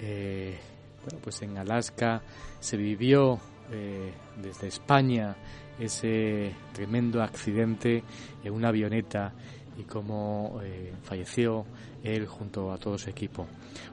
eh, 0.00 0.58
bueno, 1.04 1.18
pues 1.22 1.42
en 1.42 1.58
Alaska 1.58 2.22
se 2.58 2.76
vivió 2.76 3.38
eh, 3.70 4.12
desde 4.36 4.68
España 4.68 5.36
ese 5.78 6.54
tremendo 6.72 7.22
accidente 7.22 8.02
en 8.44 8.52
una 8.52 8.68
avioneta 8.68 9.32
y 9.78 9.84
cómo 9.84 10.60
falleció 11.02 11.64
él 12.02 12.26
junto 12.26 12.72
a 12.72 12.78
todo 12.78 12.98
su 12.98 13.08
equipo. 13.08 13.46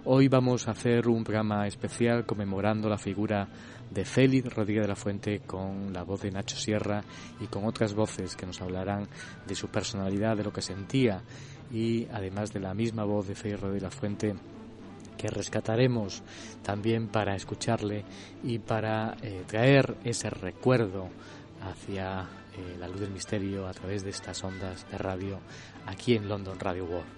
Hoy 0.06 0.28
vamos 0.28 0.68
a 0.68 0.72
hacer 0.72 1.08
un 1.08 1.24
programa 1.24 1.68
especial 1.68 2.26
conmemorando 2.26 2.90
la 2.90 2.98
figura 2.98 3.48
de 3.90 4.06
Félix 4.06 4.54
Rodríguez 4.54 4.84
de 4.84 4.88
la 4.88 4.96
Fuente 4.96 5.40
con 5.42 5.94
la 5.94 6.04
voz 6.04 6.22
de 6.22 6.32
Nacho 6.32 6.56
Sierra 6.58 7.04
y 7.40 7.48
con 7.48 7.66
otras 7.66 7.94
voces 7.94 8.36
que 8.36 8.46
nos 8.46 8.62
hablarán 8.62 9.08
de 9.46 9.56
su 9.56 9.70
personalidad, 9.70 10.36
de 10.36 10.44
lo 10.44 10.52
que 10.52 10.62
sentía 10.62 11.22
y 11.72 12.08
además 12.12 12.54
de 12.54 12.60
la 12.60 12.74
misma 12.74 13.04
voz 13.04 13.28
de 13.28 13.36
Félix 13.36 13.62
Rodríguez 13.62 13.84
de 13.84 13.88
la 13.88 13.92
Fuente 13.92 14.36
que 15.18 15.30
rescataremos 15.30 16.24
también 16.64 17.08
para 17.08 17.36
escucharle 17.36 18.06
y 18.44 18.60
para 18.60 19.18
eh, 19.22 19.44
traer 19.48 19.96
ese 20.04 20.30
recuerdo 20.30 21.10
hacia 21.62 22.22
eh, 22.22 22.78
la 22.80 22.88
luz 22.88 23.02
del 23.02 23.12
misterio 23.12 23.68
a 23.68 23.74
través 23.74 24.04
de 24.04 24.12
estas 24.12 24.44
ondas 24.44 24.90
de 24.90 24.98
radio 24.98 25.40
aquí 25.86 26.16
en 26.16 26.30
London 26.30 26.60
Radio 26.60 26.86
World. 26.86 27.18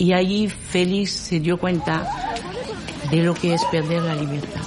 Y 0.00 0.14
allí 0.14 0.48
Félix 0.48 1.12
se 1.12 1.40
dio 1.40 1.58
cuenta 1.58 2.08
de 3.10 3.22
lo 3.22 3.34
que 3.34 3.52
es 3.52 3.62
perder 3.66 4.02
la 4.02 4.14
libertad. 4.14 4.62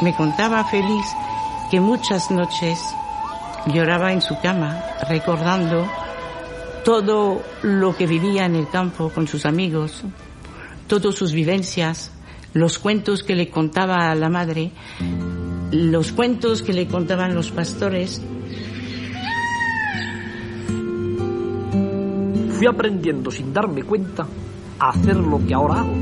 Me 0.00 0.14
contaba 0.14 0.64
Félix 0.64 1.08
que 1.72 1.80
muchas 1.80 2.30
noches 2.30 2.78
lloraba 3.66 4.12
en 4.12 4.22
su 4.22 4.38
cama 4.40 4.80
recordando 5.08 5.90
todo 6.84 7.42
lo 7.62 7.96
que 7.96 8.06
vivía 8.06 8.46
en 8.46 8.54
el 8.54 8.68
campo 8.68 9.10
con 9.10 9.26
sus 9.26 9.44
amigos, 9.44 10.04
todas 10.86 11.16
sus 11.16 11.32
vivencias, 11.32 12.12
los 12.52 12.78
cuentos 12.78 13.24
que 13.24 13.34
le 13.34 13.50
contaba 13.50 14.14
la 14.14 14.28
madre, 14.28 14.70
los 15.72 16.12
cuentos 16.12 16.62
que 16.62 16.72
le 16.72 16.86
contaban 16.86 17.34
los 17.34 17.50
pastores. 17.50 18.22
Fui 22.62 22.68
aprendiendo 22.68 23.28
sin 23.28 23.52
darme 23.52 23.82
cuenta 23.82 24.24
a 24.78 24.90
hacer 24.90 25.16
lo 25.16 25.44
que 25.44 25.52
ahora 25.52 25.80
hago. 25.80 25.94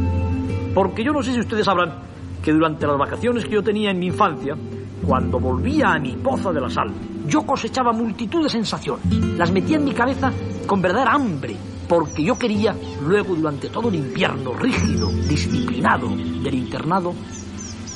Porque 0.75 1.03
yo 1.03 1.11
no 1.11 1.23
sé 1.23 1.33
si 1.33 1.41
ustedes 1.41 1.65
sabrán 1.65 2.03
que 2.45 2.53
durante 2.53 2.87
las 2.87 2.99
vacaciones 2.99 3.47
que 3.47 3.53
yo 3.53 3.63
tenía 3.63 3.93
en 3.93 3.99
mi 3.99 4.09
infancia, 4.09 4.55
cuando 5.07 5.41
volvía 5.41 5.95
a 5.95 5.99
mi 5.99 6.17
poza 6.17 6.53
de 6.53 6.61
la 6.61 6.69
sal, 6.69 6.93
yo 7.27 7.47
cosechaba 7.47 7.95
multitud 7.95 8.43
de 8.43 8.51
sensaciones. 8.51 9.07
Las 9.39 9.51
metía 9.51 9.79
en 9.79 9.87
mi 9.87 9.93
cabeza 9.93 10.31
con 10.67 10.83
verdadera 10.83 11.15
hambre, 11.15 11.57
porque 11.89 12.25
yo 12.25 12.39
quería, 12.39 12.77
luego 13.07 13.35
durante 13.35 13.71
todo 13.71 13.89
el 13.89 13.95
invierno 13.95 14.53
rígido, 14.53 15.09
disciplinado 15.31 16.11
del 16.11 16.57
internado, 16.57 17.15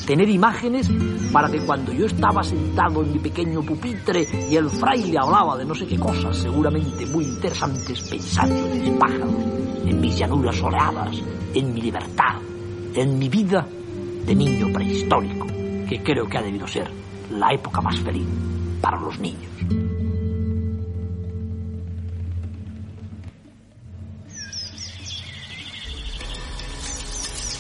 tener 0.07 0.29
imágenes 0.29 0.91
para 1.33 1.51
que 1.51 1.61
cuando 1.61 1.93
yo 1.93 2.07
estaba 2.07 2.43
sentado 2.43 3.03
en 3.03 3.13
mi 3.13 3.19
pequeño 3.19 3.63
pupitre 3.63 4.27
y 4.51 4.57
el 4.57 4.69
fraile 4.71 5.19
hablaba 5.19 5.57
de 5.57 5.65
no 5.65 5.75
sé 5.75 5.87
qué 5.87 5.99
cosas, 5.99 6.37
seguramente 6.37 7.07
muy 7.07 7.25
interesantes, 7.25 8.09
pensando 8.09 8.55
en 8.55 8.83
mis 8.83 8.99
pájaros, 8.99 9.35
en 9.87 10.01
mis 10.01 10.19
llanuras 10.19 10.57
soleadas, 10.57 11.17
en 11.55 11.75
mi 11.75 11.81
libertad, 11.81 12.37
en 12.95 13.19
mi 13.19 13.29
vida 13.29 13.67
de 14.27 14.35
niño 14.35 14.73
prehistórico, 14.73 15.47
que 15.89 16.03
creo 16.03 16.27
que 16.27 16.39
ha 16.39 16.43
debido 16.43 16.67
ser 16.67 16.91
la 17.31 17.53
época 17.53 17.81
más 17.81 17.99
feliz 18.01 18.27
para 18.81 19.01
los 19.01 19.19
niños. 19.19 20.04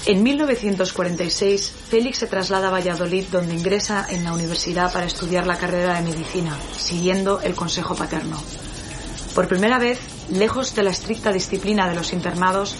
En 0.07 0.23
1946, 0.23 1.73
Félix 1.89 2.19
se 2.19 2.27
traslada 2.27 2.69
a 2.69 2.71
Valladolid, 2.71 3.25
donde 3.33 3.55
ingresa 3.55 4.07
en 4.11 4.25
la 4.25 4.35
universidad 4.35 4.93
para 4.93 5.07
estudiar 5.07 5.47
la 5.47 5.57
carrera 5.57 5.95
de 5.95 6.03
medicina, 6.03 6.55
siguiendo 6.77 7.41
el 7.41 7.55
consejo 7.55 7.95
paterno. 7.95 8.37
Por 9.35 9.49
primera 9.49 9.79
vez, 9.79 9.99
lejos 10.31 10.75
de 10.75 10.83
la 10.83 10.91
estricta 10.91 11.33
disciplina 11.33 11.89
de 11.89 11.95
los 11.95 12.13
internados, 12.13 12.77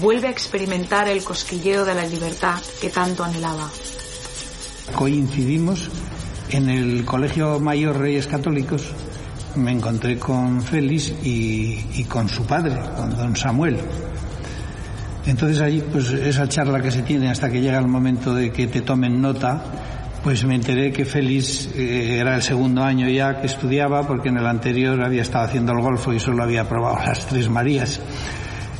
vuelve 0.00 0.26
a 0.26 0.30
experimentar 0.30 1.08
el 1.08 1.22
cosquilleo 1.22 1.84
de 1.84 1.94
la 1.94 2.04
libertad 2.04 2.60
que 2.80 2.90
tanto 2.90 3.22
anhelaba. 3.22 3.70
Coincidimos 4.92 5.88
en 6.50 6.68
el 6.68 7.04
Colegio 7.04 7.60
Mayor 7.60 7.98
Reyes 7.98 8.26
Católicos, 8.26 8.82
me 9.54 9.70
encontré 9.70 10.18
con 10.18 10.60
Félix 10.62 11.12
y, 11.22 12.04
con 12.04 12.28
su 12.28 12.44
padre, 12.44 12.78
con 12.96 13.16
don 13.16 13.36
Samuel. 13.36 13.78
Entonces 15.26 15.60
allí, 15.60 15.82
pues 15.92 16.10
esa 16.12 16.48
charla 16.48 16.80
que 16.80 16.90
se 16.90 17.02
tiene 17.02 17.28
hasta 17.30 17.50
que 17.50 17.60
llega 17.60 17.78
el 17.78 17.88
momento 17.88 18.32
de 18.32 18.52
que 18.52 18.68
te 18.68 18.82
tomen 18.82 19.20
nota, 19.20 19.60
pues 20.22 20.44
me 20.44 20.54
enteré 20.54 20.92
que 20.92 21.04
Félix 21.04 21.68
eh, 21.74 22.18
era 22.20 22.36
el 22.36 22.42
segundo 22.42 22.82
año 22.82 23.08
ya 23.08 23.40
que 23.40 23.46
estudiaba, 23.46 24.06
porque 24.06 24.28
en 24.28 24.38
el 24.38 24.46
anterior 24.46 25.02
había 25.02 25.22
estado 25.22 25.44
haciendo 25.44 25.72
el 25.72 25.80
golfo 25.80 26.12
y 26.12 26.20
solo 26.20 26.44
había 26.44 26.68
probado 26.68 26.98
las 27.04 27.26
tres 27.26 27.48
Marías. 27.48 28.00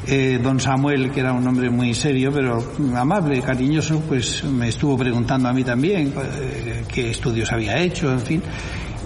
Eh, 0.09 0.39
don 0.41 0.61
Samuel, 0.61 1.11
que 1.11 1.19
era 1.19 1.33
un 1.33 1.45
hombre 1.49 1.69
muy 1.69 1.93
serio, 1.93 2.31
pero 2.33 2.63
amable, 2.95 3.43
cariñoso, 3.43 4.01
pues 4.07 4.45
me 4.45 4.69
estuvo 4.69 4.97
preguntando 4.97 5.49
a 5.49 5.53
mí 5.53 5.65
también 5.65 6.15
eh, 6.17 6.85
qué 6.87 7.11
estudios 7.11 7.51
había 7.51 7.77
hecho, 7.79 8.13
en 8.13 8.21
fin, 8.21 8.43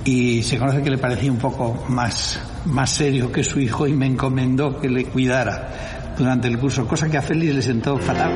y 0.04 0.42
se 0.42 0.58
conoce 0.58 0.82
que 0.82 0.90
le 0.90 0.98
parecía 0.98 1.32
un 1.32 1.38
poco 1.38 1.86
más, 1.88 2.38
más 2.66 2.90
serio 2.90 3.32
que 3.32 3.42
su 3.42 3.60
hijo 3.60 3.86
y 3.86 3.94
me 3.94 4.06
encomendó 4.06 4.78
que 4.78 4.90
le 4.90 5.06
cuidara 5.06 5.99
durante 6.20 6.48
el 6.48 6.58
curso, 6.58 6.86
cosa 6.86 7.08
que 7.08 7.16
a 7.16 7.22
Félix 7.22 7.54
le 7.54 7.62
sentó 7.62 7.96
fatal. 7.96 8.32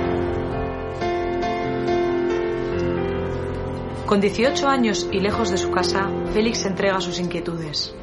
Con 4.07 4.21
18 4.21 4.69
años 4.69 5.09
y 5.13 5.21
lejos 5.21 5.51
de 5.51 5.59
su 5.59 5.71
casa, 5.71 6.09
Félix 6.33 6.59
se 6.59 6.69
entrega 6.69 6.97
a 6.97 7.01
sus 7.01 7.21
inquietudes. 7.21 7.95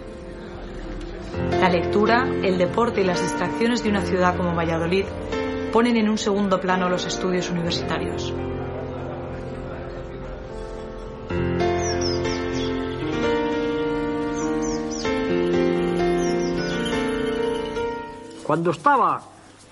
La 1.59 1.69
lectura, 1.69 2.27
el 2.43 2.57
deporte 2.57 3.01
y 3.01 3.03
las 3.03 3.21
distracciones 3.21 3.83
de 3.83 3.89
una 3.89 4.01
ciudad 4.01 4.37
como 4.37 4.55
Valladolid 4.55 5.05
ponen 5.73 5.97
en 5.97 6.09
un 6.09 6.17
segundo 6.17 6.59
plano 6.59 6.87
los 6.87 7.05
estudios 7.07 7.49
universitarios. 7.49 8.33
Cuando 18.43 18.71
estaba 18.71 19.21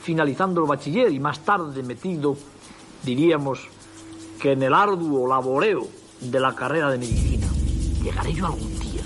finalizando 0.09 0.61
el 0.61 0.67
bachiller 0.67 1.11
y 1.11 1.19
más 1.19 1.37
tarde 1.41 1.83
metido, 1.83 2.35
diríamos, 3.03 3.67
que 4.41 4.53
en 4.53 4.63
el 4.63 4.73
arduo 4.73 5.27
laboreo 5.27 5.87
de 6.19 6.39
la 6.39 6.55
carrera 6.55 6.89
de 6.89 6.97
medicina, 6.97 7.45
llegaré 8.01 8.33
yo 8.33 8.47
algún 8.47 8.79
día 8.79 9.03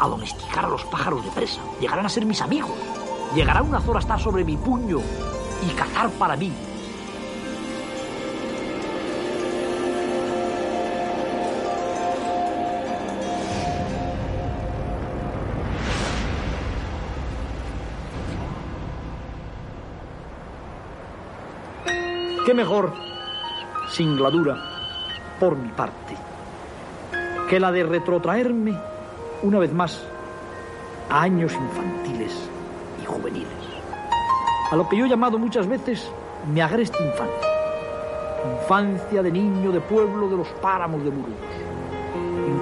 a 0.00 0.08
domesticar 0.08 0.64
a 0.64 0.70
los 0.70 0.84
pájaros 0.86 1.24
de 1.24 1.30
presa, 1.30 1.60
llegarán 1.80 2.04
a 2.04 2.08
ser 2.08 2.26
mis 2.26 2.42
amigos, 2.42 2.72
llegará 3.32 3.62
una 3.62 3.80
zora 3.80 4.00
a 4.00 4.02
estar 4.02 4.20
sobre 4.20 4.42
mi 4.42 4.56
puño 4.56 4.98
y 5.64 5.70
cazar 5.76 6.10
para 6.10 6.34
mí. 6.34 6.52
¿Qué 22.48 22.54
mejor 22.54 22.94
singladura 23.90 24.56
por 25.38 25.54
mi 25.54 25.68
parte 25.68 26.16
que 27.46 27.60
la 27.60 27.70
de 27.70 27.84
retrotraerme 27.84 28.74
una 29.42 29.58
vez 29.58 29.74
más 29.74 30.02
a 31.10 31.20
años 31.20 31.52
infantiles 31.52 32.48
y 33.02 33.04
juveniles? 33.04 33.52
A 34.70 34.76
lo 34.76 34.88
que 34.88 34.96
yo 34.96 35.04
he 35.04 35.10
llamado 35.10 35.38
muchas 35.38 35.66
veces 35.66 36.10
mi 36.50 36.62
agreste 36.62 36.96
infancia. 37.04 37.48
Infancia 38.62 39.22
de 39.22 39.30
niño 39.30 39.70
de 39.70 39.82
pueblo 39.82 40.30
de 40.30 40.38
los 40.38 40.48
páramos 40.62 41.04
de 41.04 41.10
Burgos. 41.10 41.34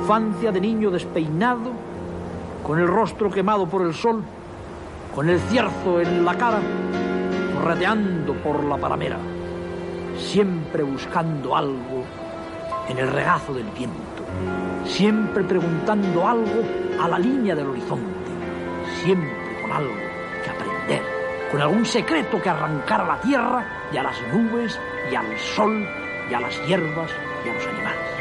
Infancia 0.01 0.51
de 0.51 0.61
niño 0.61 0.90
despeinado, 0.90 1.70
con 2.64 2.81
el 2.81 2.88
rostro 2.88 3.31
quemado 3.31 3.68
por 3.68 3.83
el 3.83 3.94
sol, 3.94 4.25
con 5.14 5.29
el 5.29 5.38
cierzo 5.42 6.01
en 6.01 6.25
la 6.25 6.35
cara, 6.35 6.59
correteando 7.55 8.35
por 8.42 8.64
la 8.64 8.79
paramera 8.79 9.36
siempre 10.18 10.83
buscando 10.83 11.57
algo 11.57 12.05
en 12.88 12.98
el 12.98 13.09
regazo 13.09 13.52
del 13.55 13.66
viento, 13.70 14.24
siempre 14.85 15.44
preguntando 15.44 16.26
algo 16.26 16.62
a 17.00 17.09
la 17.09 17.18
línea 17.18 17.55
del 17.55 17.68
horizonte, 17.68 18.31
siempre 19.02 19.61
con 19.61 19.72
algo 19.72 19.94
que 20.44 20.50
aprender, 20.50 21.02
con 21.50 21.61
algún 21.61 21.85
secreto 21.85 22.40
que 22.40 22.48
arrancar 22.48 23.00
a 23.00 23.07
la 23.07 23.20
tierra 23.20 23.66
y 23.92 23.96
a 23.96 24.02
las 24.02 24.16
nubes 24.33 24.79
y 25.11 25.14
al 25.14 25.38
sol 25.38 25.87
y 26.31 26.35
a 26.35 26.40
las 26.40 26.66
hierbas 26.66 27.11
y 27.44 27.48
a 27.48 27.55
los 27.55 27.66
animales. 27.66 28.15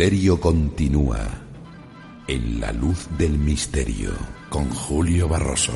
Misterio 0.00 0.40
continúa. 0.40 1.18
En 2.26 2.58
la 2.58 2.72
luz 2.72 3.06
del 3.18 3.36
misterio, 3.36 4.12
con 4.48 4.70
Julio 4.70 5.28
Barroso. 5.28 5.74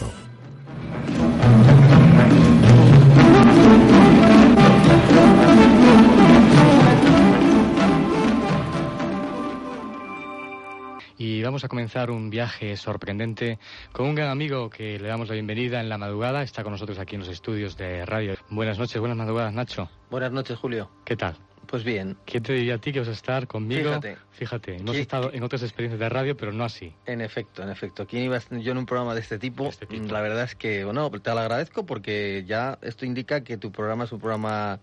Y 11.18 11.42
vamos 11.42 11.64
a 11.64 11.68
comenzar 11.68 12.10
un 12.10 12.30
viaje 12.30 12.78
sorprendente 12.78 13.58
con 13.92 14.06
un 14.06 14.14
gran 14.14 14.30
amigo 14.30 14.70
que 14.70 14.98
le 14.98 15.06
damos 15.06 15.28
la 15.28 15.34
bienvenida 15.34 15.82
en 15.82 15.90
la 15.90 15.98
madrugada. 15.98 16.42
Está 16.42 16.62
con 16.62 16.72
nosotros 16.72 16.98
aquí 16.98 17.16
en 17.16 17.20
los 17.20 17.28
estudios 17.28 17.76
de 17.76 18.06
radio. 18.06 18.36
Buenas 18.48 18.78
noches, 18.78 18.98
buenas 18.98 19.18
madrugadas, 19.18 19.52
Nacho. 19.52 19.90
Buenas 20.10 20.32
noches, 20.32 20.58
Julio. 20.58 20.88
¿Qué 21.04 21.14
tal? 21.14 21.36
Pues 21.66 21.84
bien. 21.84 22.16
¿Quién 22.24 22.42
te 22.42 22.52
diría 22.52 22.74
a 22.74 22.78
ti 22.78 22.92
que 22.92 23.00
vas 23.00 23.08
a 23.08 23.12
estar 23.12 23.46
conmigo? 23.46 23.88
Fíjate. 23.90 24.16
Fíjate, 24.32 24.76
hemos 24.76 24.94
¿Qué- 24.96 25.00
estado 25.02 25.32
en 25.32 25.42
otras 25.42 25.62
experiencias 25.62 26.00
de 26.00 26.08
radio, 26.08 26.36
pero 26.36 26.52
no 26.52 26.64
así. 26.64 26.92
En 27.06 27.20
efecto, 27.20 27.62
en 27.62 27.70
efecto. 27.70 28.06
¿Quién 28.06 28.24
iba 28.24 28.34
a 28.34 28.38
estar 28.38 28.58
yo 28.58 28.72
en 28.72 28.78
un 28.78 28.86
programa 28.86 29.14
de 29.14 29.20
este 29.20 29.38
tipo? 29.38 29.70
La 30.08 30.20
verdad 30.20 30.44
es 30.44 30.54
que, 30.54 30.84
bueno, 30.84 31.10
te 31.10 31.30
lo 31.30 31.38
agradezco 31.38 31.86
porque 31.86 32.44
ya 32.46 32.78
esto 32.82 33.06
indica 33.06 33.42
que 33.42 33.56
tu 33.56 33.70
programa 33.72 34.04
es 34.04 34.12
un 34.12 34.18
programa, 34.20 34.80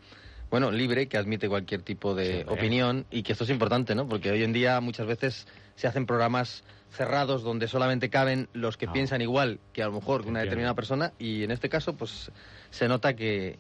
bueno, 0.49 0.71
libre, 0.71 1.07
que 1.07 1.17
admite 1.17 1.47
cualquier 1.49 1.81
tipo 1.81 2.15
de 2.15 2.25
Siempre. 2.27 2.53
opinión 2.55 3.05
y 3.11 3.23
que 3.23 3.33
esto 3.33 3.43
es 3.43 3.49
importante, 3.49 3.93
¿no? 3.95 4.07
Porque 4.07 4.31
hoy 4.31 4.43
en 4.43 4.53
día 4.53 4.79
muchas 4.81 5.05
veces 5.07 5.47
se 5.75 5.87
hacen 5.87 6.05
programas 6.05 6.63
cerrados 6.91 7.41
donde 7.43 7.67
solamente 7.69 8.09
caben 8.09 8.49
los 8.53 8.75
que 8.75 8.87
piensan 8.87 9.21
igual 9.21 9.59
que 9.71 9.81
a 9.81 9.85
lo 9.87 9.93
mejor 9.93 10.25
una 10.27 10.41
determinada 10.41 10.73
persona 10.75 11.13
y 11.19 11.43
en 11.43 11.51
este 11.51 11.69
caso, 11.69 11.95
pues 11.95 12.31
se 12.69 12.87
nota 12.89 13.15
que, 13.15 13.59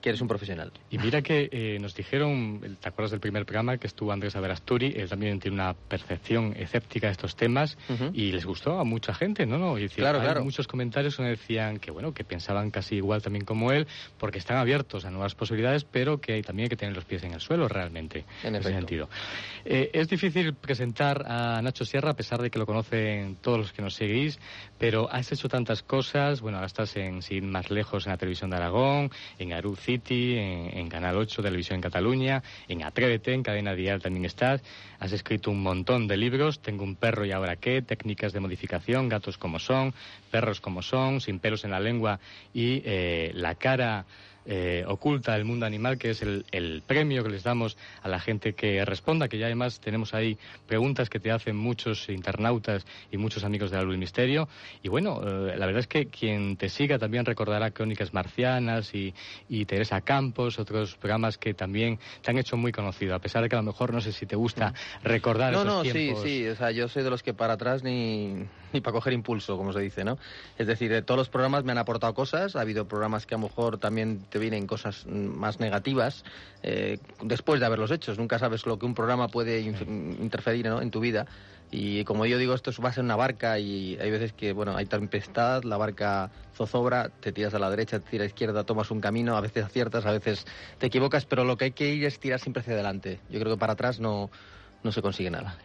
que 0.00 0.08
eres 0.08 0.20
un 0.20 0.28
profesional. 0.28 0.72
Y 0.90 0.98
mira 0.98 1.22
que 1.22 1.48
eh, 1.52 1.78
nos 1.80 1.94
dijeron, 1.94 2.78
¿te 2.80 2.88
acuerdas 2.88 3.10
del 3.10 3.20
primer 3.20 3.44
programa 3.44 3.76
que 3.78 3.86
estuvo 3.86 4.12
Andrés 4.12 4.34
Averasturi? 4.36 4.94
Él 4.96 5.08
también 5.08 5.38
tiene 5.40 5.54
una 5.56 5.74
percepción 5.74 6.54
escéptica 6.56 7.08
de 7.08 7.12
estos 7.12 7.36
temas 7.36 7.76
y 8.12 8.32
les 8.32 8.46
gustó 8.46 8.78
a 8.80 8.84
mucha 8.84 9.12
gente, 9.14 9.44
¿no? 9.46 9.58
no 9.58 9.78
y 9.78 9.88
Claro, 9.88 10.18
hay 10.20 10.24
claro. 10.24 10.44
muchos 10.44 10.66
comentarios 10.66 11.16
donde 11.16 11.32
decían 11.32 11.78
que, 11.78 11.90
bueno, 11.90 12.12
que 12.14 12.24
pensaban 12.24 12.70
casi 12.70 12.96
igual 12.96 13.20
también 13.22 13.44
como 13.44 13.72
él, 13.72 13.86
porque 14.18 14.38
están 14.38 14.56
abiertos 14.56 15.04
a 15.04 15.10
nuevas 15.10 15.34
posibilidades, 15.34 15.84
pero 15.84 16.20
que 16.20 16.32
hay- 16.34 16.42
también 16.42 16.64
hay 16.64 16.70
que 16.70 16.76
tener 16.76 16.94
los 16.94 17.04
pies 17.04 17.22
en 17.24 17.32
el 17.34 17.40
suelo 17.40 17.68
realmente, 17.68 18.24
En 18.42 18.54
ese 18.54 18.70
sentido. 18.70 19.08
Eh, 19.64 19.90
es 19.92 20.08
difícil 20.08 20.54
presentar 20.54 21.24
a 21.26 21.60
Nacho 21.62 21.84
Sierra, 21.84 22.10
a 22.10 22.14
pesar 22.16 22.40
de 22.40 22.50
que 22.50 22.58
lo 22.58 22.66
conocen 22.66 23.36
todos 23.40 23.58
los 23.58 23.72
que 23.72 23.82
nos 23.82 23.94
seguís, 23.94 24.38
pero 24.78 25.10
has 25.12 25.30
hecho 25.32 25.48
tantas 25.48 25.82
cosas, 25.82 26.40
bueno, 26.40 26.56
ahora 26.58 26.66
estás 26.66 26.96
en, 26.96 27.22
sin 27.22 27.50
más 27.50 27.70
lejos, 27.70 28.06
en 28.06 28.12
la 28.12 28.16
televisión 28.16 28.50
de 28.50 28.56
Aragón, 28.56 29.10
en 29.38 29.52
Aru 29.52 29.76
City, 29.90 30.36
en, 30.38 30.88
Canal 30.88 31.16
8, 31.16 31.42
Televisión 31.42 31.76
en 31.76 31.80
Cataluña, 31.80 32.42
en 32.68 32.84
Atrévete, 32.84 33.32
en 33.34 33.42
Cadena 33.42 33.74
Dial 33.74 34.00
también 34.00 34.24
estás, 34.24 34.62
has 35.00 35.10
escrito 35.10 35.50
un 35.50 35.62
montón 35.62 36.06
de 36.06 36.16
libros, 36.16 36.60
Tengo 36.60 36.84
un 36.84 36.94
perro 36.94 37.24
y 37.24 37.32
ahora 37.32 37.56
qué, 37.56 37.82
Técnicas 37.82 38.32
de 38.32 38.38
modificación, 38.38 39.08
Gatos 39.08 39.36
como 39.36 39.58
son, 39.58 39.92
Perros 40.30 40.60
como 40.60 40.82
son, 40.82 41.20
Sin 41.20 41.40
pelos 41.40 41.64
en 41.64 41.72
la 41.72 41.80
lengua 41.80 42.20
y 42.54 42.82
eh, 42.84 43.32
La 43.34 43.56
cara 43.56 44.04
eh, 44.52 44.84
oculta 44.84 45.36
el 45.36 45.44
mundo 45.44 45.64
animal, 45.64 45.96
que 45.96 46.10
es 46.10 46.22
el, 46.22 46.44
el, 46.50 46.82
premio 46.84 47.22
que 47.22 47.30
les 47.30 47.44
damos 47.44 47.78
a 48.02 48.08
la 48.08 48.18
gente 48.18 48.54
que 48.54 48.84
responda, 48.84 49.28
que 49.28 49.38
ya 49.38 49.46
además 49.46 49.78
tenemos 49.78 50.12
ahí 50.12 50.38
preguntas 50.66 51.08
que 51.08 51.20
te 51.20 51.30
hacen 51.30 51.54
muchos 51.54 52.08
internautas 52.08 52.84
y 53.12 53.16
muchos 53.16 53.44
amigos 53.44 53.70
de 53.70 53.76
la 53.76 53.84
Luz 53.84 53.96
Misterio. 53.96 54.48
Y 54.82 54.88
bueno, 54.88 55.20
eh, 55.22 55.56
la 55.56 55.66
verdad 55.66 55.78
es 55.78 55.86
que 55.86 56.06
quien 56.06 56.56
te 56.56 56.68
siga 56.68 56.98
también 56.98 57.24
recordará 57.24 57.70
Crónicas 57.70 58.12
Marcianas 58.12 58.92
y, 58.92 59.14
y 59.48 59.66
Teresa 59.66 60.00
Campos, 60.00 60.58
otros 60.58 60.96
programas 60.96 61.38
que 61.38 61.54
también 61.54 62.00
te 62.20 62.32
han 62.32 62.38
hecho 62.38 62.56
muy 62.56 62.72
conocido, 62.72 63.14
a 63.14 63.20
pesar 63.20 63.44
de 63.44 63.48
que 63.48 63.54
a 63.54 63.60
lo 63.60 63.66
mejor 63.66 63.94
no 63.94 64.00
sé 64.00 64.10
si 64.10 64.26
te 64.26 64.34
gusta 64.34 64.74
recordar 65.04 65.52
no, 65.52 65.60
esos 65.60 65.72
no, 65.72 65.82
tiempos. 65.82 66.24
sí, 66.24 66.40
sí, 66.40 66.48
o 66.48 66.56
sea, 66.56 66.72
yo 66.72 66.88
soy 66.88 67.04
de 67.04 67.10
los 67.10 67.22
que 67.22 67.34
para 67.34 67.52
atrás 67.52 67.84
ni, 67.84 68.48
ni 68.72 68.80
para 68.80 68.94
coger 68.94 69.12
impulso, 69.12 69.56
como 69.56 69.72
se 69.72 69.78
dice, 69.78 70.02
¿no? 70.02 70.18
Es 70.58 70.66
decir, 70.66 70.90
de 70.90 71.02
todos 71.02 71.18
los 71.18 71.28
programas 71.28 71.62
me 71.62 71.70
han 71.70 71.78
aportado 71.78 72.14
cosas, 72.14 72.56
ha 72.56 72.62
habido 72.62 72.88
programas 72.88 73.26
que 73.26 73.36
a 73.36 73.38
lo 73.38 73.44
mejor 73.44 73.78
también 73.78 74.24
te 74.28 74.39
vienen 74.40 74.66
cosas 74.66 75.06
más 75.06 75.60
negativas 75.60 76.24
eh, 76.62 76.98
después 77.22 77.60
de 77.60 77.66
haberlos 77.66 77.92
hecho. 77.92 78.12
Nunca 78.14 78.38
sabes 78.38 78.66
lo 78.66 78.78
que 78.78 78.86
un 78.86 78.94
programa 78.94 79.28
puede 79.28 79.60
interferir 79.60 80.66
¿no? 80.66 80.82
en 80.82 80.90
tu 80.90 80.98
vida. 80.98 81.26
Y 81.70 82.02
como 82.02 82.26
yo 82.26 82.36
digo, 82.36 82.54
esto 82.54 82.72
va 82.82 82.88
a 82.88 82.92
ser 82.92 83.04
una 83.04 83.14
barca 83.14 83.60
y 83.60 83.96
hay 84.00 84.10
veces 84.10 84.32
que, 84.32 84.52
bueno, 84.52 84.76
hay 84.76 84.86
tempestad, 84.86 85.62
la 85.62 85.76
barca 85.76 86.32
zozobra, 86.52 87.10
te 87.10 87.30
tiras 87.30 87.54
a 87.54 87.60
la 87.60 87.70
derecha, 87.70 88.00
te 88.00 88.10
tiras 88.10 88.22
a 88.22 88.24
la 88.24 88.30
izquierda, 88.30 88.64
tomas 88.64 88.90
un 88.90 89.00
camino, 89.00 89.36
a 89.36 89.40
veces 89.40 89.64
aciertas, 89.64 90.04
a 90.04 90.10
veces 90.10 90.46
te 90.78 90.86
equivocas, 90.86 91.26
pero 91.26 91.44
lo 91.44 91.56
que 91.56 91.66
hay 91.66 91.72
que 91.72 91.94
ir 91.94 92.04
es 92.04 92.18
tirar 92.18 92.40
siempre 92.40 92.62
hacia 92.62 92.74
adelante. 92.74 93.20
Yo 93.30 93.38
creo 93.38 93.54
que 93.54 93.60
para 93.60 93.74
atrás 93.74 94.00
no, 94.00 94.30
no 94.82 94.90
se 94.90 95.00
consigue 95.00 95.30
nada. 95.30 95.56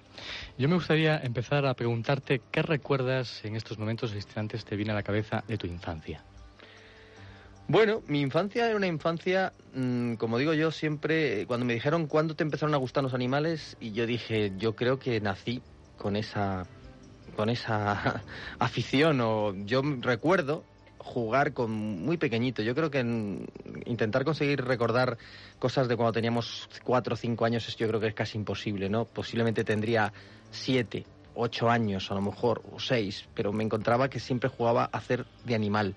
Yo 0.57 0.69
me 0.69 0.75
gustaría 0.75 1.17
empezar 1.17 1.65
a 1.65 1.73
preguntarte 1.73 2.41
qué 2.51 2.61
recuerdas 2.61 3.43
en 3.43 3.55
estos 3.55 3.77
momentos 3.79 4.13
instantes 4.13 4.63
te 4.63 4.75
viene 4.75 4.91
a 4.91 4.95
la 4.95 5.03
cabeza 5.03 5.43
de 5.47 5.57
tu 5.57 5.65
infancia. 5.67 6.23
Bueno, 7.67 8.03
mi 8.07 8.21
infancia 8.21 8.67
era 8.67 8.75
una 8.75 8.85
infancia, 8.85 9.51
mmm, 9.73 10.13
como 10.15 10.37
digo 10.37 10.53
yo 10.53 10.69
siempre, 10.69 11.47
cuando 11.47 11.65
me 11.65 11.73
dijeron 11.73 12.05
cuándo 12.05 12.35
te 12.35 12.43
empezaron 12.43 12.75
a 12.75 12.77
gustar 12.77 13.03
los 13.03 13.15
animales, 13.15 13.75
y 13.79 13.91
yo 13.91 14.05
dije, 14.05 14.53
yo 14.57 14.75
creo 14.75 14.99
que 14.99 15.19
nací 15.19 15.63
con 15.97 16.15
esa, 16.15 16.67
con 17.35 17.49
esa 17.49 18.23
afición, 18.59 19.19
o 19.21 19.55
yo 19.65 19.81
recuerdo 20.01 20.63
jugar 20.99 21.53
con 21.53 21.71
muy 21.71 22.17
pequeñito. 22.17 22.61
Yo 22.61 22.75
creo 22.75 22.91
que 22.91 22.99
en, 22.99 23.47
intentar 23.85 24.25
conseguir 24.25 24.63
recordar 24.63 25.17
cosas 25.57 25.87
de 25.87 25.95
cuando 25.95 26.13
teníamos 26.13 26.69
cuatro 26.83 27.15
o 27.15 27.17
cinco 27.17 27.45
años, 27.45 27.75
yo 27.77 27.87
creo 27.87 27.99
que 27.99 28.07
es 28.07 28.13
casi 28.13 28.37
imposible, 28.37 28.89
¿no? 28.89 29.05
Posiblemente 29.05 29.63
tendría 29.63 30.13
siete, 30.51 31.05
ocho 31.33 31.69
años 31.69 32.11
a 32.11 32.13
lo 32.13 32.21
mejor, 32.21 32.61
o 32.71 32.79
seis, 32.79 33.27
pero 33.33 33.51
me 33.51 33.63
encontraba 33.63 34.07
que 34.07 34.19
siempre 34.19 34.49
jugaba 34.49 34.83
a 34.83 34.97
hacer 34.97 35.25
de 35.45 35.55
animal. 35.55 35.95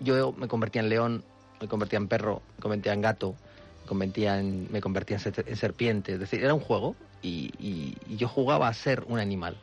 Yo 0.00 0.32
me 0.32 0.48
convertía 0.48 0.82
en 0.82 0.88
león, 0.88 1.22
me 1.60 1.68
convertía 1.68 1.98
en 1.98 2.08
perro, 2.08 2.42
me 2.56 2.62
convertía 2.62 2.92
en 2.92 3.00
gato, 3.00 3.34
me 3.82 3.88
convertía 3.88 4.40
en, 4.40 4.68
me 4.70 4.80
convertía 4.80 5.18
en 5.24 5.56
serpiente. 5.56 6.14
Es 6.14 6.20
decir, 6.20 6.42
era 6.42 6.54
un 6.54 6.60
juego 6.60 6.96
y, 7.22 7.52
y, 7.58 7.96
y 8.08 8.16
yo 8.16 8.28
jugaba 8.28 8.68
a 8.68 8.74
ser 8.74 9.04
un 9.06 9.18
animal. 9.18 9.56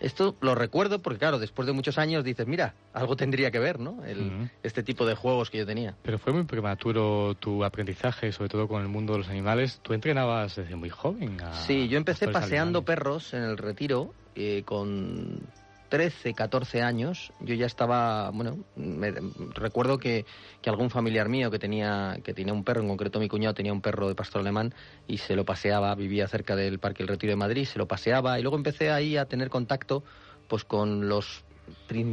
Esto 0.00 0.36
lo 0.42 0.54
recuerdo 0.54 1.00
porque, 1.02 1.18
claro, 1.18 1.40
después 1.40 1.66
de 1.66 1.72
muchos 1.72 1.98
años 1.98 2.22
dices, 2.22 2.46
mira, 2.46 2.74
algo 2.92 3.16
tendría 3.16 3.50
que 3.50 3.58
ver, 3.58 3.80
¿no? 3.80 4.04
El, 4.04 4.18
uh 4.20 4.22
-huh. 4.22 4.50
Este 4.62 4.84
tipo 4.84 5.04
de 5.04 5.16
juegos 5.16 5.50
que 5.50 5.58
yo 5.58 5.66
tenía. 5.66 5.96
Pero 6.02 6.20
fue 6.20 6.32
muy 6.32 6.44
prematuro 6.44 7.34
tu 7.34 7.64
aprendizaje, 7.64 8.30
sobre 8.30 8.48
todo 8.48 8.68
con 8.68 8.80
el 8.82 8.86
mundo 8.88 9.14
de 9.14 9.18
los 9.20 9.28
animales. 9.28 9.80
¿Tú 9.82 9.94
entrenabas 9.94 10.54
desde 10.54 10.76
muy 10.76 10.88
joven? 10.88 11.40
A, 11.40 11.52
sí, 11.52 11.88
yo 11.88 11.98
empecé 11.98 12.28
paseando 12.28 12.84
perros 12.84 13.34
en 13.34 13.42
el 13.42 13.58
retiro 13.58 14.14
eh, 14.36 14.62
con 14.64 15.40
13, 15.88 16.34
14 16.34 16.82
años, 16.82 17.32
yo 17.40 17.54
ya 17.54 17.66
estaba, 17.66 18.30
bueno, 18.30 18.58
me, 18.76 19.12
recuerdo 19.54 19.98
que, 19.98 20.26
que, 20.62 20.70
algún 20.70 20.90
familiar 20.90 21.28
mío 21.28 21.50
que 21.50 21.58
tenía, 21.58 22.18
que 22.22 22.34
tenía 22.34 22.52
un 22.52 22.64
perro, 22.64 22.82
en 22.82 22.88
concreto 22.88 23.20
mi 23.20 23.28
cuñado 23.28 23.54
tenía 23.54 23.72
un 23.72 23.80
perro 23.80 24.08
de 24.08 24.14
pastor 24.14 24.40
alemán 24.42 24.74
y 25.06 25.18
se 25.18 25.36
lo 25.36 25.44
paseaba, 25.44 25.94
vivía 25.94 26.28
cerca 26.28 26.56
del 26.56 26.78
Parque 26.78 27.02
El 27.02 27.08
Retiro 27.08 27.32
de 27.32 27.36
Madrid, 27.36 27.64
se 27.64 27.78
lo 27.78 27.88
paseaba 27.88 28.38
y 28.38 28.42
luego 28.42 28.56
empecé 28.56 28.90
ahí 28.90 29.16
a 29.16 29.26
tener 29.26 29.50
contacto 29.50 30.04
pues 30.48 30.64
con 30.64 31.08
los 31.08 31.44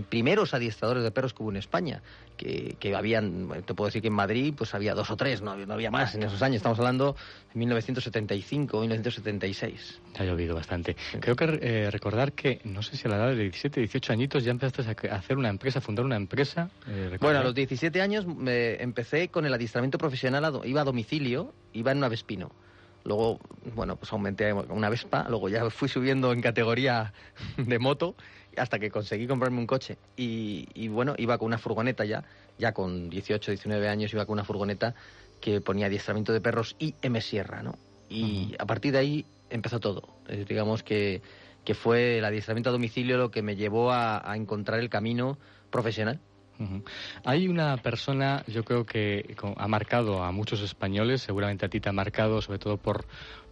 primeros 0.09 0.53
adiestradores 0.53 1.03
de 1.03 1.11
perros 1.11 1.33
que 1.33 1.43
hubo 1.43 1.51
en 1.51 1.57
España, 1.57 2.01
que, 2.37 2.75
que 2.79 2.95
habían, 2.95 3.49
te 3.65 3.73
puedo 3.73 3.87
decir 3.87 4.01
que 4.01 4.09
en 4.09 4.13
Madrid 4.13 4.53
pues 4.55 4.73
había 4.73 4.93
dos 4.93 5.09
o 5.09 5.17
tres, 5.17 5.41
no, 5.41 5.55
no 5.55 5.73
había 5.73 5.91
más 5.91 6.15
en 6.15 6.23
esos 6.23 6.41
años, 6.41 6.57
estamos 6.57 6.79
hablando 6.79 7.15
de 7.53 7.59
1975, 7.59 8.79
1976. 8.79 10.01
Ha 10.17 10.23
llovido 10.23 10.55
bastante. 10.55 10.95
Creo 11.19 11.35
que 11.35 11.59
eh, 11.61 11.91
recordar 11.91 12.33
que, 12.33 12.61
no 12.63 12.81
sé 12.81 12.97
si 12.97 13.07
a 13.07 13.11
la 13.11 13.17
edad 13.17 13.29
de 13.29 13.43
17, 13.43 13.79
18 13.79 14.13
añitos 14.13 14.43
ya 14.43 14.51
empezaste 14.51 15.07
a 15.09 15.15
hacer 15.15 15.37
una 15.37 15.49
empresa, 15.49 15.79
a 15.79 15.81
fundar 15.81 16.05
una 16.05 16.15
empresa. 16.15 16.69
Eh, 16.87 17.17
bueno, 17.19 17.39
a 17.39 17.43
los 17.43 17.55
17 17.55 18.01
años 18.01 18.25
me 18.25 18.81
empecé 18.81 19.29
con 19.29 19.45
el 19.45 19.53
adiestramiento 19.53 19.97
profesional, 19.97 20.61
iba 20.65 20.81
a 20.81 20.83
domicilio, 20.83 21.53
iba 21.73 21.91
en 21.91 21.99
una 21.99 22.09
Vespino. 22.09 22.51
Luego, 23.05 23.39
bueno, 23.75 23.97
pues 23.97 24.11
aumenté 24.11 24.49
a 24.49 24.55
una 24.55 24.89
Vespa, 24.89 25.27
luego 25.29 25.47
ya 25.47 25.69
fui 25.69 25.87
subiendo 25.87 26.33
en 26.33 26.41
categoría 26.41 27.13
de 27.57 27.77
moto 27.77 28.15
hasta 28.57 28.79
que 28.79 28.89
conseguí 28.89 29.27
comprarme 29.27 29.59
un 29.59 29.67
coche. 29.67 29.97
Y, 30.17 30.67
y, 30.73 30.87
bueno, 30.87 31.15
iba 31.17 31.37
con 31.37 31.47
una 31.47 31.57
furgoneta 31.57 32.05
ya, 32.05 32.23
ya 32.57 32.73
con 32.73 33.09
18, 33.09 33.51
19 33.51 33.87
años, 33.87 34.13
iba 34.13 34.25
con 34.25 34.33
una 34.33 34.43
furgoneta 34.43 34.95
que 35.41 35.61
ponía 35.61 35.87
adiestramiento 35.87 36.33
de 36.33 36.41
perros 36.41 36.75
y 36.79 36.95
M 37.01 37.19
Sierra, 37.21 37.61
¿no? 37.61 37.77
Y 38.09 38.23
uh 38.23 38.27
-huh. 38.27 38.55
a 38.59 38.65
partir 38.65 38.93
de 38.93 38.99
ahí 38.99 39.25
empezó 39.49 39.79
todo. 39.79 40.09
Digamos 40.47 40.83
que, 40.83 41.21
que 41.63 41.73
fue 41.73 42.17
el 42.19 42.25
adiestramiento 42.25 42.69
a 42.69 42.73
domicilio 42.73 43.17
lo 43.17 43.31
que 43.31 43.41
me 43.41 43.55
llevó 43.55 43.91
a, 43.91 44.29
a 44.29 44.35
encontrar 44.35 44.79
el 44.79 44.89
camino 44.89 45.37
profesional. 45.69 46.19
Uh 46.57 46.63
-huh. 46.63 46.83
Hay 47.25 47.47
una 47.47 47.77
persona, 47.77 48.43
yo 48.47 48.63
creo 48.63 48.85
que 48.85 49.35
ha 49.57 49.67
marcado 49.67 50.23
a 50.23 50.31
muchos 50.31 50.61
españoles, 50.61 51.21
seguramente 51.21 51.65
a 51.65 51.69
ti 51.69 51.79
te 51.79 51.89
ha 51.89 51.93
marcado, 51.93 52.41
sobre 52.41 52.59
todo 52.59 52.77
por, 52.77 53.05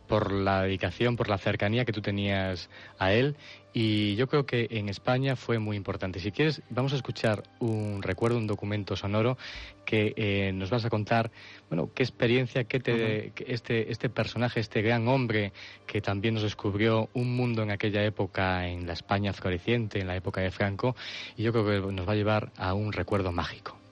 por 0.07 0.31
la 0.31 0.63
dedicación, 0.63 1.15
por 1.15 1.29
la 1.29 1.37
cercanía 1.37 1.85
que 1.85 1.93
tú 1.93 2.01
tenías 2.01 2.69
a 2.99 3.13
él. 3.13 3.35
Y 3.75 4.15
yo 4.15 4.27
creo 4.27 4.45
que 4.45 4.67
en 4.69 4.87
España 4.87 5.35
fue 5.35 5.57
muy 5.57 5.75
importante. 5.75 6.19
Si 6.19 6.31
quieres, 6.31 6.61
vamos 6.69 6.93
a 6.93 6.95
escuchar 6.95 7.43
un 7.59 8.03
recuerdo, 8.03 8.37
un 8.37 8.45
documento 8.45 8.95
sonoro 8.95 9.37
que 9.83 10.13
eh, 10.15 10.51
nos 10.53 10.69
vas 10.69 10.85
a 10.85 10.89
contar, 10.89 11.31
bueno, 11.69 11.89
qué 11.93 12.03
experiencia, 12.03 12.65
qué 12.65 12.79
te, 12.79 12.93
uh 12.93 12.97
-huh. 12.97 13.43
este, 13.47 13.91
este 13.91 14.09
personaje, 14.09 14.59
este 14.59 14.83
gran 14.83 15.07
hombre 15.07 15.53
que 15.87 16.01
también 16.01 16.35
nos 16.35 16.43
descubrió 16.43 17.09
un 17.13 17.35
mundo 17.35 17.63
en 17.63 17.71
aquella 17.71 18.03
época, 18.03 18.67
en 18.67 18.85
la 18.85 18.93
España 18.93 19.33
floreciente, 19.33 19.99
en 19.99 20.07
la 20.07 20.15
época 20.15 20.41
de 20.41 20.51
Franco, 20.51 20.95
y 21.35 21.43
yo 21.43 21.51
creo 21.51 21.65
que 21.65 21.93
nos 21.93 22.07
va 22.07 22.13
a 22.13 22.15
llevar 22.15 22.51
a 22.57 22.75
un 22.75 22.93
recuerdo 22.93 23.31
mágico 23.31 23.82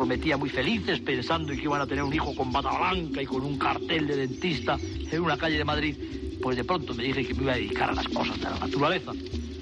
prometía 0.00 0.38
muy 0.38 0.48
felices 0.48 0.98
pensando 1.00 1.52
que 1.52 1.60
iban 1.60 1.82
a 1.82 1.86
tener 1.86 2.02
un 2.02 2.14
hijo 2.14 2.34
con 2.34 2.50
bata 2.50 2.70
blanca 2.70 3.20
y 3.20 3.26
con 3.26 3.44
un 3.44 3.58
cartel 3.58 4.06
de 4.06 4.16
dentista 4.16 4.78
en 5.12 5.20
una 5.20 5.36
calle 5.36 5.58
de 5.58 5.64
Madrid. 5.64 5.94
Pues 6.40 6.56
de 6.56 6.64
pronto 6.64 6.94
me 6.94 7.02
dije 7.02 7.26
que 7.26 7.34
me 7.34 7.42
iba 7.42 7.52
a 7.52 7.56
dedicar 7.56 7.90
a 7.90 7.92
las 7.92 8.08
cosas 8.08 8.38
de 8.38 8.44
la 8.44 8.58
naturaleza, 8.58 9.12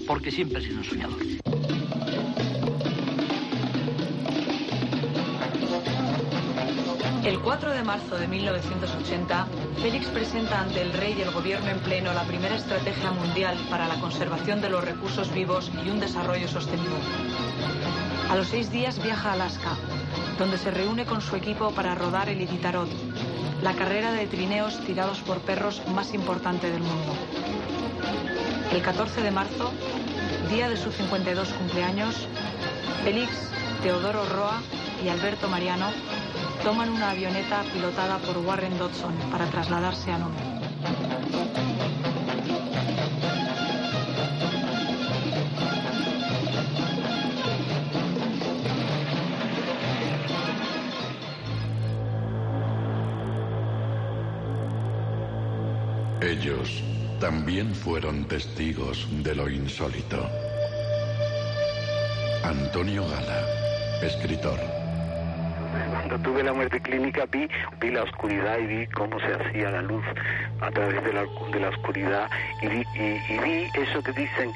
porque 0.07 0.30
siempre 0.30 0.61
he 0.61 0.62
sido 0.62 0.78
un 0.78 0.84
soñador. 0.84 1.18
El 7.24 7.41
4 7.41 7.70
de 7.72 7.82
marzo 7.82 8.16
de 8.16 8.28
1980, 8.28 9.49
Félix 9.82 10.07
presenta 10.07 10.61
ante 10.61 10.82
el 10.82 10.93
rey 10.93 11.16
y 11.18 11.22
el 11.22 11.32
gobierno 11.32 11.68
en 11.68 11.80
pleno 11.80 12.12
la 12.14 12.22
primera 12.22 12.55
estrategia 12.55 13.11
mundial 13.11 13.59
para 13.68 13.89
la 13.89 13.99
conservación 13.99 14.61
de 14.61 14.70
los 14.70 14.84
recursos 14.84 15.34
vivos 15.34 15.68
y 15.84 15.91
un 15.91 15.99
desarrollo 15.99 16.47
sostenido. 16.47 16.95
A 18.30 18.36
los 18.36 18.47
seis 18.47 18.70
días 18.70 19.03
viaja 19.03 19.30
a 19.30 19.32
Alaska, 19.32 19.76
donde 20.39 20.57
se 20.57 20.70
reúne 20.70 21.05
con 21.05 21.20
su 21.20 21.36
equipo 21.36 21.72
para 21.72 21.95
rodar 21.95 22.28
el 22.28 22.41
Iditarod, 22.41 22.89
la 23.62 23.74
carrera 23.74 24.12
de 24.12 24.26
trineos 24.26 24.78
tirados 24.86 25.18
por 25.20 25.39
perros 25.41 25.82
más 25.95 26.14
importante 26.14 26.70
del 26.70 26.82
mundo. 26.82 27.14
El 28.72 28.80
14 28.82 29.22
de 29.22 29.30
marzo, 29.30 29.72
día 30.49 30.68
de 30.68 30.76
su 30.76 30.93
52 30.93 31.49
cumpleaños, 31.55 32.14
Félix, 33.03 33.32
Teodoro 33.82 34.24
Roa 34.26 34.62
y 35.05 35.09
Alberto 35.09 35.49
Mariano 35.49 35.86
toman 36.62 36.91
una 36.91 37.11
avioneta 37.11 37.62
pilotada 37.72 38.18
por 38.18 38.39
Warren 38.39 38.78
Dodson 38.78 39.14
para 39.30 39.47
trasladarse 39.47 40.12
a 40.12 40.18
Nome. 40.18 40.59
Ellos 56.41 56.84
también 57.18 57.74
fueron 57.74 58.24
testigos 58.28 59.09
de 59.24 59.34
lo 59.34 59.51
insólito. 59.51 60.30
Antonio 62.45 63.03
Gala, 63.09 63.45
escritor. 64.03 64.57
Cuando 65.91 66.16
tuve 66.20 66.45
la 66.45 66.53
muerte 66.53 66.80
clínica 66.80 67.26
vi, 67.26 67.49
vi 67.80 67.91
la 67.91 68.05
oscuridad 68.05 68.59
y 68.61 68.66
vi 68.66 68.86
cómo 68.86 69.18
se 69.18 69.34
hacía 69.34 69.72
la 69.72 69.82
luz 69.82 70.05
a 70.61 70.70
través 70.70 71.03
de 71.03 71.12
la, 71.12 71.26
de 71.51 71.61
la 71.61 71.70
oscuridad 71.70 72.30
y 72.62 72.68
vi, 72.68 72.84
y, 72.95 73.34
y 73.34 73.39
vi 73.43 73.70
eso 73.74 74.01
que 74.01 74.12
dicen 74.12 74.53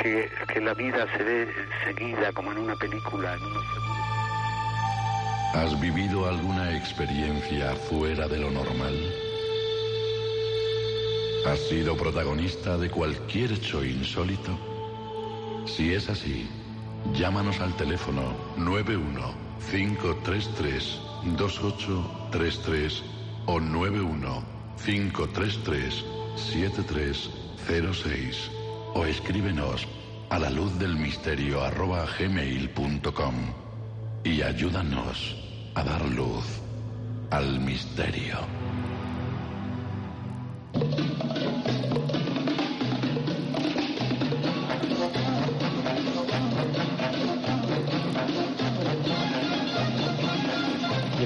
que, 0.00 0.28
que, 0.52 0.60
la 0.60 0.74
vida 0.74 1.06
se 1.16 1.22
ve 1.22 1.48
seguida 1.84 2.32
como 2.32 2.50
en 2.50 2.58
una 2.58 2.74
película, 2.74 3.34
en 3.34 3.42
unos 3.44 3.64
¿Has 5.54 5.80
vivido 5.80 6.28
alguna 6.28 6.76
experiencia 6.76 7.76
fuera 7.88 8.26
de 8.26 8.38
lo 8.38 8.50
normal? 8.50 9.31
¿Has 11.44 11.58
sido 11.68 11.96
protagonista 11.96 12.78
de 12.78 12.88
cualquier 12.88 13.50
hecho 13.52 13.84
insólito? 13.84 14.56
Si 15.66 15.92
es 15.92 16.08
así, 16.08 16.48
llámanos 17.14 17.58
al 17.58 17.76
teléfono 17.76 18.32
91 18.56 19.34
533 19.68 21.00
2833 21.36 23.02
o 23.46 23.58
91 23.58 24.44
533 24.84 26.04
7306 26.36 28.50
o 28.94 29.04
escríbenos 29.04 29.88
a 30.30 30.38
la 30.38 30.48
luz 30.48 30.78
del 30.78 30.96
misterio 30.96 31.60
arroba 31.60 32.06
gmail.com 32.18 33.34
y 34.22 34.42
ayúdanos 34.42 35.36
a 35.74 35.82
dar 35.82 36.04
luz 36.06 36.44
al 37.30 37.58
misterio. 37.58 38.36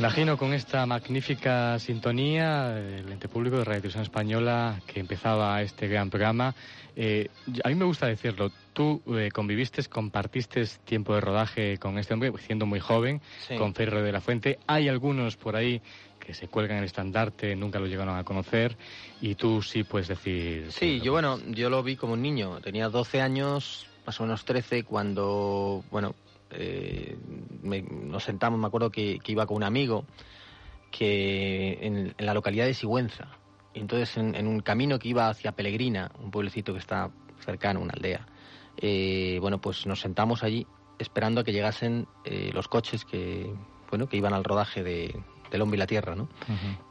Imagino 0.06 0.38
con 0.38 0.52
esta 0.52 0.86
magnífica 0.86 1.80
sintonía 1.80 2.68
del 2.68 3.10
ente 3.10 3.26
público 3.26 3.56
de 3.58 3.64
Radio 3.64 3.80
Televisión 3.80 4.04
Española 4.04 4.80
que 4.86 5.00
empezaba 5.00 5.60
este 5.62 5.88
gran 5.88 6.10
programa. 6.10 6.54
Eh, 6.94 7.28
a 7.64 7.68
mí 7.70 7.74
me 7.74 7.84
gusta 7.86 8.06
decirlo, 8.06 8.52
tú 8.72 9.02
eh, 9.18 9.30
conviviste, 9.32 9.82
compartiste 9.86 10.64
tiempo 10.84 11.12
de 11.12 11.22
rodaje 11.22 11.78
con 11.78 11.98
este 11.98 12.14
hombre, 12.14 12.32
siendo 12.38 12.66
muy 12.66 12.78
joven, 12.78 13.20
Sí. 13.48 13.56
con 13.56 13.74
Ferro 13.74 14.00
de 14.00 14.12
la 14.12 14.20
Fuente. 14.20 14.60
Hay 14.68 14.88
algunos 14.88 15.36
por 15.36 15.56
ahí 15.56 15.82
que 16.20 16.34
se 16.34 16.46
cuelgan 16.46 16.78
el 16.78 16.84
estandarte, 16.84 17.56
nunca 17.56 17.80
lo 17.80 17.86
llegaron 17.88 18.16
a 18.16 18.22
conocer, 18.22 18.76
y 19.20 19.34
tú 19.34 19.60
sí 19.60 19.82
puedes 19.82 20.06
decir... 20.06 20.70
Sí, 20.70 21.00
yo 21.00 21.10
bueno, 21.10 21.40
yo 21.48 21.68
lo 21.68 21.82
vi 21.82 21.96
como 21.96 22.12
un 22.12 22.22
niño. 22.22 22.60
Tenía 22.60 22.88
12 22.88 23.20
años, 23.20 23.88
más 24.06 24.20
o 24.20 24.22
menos 24.22 24.44
13, 24.44 24.84
cuando, 24.84 25.82
bueno, 25.90 26.14
eh, 26.50 27.16
me- 27.62 27.82
nos 27.82 28.24
sentamos, 28.24 28.58
me 28.58 28.66
acuerdo 28.66 28.90
que, 28.90 29.18
que 29.22 29.32
iba 29.32 29.46
con 29.46 29.56
un 29.58 29.64
amigo 29.64 30.04
que 30.90 31.78
en, 31.82 32.14
en 32.16 32.26
la 32.26 32.34
localidad 32.34 32.66
de 32.66 32.74
Sigüenza. 32.74 33.28
Y 33.74 33.80
entonces 33.80 34.16
en, 34.16 34.34
en 34.34 34.46
un 34.46 34.60
camino 34.60 34.98
que 34.98 35.08
iba 35.08 35.28
hacia 35.28 35.52
Pelegrina, 35.52 36.10
un 36.22 36.30
pueblecito 36.30 36.72
que 36.72 36.78
está 36.78 37.10
cercano, 37.40 37.80
una 37.80 37.92
aldea, 37.92 38.26
eh, 38.78 39.38
bueno, 39.40 39.60
pues 39.60 39.86
nos 39.86 40.00
sentamos 40.00 40.42
allí 40.42 40.66
esperando 40.98 41.40
a 41.42 41.44
que 41.44 41.52
llegasen 41.52 42.06
eh, 42.24 42.50
los 42.54 42.68
coches 42.68 43.04
que, 43.04 43.52
bueno, 43.90 44.08
que 44.08 44.16
iban 44.16 44.32
al 44.32 44.44
rodaje 44.44 44.82
de, 44.82 45.14
del 45.50 45.60
hombre 45.62 45.76
y 45.76 45.80
la 45.80 45.86
tierra, 45.86 46.14
¿no? 46.16 46.28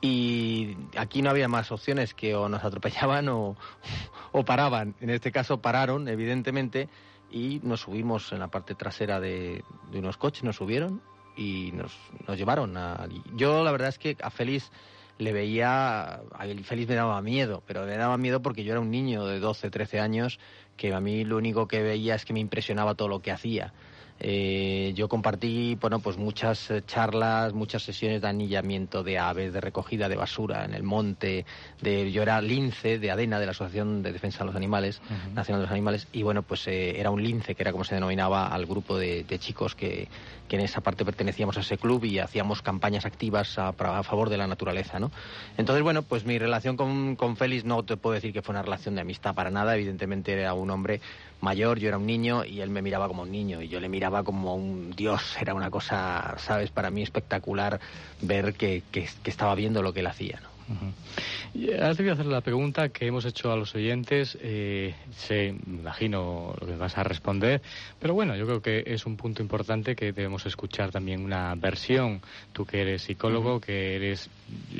Y 0.01 0.77
aquí 0.95 1.21
no 1.23 1.31
había 1.31 1.47
más 1.47 1.71
opciones 1.71 2.13
que 2.13 2.35
o 2.35 2.47
nos 2.47 2.63
atropellaban 2.63 3.27
o, 3.29 3.55
o 4.31 4.45
paraban. 4.45 4.95
En 4.99 5.09
este 5.09 5.31
caso 5.31 5.59
pararon, 5.61 6.07
evidentemente, 6.07 6.87
y 7.31 7.59
nos 7.63 7.81
subimos 7.81 8.31
en 8.31 8.39
la 8.39 8.47
parte 8.47 8.75
trasera 8.75 9.19
de, 9.19 9.63
de 9.91 9.99
unos 9.99 10.17
coches, 10.17 10.43
nos 10.43 10.57
subieron 10.57 11.01
y 11.35 11.71
nos, 11.73 11.95
nos 12.27 12.37
llevaron 12.37 12.77
a... 12.77 13.07
Yo 13.35 13.63
la 13.63 13.71
verdad 13.71 13.89
es 13.89 13.97
que 13.97 14.17
a 14.21 14.29
Félix 14.29 14.71
le 15.17 15.33
veía... 15.33 16.15
A 16.15 16.45
Félix 16.63 16.89
me 16.89 16.95
daba 16.95 17.21
miedo, 17.21 17.63
pero 17.67 17.85
me 17.85 17.97
daba 17.97 18.17
miedo 18.17 18.41
porque 18.41 18.63
yo 18.63 18.71
era 18.71 18.79
un 18.79 18.91
niño 18.91 19.25
de 19.25 19.39
12, 19.39 19.69
13 19.69 19.99
años 19.99 20.39
que 20.77 20.93
a 20.93 20.99
mí 20.99 21.23
lo 21.23 21.37
único 21.37 21.67
que 21.67 21.81
veía 21.81 22.15
es 22.15 22.25
que 22.25 22.33
me 22.33 22.39
impresionaba 22.39 22.95
todo 22.95 23.07
lo 23.07 23.21
que 23.21 23.31
hacía. 23.31 23.73
Eh, 24.19 24.93
yo 24.95 25.09
compartí 25.09 25.75
bueno, 25.75 25.99
pues 25.99 26.17
muchas 26.17 26.71
eh, 26.71 26.83
charlas, 26.87 27.53
muchas 27.53 27.83
sesiones 27.83 28.21
de 28.21 28.27
anillamiento 28.29 29.03
de 29.03 29.19
aves, 29.19 29.51
de 29.51 29.59
recogida 29.59 30.07
de 30.07 30.15
basura 30.15 30.63
en 30.63 30.73
el 30.73 30.83
monte. 30.83 31.45
De, 31.81 32.11
yo 32.11 32.21
era 32.21 32.41
lince 32.41 32.97
de 32.97 33.11
ADENA, 33.11 33.39
de 33.39 33.45
la 33.45 33.51
Asociación 33.51 34.03
de 34.03 34.13
Defensa 34.13 34.39
de 34.39 34.45
los 34.45 34.55
Animales, 34.55 35.01
Nacional 35.33 35.61
de 35.61 35.65
los 35.65 35.71
Animales, 35.71 36.07
y 36.13 36.23
bueno, 36.23 36.43
pues 36.43 36.67
eh, 36.67 36.99
era 36.99 37.09
un 37.09 37.21
lince, 37.21 37.55
que 37.55 37.63
era 37.63 37.71
como 37.71 37.83
se 37.83 37.95
denominaba 37.95 38.47
al 38.47 38.65
grupo 38.65 38.97
de, 38.97 39.23
de 39.23 39.39
chicos 39.39 39.75
que, 39.75 40.07
que 40.47 40.55
en 40.55 40.61
esa 40.61 40.81
parte 40.81 41.03
pertenecíamos 41.03 41.57
a 41.57 41.61
ese 41.61 41.77
club 41.77 42.05
y 42.05 42.19
hacíamos 42.19 42.61
campañas 42.61 43.05
activas 43.05 43.57
a, 43.57 43.69
a 43.69 44.03
favor 44.03 44.29
de 44.29 44.37
la 44.37 44.47
naturaleza, 44.47 44.99
¿no? 44.99 45.11
Entonces, 45.57 45.83
bueno, 45.83 46.03
pues 46.03 46.25
mi 46.25 46.39
relación 46.39 46.77
con, 46.77 47.15
con 47.15 47.35
Félix 47.35 47.65
no 47.65 47.83
te 47.83 47.97
puedo 47.97 48.13
decir 48.13 48.31
que 48.31 48.41
fue 48.41 48.53
una 48.53 48.61
relación 48.61 48.95
de 48.95 49.01
amistad 49.01 49.35
para 49.35 49.51
nada, 49.51 49.75
evidentemente 49.75 50.33
era 50.33 50.53
un 50.53 50.69
hombre 50.69 51.01
mayor, 51.41 51.79
yo 51.79 51.89
era 51.89 51.97
un 51.97 52.05
niño 52.05 52.45
y 52.45 52.61
él 52.61 52.69
me 52.69 52.81
miraba 52.81 53.07
como 53.07 53.23
un 53.23 53.31
niño 53.31 53.61
y 53.61 53.67
yo 53.67 53.79
le 53.79 53.89
miraba 53.89 54.04
como 54.23 54.55
un 54.55 54.91
dios, 54.91 55.35
era 55.39 55.53
una 55.53 55.69
cosa, 55.69 56.35
sabes, 56.37 56.71
para 56.71 56.89
mí 56.89 57.01
espectacular 57.01 57.79
ver 58.21 58.53
que, 58.53 58.83
que, 58.91 59.07
estaba 59.25 59.55
viendo 59.55 59.81
lo 59.81 59.93
que 59.93 60.01
él 60.01 60.07
hacía. 60.07 60.41
Ahora 60.67 61.95
te 61.95 62.03
voy 62.03 62.09
a 62.09 62.13
hacer 62.13 62.25
la 62.25 62.41
pregunta 62.41 62.89
que 62.89 63.07
hemos 63.07 63.25
hecho 63.25 63.51
a 63.51 63.55
los 63.55 63.73
oyentes. 63.75 64.37
Eh, 64.41 64.93
sé, 65.15 65.55
me 65.65 65.79
imagino 65.79 66.53
lo 66.59 66.67
que 66.67 66.75
vas 66.75 66.97
a 66.97 67.03
responder, 67.03 67.61
pero 67.99 68.13
bueno, 68.13 68.35
yo 68.35 68.45
creo 68.45 68.61
que 68.61 68.83
es 68.85 69.05
un 69.05 69.15
punto 69.15 69.41
importante 69.41 69.95
que 69.95 70.11
debemos 70.11 70.45
escuchar 70.45 70.91
también 70.91 71.23
una 71.23 71.53
versión. 71.55 72.21
Tú 72.51 72.65
que 72.65 72.81
eres 72.81 73.03
psicólogo, 73.03 73.59
que 73.59 73.95
eres, 73.95 74.29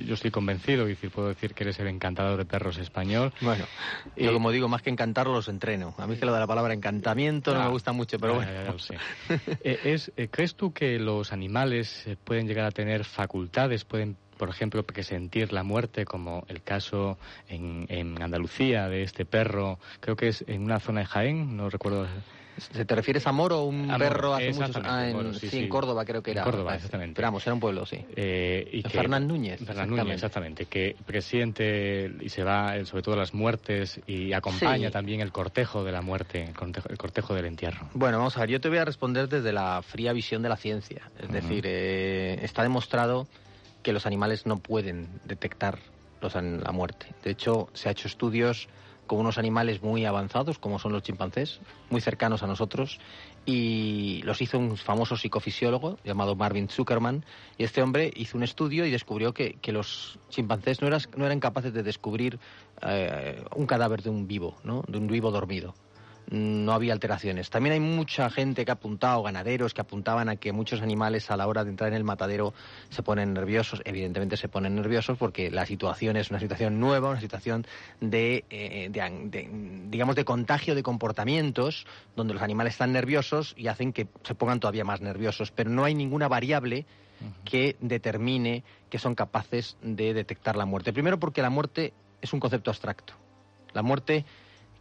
yo 0.05 0.15
estoy 0.15 0.31
convencido, 0.31 0.89
y 0.89 0.95
puedo 0.95 1.29
decir 1.29 1.53
que 1.53 1.63
eres 1.63 1.79
el 1.79 1.87
encantador 1.87 2.37
de 2.37 2.45
perros 2.45 2.77
español. 2.77 3.31
Bueno, 3.41 3.65
yo 4.15 4.33
como 4.33 4.51
digo, 4.51 4.67
más 4.67 4.81
que 4.81 4.89
encantarlos 4.89 5.35
los 5.35 5.47
entreno. 5.47 5.93
A 5.97 6.07
mí 6.07 6.17
que 6.17 6.25
lo 6.25 6.33
de 6.33 6.39
la 6.39 6.47
palabra 6.47 6.73
encantamiento 6.73 7.53
no 7.53 7.61
Ah, 7.61 7.65
me 7.65 7.69
gusta 7.71 7.91
mucho, 7.91 8.17
pero 8.19 8.35
bueno. 8.35 8.51
ya, 8.51 8.75
ya. 8.75 8.99
Eh, 9.63 9.79
es, 9.85 10.11
eh, 10.17 10.27
¿Crees 10.29 10.55
tú 10.55 10.73
que 10.73 10.99
los 10.99 11.31
animales 11.31 12.05
eh, 12.05 12.17
pueden 12.23 12.47
llegar 12.47 12.65
a 12.65 12.71
tener 12.71 13.03
facultades, 13.03 13.83
pueden, 13.85 14.15
por 14.37 14.49
ejemplo, 14.49 14.85
que 14.85 15.03
sentir 15.03 15.51
la 15.53 15.63
muerte, 15.63 16.05
como 16.05 16.45
el 16.47 16.61
caso 16.61 17.17
en, 17.49 17.85
en 17.89 18.21
Andalucía 18.21 18.87
de 18.89 19.03
este 19.03 19.25
perro, 19.25 19.79
creo 19.99 20.15
que 20.15 20.29
es 20.29 20.43
en 20.47 20.63
una 20.63 20.79
zona 20.79 21.01
de 21.01 21.05
Jaén, 21.07 21.57
no 21.57 21.69
recuerdo. 21.69 22.07
¿Se 22.57 22.85
¿Te 22.85 22.95
refieres 22.95 23.27
a 23.27 23.33
Moro, 23.33 23.63
un 23.63 23.91
A 23.91 23.97
Moro, 23.97 23.99
perro 23.99 24.33
hace 24.33 24.53
muchos 24.53 24.77
Ah, 24.85 25.09
en, 25.09 25.15
Moro, 25.17 25.33
sí, 25.33 25.49
sí, 25.49 25.59
en. 25.59 25.67
Córdoba 25.67 26.05
creo 26.05 26.23
que 26.23 26.31
En 26.31 26.37
era. 26.37 26.45
Córdoba, 26.45 26.75
exactamente. 26.75 27.13
Pero 27.15 27.27
vamos, 27.27 27.45
era 27.45 27.53
un 27.53 27.59
pueblo, 27.59 27.85
sí. 27.85 27.99
Eh, 28.15 28.69
y 28.71 28.81
que- 28.81 28.89
Fernán 28.91 29.27
Núñez, 29.27 29.59
Fernán 29.65 29.89
Núñez, 29.89 30.13
exactamente. 30.15 30.65
que 30.65 30.95
presiente 31.05 32.11
y 32.21 32.29
se 32.29 32.45
va, 32.45 32.77
eh, 32.77 32.85
sobre 32.85 33.03
todo 33.03 33.17
las 33.17 33.33
muertes, 33.33 33.99
y 34.07 34.31
acompaña 34.31 34.87
Sí. 34.87 34.93
también 34.93 35.19
el 35.19 35.33
cortejo 35.33 35.83
de 35.83 35.91
la 35.91 36.01
muerte, 36.01 36.45
el 36.45 36.53
cortejo, 36.53 36.87
el 36.89 36.97
cortejo 36.97 37.33
del 37.33 37.45
entierro. 37.45 37.89
Bueno, 37.93 38.19
vamos 38.19 38.37
a 38.37 38.41
ver, 38.41 38.49
yo 38.51 38.61
te 38.61 38.69
voy 38.69 38.77
a 38.77 38.85
responder 38.85 39.27
desde 39.27 39.51
la 39.51 39.81
fría 39.81 40.13
visión 40.13 40.41
de 40.41 40.47
la 40.47 40.55
ciencia. 40.55 41.11
Es 41.21 41.29
decir, 41.29 41.65
eh, 41.67 42.39
está 42.41 42.63
demostrado 42.63 43.27
que 43.85 43.93
los 43.93 44.07
animales 44.07 44.47
no 44.47 44.57
pueden 44.57 45.21
detectar 45.25 45.77
los 46.19 46.33
la 46.33 46.71
muerte. 46.71 47.13
De 47.23 47.29
hecho, 47.29 47.69
se 47.73 47.87
ha 47.87 47.91
hecho 47.91 48.07
estudios 48.07 48.67
con 49.05 49.19
unos 49.19 49.37
animales 49.37 49.83
muy 49.83 50.05
avanzados, 50.05 50.57
como 50.57 50.79
son 50.79 50.91
los 50.91 51.03
chimpancés, 51.03 51.59
muy 51.91 52.01
cercanos 52.01 52.41
a 52.41 52.47
nosotros, 52.47 52.99
y 53.45 54.23
los 54.23 54.41
hizo 54.41 54.57
un 54.57 54.75
famoso 54.75 55.15
psicofisiólogo 55.17 55.99
llamado 56.03 56.35
Marvin 56.35 56.67
Zuckerman, 56.67 57.23
y 57.59 57.63
este 57.63 57.83
hombre 57.83 58.11
hizo 58.15 58.39
un 58.39 58.43
estudio 58.43 58.87
y 58.87 58.89
descubrió 58.89 59.35
que, 59.35 59.59
que 59.61 59.71
los 59.71 60.17
chimpancés 60.29 60.81
no, 60.81 60.89
no 60.89 61.25
eran 61.27 61.39
capaces 61.39 61.71
de 61.71 61.83
descubrir 61.83 62.39
eh, 62.81 63.45
un 63.55 63.67
cadáver 63.67 64.01
de 64.01 64.09
un 64.09 64.25
vivo, 64.25 64.57
¿no? 64.63 64.83
de 64.87 64.97
un 64.97 65.05
vivo 65.05 65.29
dormido 65.29 65.75
no 66.29 66.71
había 66.73 66.93
alteraciones. 66.93 67.49
También 67.49 67.73
hay 67.73 67.79
mucha 67.79 68.29
gente 68.29 68.65
que 68.65 68.71
ha 68.71 68.75
apuntado, 68.75 69.23
ganaderos 69.23 69.73
que 69.73 69.81
apuntaban 69.81 70.29
a 70.29 70.35
que 70.35 70.51
muchos 70.51 70.81
animales 70.81 71.29
a 71.31 71.37
la 71.37 71.47
hora 71.47 71.63
de 71.63 71.69
entrar 71.69 71.89
en 71.89 71.95
el 71.95 72.03
matadero 72.03 72.53
se 72.89 73.03
ponen 73.03 73.33
nerviosos. 73.33 73.81
Evidentemente 73.85 74.37
se 74.37 74.47
ponen 74.47 74.75
nerviosos 74.75 75.17
porque 75.17 75.51
la 75.51 75.65
situación 75.65 76.17
es 76.17 76.29
una 76.29 76.39
situación 76.39 76.79
nueva, 76.79 77.09
una 77.09 77.21
situación 77.21 77.65
de, 78.01 78.43
eh, 78.49 78.89
de 78.91 79.49
digamos, 79.89 80.15
de 80.15 80.25
contagio 80.25 80.75
de 80.75 80.83
comportamientos 80.83 81.85
donde 82.15 82.33
los 82.33 82.43
animales 82.43 82.73
están 82.73 82.91
nerviosos 82.91 83.53
y 83.57 83.67
hacen 83.67 83.93
que 83.93 84.07
se 84.23 84.35
pongan 84.35 84.59
todavía 84.59 84.83
más 84.83 85.01
nerviosos. 85.01 85.51
Pero 85.51 85.69
no 85.69 85.83
hay 85.83 85.95
ninguna 85.95 86.27
variable 86.27 86.85
que 87.43 87.77
determine 87.79 88.63
que 88.89 88.99
son 88.99 89.15
capaces 89.15 89.77
de 89.81 90.13
detectar 90.13 90.55
la 90.55 90.65
muerte. 90.65 90.93
Primero 90.93 91.19
porque 91.19 91.41
la 91.41 91.49
muerte 91.49 91.93
es 92.21 92.33
un 92.33 92.39
concepto 92.39 92.71
abstracto. 92.71 93.13
La 93.73 93.81
muerte 93.81 94.25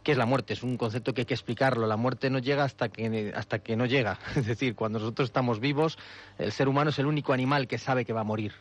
¿Qué 0.05 0.11
es 0.11 0.19
la 0.19 0.27
muerte? 0.27 0.53
Es 0.53 0.61
un 0.61 0.77
concepto 0.77 1.15
que 1.15 1.21
hay 1.21 1.25
que 1.25 1.33
explicarlo. 1.33 1.87
La 1.87 1.97
muerte 1.97 2.29
no 2.29 2.37
llega 2.37 2.63
hasta 2.63 2.89
que, 2.89 3.33
hasta 3.35 3.57
que 3.57 3.75
no 3.75 3.87
llega. 3.87 4.19
Es 4.35 4.45
decir, 4.45 4.75
cuando 4.75 4.99
nosotros 4.99 5.29
estamos 5.29 5.59
vivos, 5.59 5.97
el 6.37 6.51
ser 6.51 6.67
humano 6.67 6.91
es 6.91 6.99
el 6.99 7.07
único 7.07 7.33
animal 7.33 7.67
que 7.67 7.79
sabe 7.79 8.05
que 8.05 8.13
va 8.13 8.21
a 8.21 8.23
morir. 8.23 8.53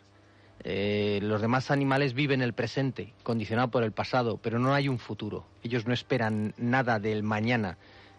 Eh, 0.61 1.19
los 1.23 1.43
demás 1.43 1.71
animales 1.71 2.15
viven 2.15 2.41
el 2.41 2.55
presente, 2.55 3.13
condicionado 3.23 3.71
por 3.71 3.83
el 3.85 3.93
pasado, 3.93 4.39
pero 4.39 4.59
no 4.59 4.73
hay 4.73 4.89
un 4.89 4.99
futuro. 4.99 5.45
Ellos 5.63 5.87
no 5.87 5.93
esperan 5.93 6.55
nada 6.57 6.99
del 6.99 7.23
mañana. 7.23 7.77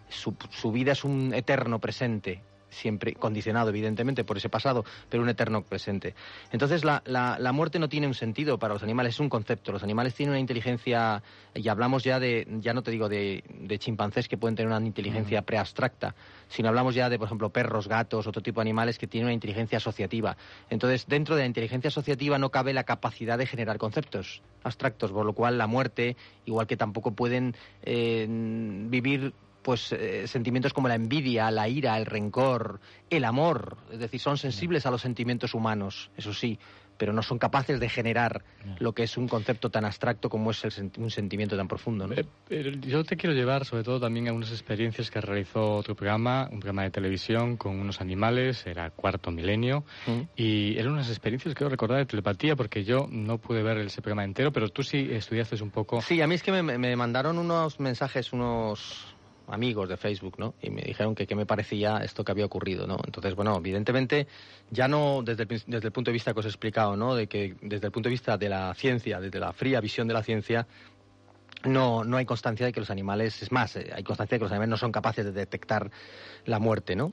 Su, 0.08 0.36
su 0.52 0.72
vida 0.72 0.92
es 0.92 1.04
un 1.04 1.34
eterno 1.34 1.80
presente. 1.80 2.44
Siempre 2.76 3.14
condicionado 3.14 3.70
evidentemente 3.70 4.24
por 4.24 4.38
ese 4.38 4.50
pasado, 4.50 4.86
pero 5.10 5.24
un 5.24 5.30
eterno 5.30 5.64
presente. 5.64 6.14
Entonces 6.52 6.84
la, 6.84 7.02
la, 7.06 7.52
muerte 7.52 7.80
no 7.80 7.90
tiene 7.90 8.08
un 8.08 8.14
sentido 8.14 8.60
para 8.60 8.74
los 8.74 8.84
animales, 8.84 9.16
es 9.16 9.20
un 9.20 9.30
concepto. 9.30 9.72
Los 9.72 9.84
animales 9.84 10.14
tienen 10.14 10.32
una 10.32 10.40
inteligencia, 10.40 11.24
y 11.54 11.68
hablamos 11.68 12.04
ya 12.04 12.20
de, 12.20 12.48
ya 12.60 12.74
no 12.74 12.84
te 12.84 12.92
digo 12.92 13.10
de, 13.10 13.44
chimpancés 13.80 14.28
que 14.28 14.38
pueden 14.38 14.56
tener 14.56 14.72
una 14.72 14.86
inteligencia 14.86 15.42
preabstracta, 15.42 16.16
sino 16.50 16.70
hablamos 16.70 16.96
ya 16.96 17.10
de, 17.10 17.18
por 17.18 17.28
ejemplo, 17.28 17.50
perros, 17.50 17.88
gatos, 17.88 18.28
otro 18.28 18.42
tipo 18.42 18.60
de 18.60 18.64
animales 18.64 18.98
que 18.98 19.08
tienen 19.08 19.28
una 19.28 19.34
inteligencia 19.34 19.78
asociativa. 19.78 20.38
Entonces, 20.70 21.06
dentro 21.08 21.36
de 21.36 21.42
la 21.42 21.48
inteligencia 21.48 21.88
asociativa 21.88 22.38
no 22.38 22.50
cabe 22.50 22.74
la 22.74 22.84
capacidad 22.84 23.38
de 23.38 23.48
generar 23.48 23.78
conceptos 23.78 24.42
abstractos, 24.64 25.12
por 25.12 25.26
lo 25.26 25.34
cual 25.34 25.58
la 25.58 25.68
muerte, 25.68 26.18
igual 26.46 26.68
que 26.68 26.76
tampoco 26.76 27.12
pueden 27.12 27.56
eh, 27.84 28.26
vivir 28.28 29.34
pues 29.66 29.92
eh, 29.94 30.28
sentimientos 30.28 30.74
como 30.74 30.88
la 30.88 30.94
envidia, 30.94 31.50
la 31.50 31.68
ira, 31.68 31.98
el 31.98 32.06
rencor, 32.06 32.80
el 33.10 33.26
amor, 33.26 33.78
es 33.92 33.98
decir, 33.98 34.20
son 34.20 34.38
sensibles 34.38 34.86
a 34.86 34.92
los 34.92 35.02
sentimientos 35.02 35.56
humanos, 35.56 36.12
eso 36.16 36.36
sí, 36.36 36.60
pero 36.98 37.12
no 37.14 37.24
son 37.24 37.40
capaces 37.40 37.80
de 37.80 37.90
generar 37.90 38.44
lo 38.78 38.94
que 38.94 39.04
es 39.04 39.18
un 39.18 39.28
concepto 39.28 39.72
tan 39.72 39.84
abstracto 39.84 40.30
como 40.30 40.52
es 40.52 40.64
un 40.98 41.10
sentimiento 41.10 41.58
tan 41.58 41.68
profundo. 41.68 42.08
Eh, 42.50 42.78
yo 42.82 43.04
te 43.04 43.18
quiero 43.18 43.36
llevar 43.36 43.66
sobre 43.66 43.84
todo 43.84 44.00
también 44.00 44.28
a 44.28 44.34
unas 44.34 44.52
experiencias 44.52 45.10
que 45.10 45.20
realizó 45.20 45.74
otro 45.74 45.96
programa, 45.96 46.48
un 46.52 46.60
programa 46.60 46.84
de 46.84 46.92
televisión 46.92 47.58
con 47.58 47.80
unos 47.80 48.02
animales, 48.02 48.68
era 48.68 48.92
Cuarto 48.92 49.32
Milenio, 49.32 49.84
mm. 50.06 50.22
y 50.36 50.78
eran 50.78 50.94
unas 50.94 51.10
experiencias, 51.10 51.56
quiero 51.56 51.70
recordar, 51.70 51.98
de 51.98 52.06
telepatía, 52.06 52.56
porque 52.56 52.84
yo 52.84 53.08
no 53.10 53.40
pude 53.40 53.64
ver 53.64 53.80
ese 53.80 54.04
programa 54.04 54.24
entero, 54.26 54.52
pero 54.52 54.70
tú 54.70 54.84
sí 54.84 55.08
estudiaste 55.10 55.62
un 55.64 55.72
poco. 55.72 56.02
Sí, 56.04 56.22
a 56.22 56.28
mí 56.28 56.36
es 56.36 56.44
que 56.44 56.52
me, 56.52 56.78
me 56.78 56.96
mandaron 56.96 57.40
unos 57.40 57.80
mensajes, 57.80 58.32
unos 58.32 59.15
amigos 59.48 59.90
de 59.90 59.98
Facebook, 59.98 60.36
¿no? 60.38 60.56
Y 60.62 60.70
me 60.70 60.82
dijeron 60.82 61.16
que 61.16 61.28
qué 61.28 61.36
me 61.36 61.46
parecía 61.46 61.98
esto 62.00 62.24
que 62.24 62.32
había 62.32 62.46
ocurrido, 62.46 62.88
¿no? 62.88 62.98
Entonces, 63.06 63.36
bueno, 63.36 63.58
evidentemente, 63.58 64.28
ya 64.72 64.88
no 64.88 65.22
desde 65.24 65.44
el, 65.44 65.64
desde 65.68 65.88
el 65.88 65.92
punto 65.92 66.12
de 66.12 66.14
vista 66.14 66.34
que 66.34 66.40
os 66.40 66.46
he 66.46 66.50
explicado, 66.50 66.96
¿no? 66.96 67.16
De 67.16 67.28
que 67.28 67.56
desde 67.62 67.88
el 67.88 67.92
punto 67.92 68.10
de 68.10 68.12
vista 68.12 68.38
de 68.38 68.50
la 68.50 68.74
ciencia, 68.74 69.20
desde 69.20 69.40
la 69.40 69.54
fría 69.54 69.80
visión 69.82 70.08
de 70.08 70.14
la 70.14 70.24
ciencia, 70.24 70.68
no, 71.64 72.04
no 72.04 72.18
hay 72.18 72.26
constancia 72.26 72.66
de 72.66 72.74
que 72.74 72.80
los 72.80 72.90
animales, 72.90 73.42
es 73.42 73.52
más, 73.52 73.76
eh, 73.76 73.92
hay 73.94 74.04
constancia 74.04 74.36
de 74.36 74.40
que 74.40 74.46
los 74.46 74.52
animales 74.52 74.70
no 74.70 74.78
son 74.78 74.92
capaces 74.92 75.26
de 75.26 75.32
detectar 75.32 75.92
la 76.46 76.60
muerte, 76.60 76.96
¿no? 76.96 77.12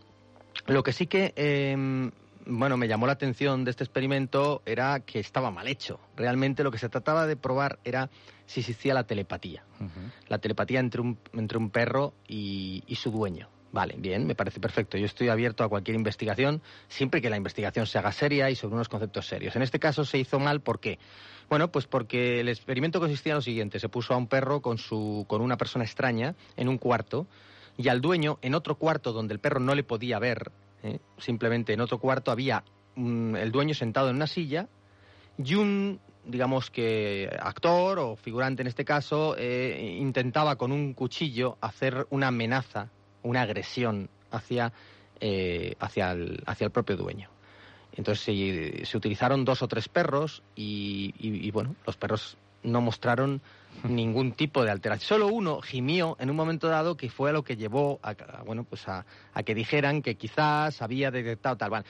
Lo 0.66 0.83
que 0.83 0.93
sí 0.93 1.07
que 1.07 1.33
eh, 1.37 2.11
bueno, 2.47 2.76
me 2.76 2.88
llamó 2.88 3.07
la 3.07 3.12
atención 3.12 3.64
de 3.64 3.70
este 3.70 3.84
experimento 3.84 4.62
era 4.66 5.01
que 5.01 5.20
estaba 5.20 5.51
mal 5.51 5.68
hecho. 5.68 6.01
Realmente 6.16 6.64
lo 6.64 6.70
que 6.70 6.78
se 6.78 6.88
trataba 6.88 7.26
de 7.26 7.36
probar 7.36 7.78
era 7.84 8.11
si 8.47 8.61
existía 8.61 8.95
la 8.95 9.05
telepatía. 9.05 9.64
La 10.28 10.38
telepatía 10.38 10.80
entre 10.80 11.01
un, 11.01 11.18
entre 11.32 11.59
un 11.59 11.70
perro 11.70 12.14
y, 12.26 12.84
su 12.97 13.11
dueño. 13.11 13.49
Vale, 13.72 13.95
bien, 13.99 14.26
me 14.26 14.34
parece 14.34 14.61
perfecto. 14.61 14.99
Yo 14.99 15.07
estoy 15.07 15.28
abierto 15.28 15.64
a 15.64 15.68
cualquier 15.68 15.97
investigación, 15.97 16.61
siempre 16.88 17.22
que 17.22 17.30
la 17.30 17.38
investigación 17.38 17.86
se 17.86 17.99
haga 17.99 18.12
seria 18.12 18.51
y 18.51 18.55
sobre 18.55 18.74
unos 18.74 18.88
conceptos 18.88 19.26
serios. 19.26 19.57
En 19.57 19.62
este 19.62 19.78
caso 19.78 20.05
se 20.05 20.18
hizo 20.18 20.38
mal, 20.38 20.61
¿por 20.61 20.78
qué? 20.78 20.99
Bueno, 21.49 21.72
pues 21.72 21.86
porque 21.86 22.40
el 22.40 22.49
experimento 22.49 23.01
consistía 23.01 23.32
en 23.32 23.36
lo 23.36 23.43
siguiente. 23.43 23.80
Se 23.80 23.88
puso 23.88 24.12
a 24.12 24.18
un 24.18 24.26
perro 24.26 24.61
con, 24.61 24.78
su, 24.78 25.24
con 25.26 25.40
una 25.40 25.57
persona 25.57 25.84
extraña 25.84 26.34
en 26.57 26.68
un 26.68 26.76
cuarto 26.76 27.26
y 27.78 27.88
al 27.88 28.01
dueño 28.01 28.38
en 28.43 28.55
otro 28.55 28.76
cuarto 28.76 29.12
donde 29.12 29.34
el 29.34 29.40
perro 29.40 29.61
no 29.61 29.74
le 29.74 29.84
podía 29.84 30.18
ver 30.18 30.53
¿eh? 30.83 30.99
Simplemente 31.18 31.72
en 31.72 31.80
otro 31.80 31.99
cuarto 31.99 32.30
había 32.30 32.64
el 32.97 33.53
dueño 33.53 33.74
sentado 33.74 34.11
en 34.11 34.16
una 34.16 34.26
silla 34.26 34.68
y 35.39 35.55
un, 35.55 36.01
digamos 36.24 36.70
que 36.70 37.30
actor 37.41 37.99
o 37.99 38.16
figurante 38.16 38.62
en 38.62 38.68
este 38.68 38.85
caso, 38.85 39.35
eh, 39.39 39.97
intentaba 39.99 40.57
con 40.57 40.72
un 40.72 40.95
cuchillo 40.95 41.57
hacer 41.61 42.07
una 42.11 42.28
amenaza, 42.28 42.91
una 43.22 43.43
agresión 43.43 44.11
hacia, 44.30 44.72
eh, 45.20 45.74
hacia, 45.80 46.12
el, 46.12 46.43
hacia 46.47 46.66
el 46.66 46.70
propio 46.70 46.97
dueño. 46.97 47.30
Entonces 47.95 48.24
se, 48.24 48.87
se, 48.87 48.97
utilizaron 48.97 49.45
dos 49.45 49.62
o 49.62 49.68
tres 49.68 49.89
perros 49.89 50.43
y, 50.57 51.51
bueno, 51.51 51.76
los 51.87 51.97
perros 51.97 52.39
no 52.62 52.80
mostraron 52.80 53.42
ningún 53.84 54.32
tipo 54.32 54.64
de 54.64 54.70
alteración. 54.70 55.08
Solo 55.08 55.26
uno 55.28 55.60
gimió 55.60 56.16
en 56.20 56.30
un 56.30 56.36
momento 56.36 56.68
dado 56.68 56.96
que 56.96 57.10
fue 57.10 57.32
lo 57.32 57.42
que 57.42 57.56
llevó 57.56 57.98
a, 58.02 58.14
bueno, 58.44 58.64
pues 58.64 58.86
a, 58.88 59.04
que 59.44 59.54
dijeran 59.54 60.02
que 60.02 60.14
quizás 60.16 60.82
había 60.82 61.10
detectado 61.10 61.56
tal. 61.56 61.84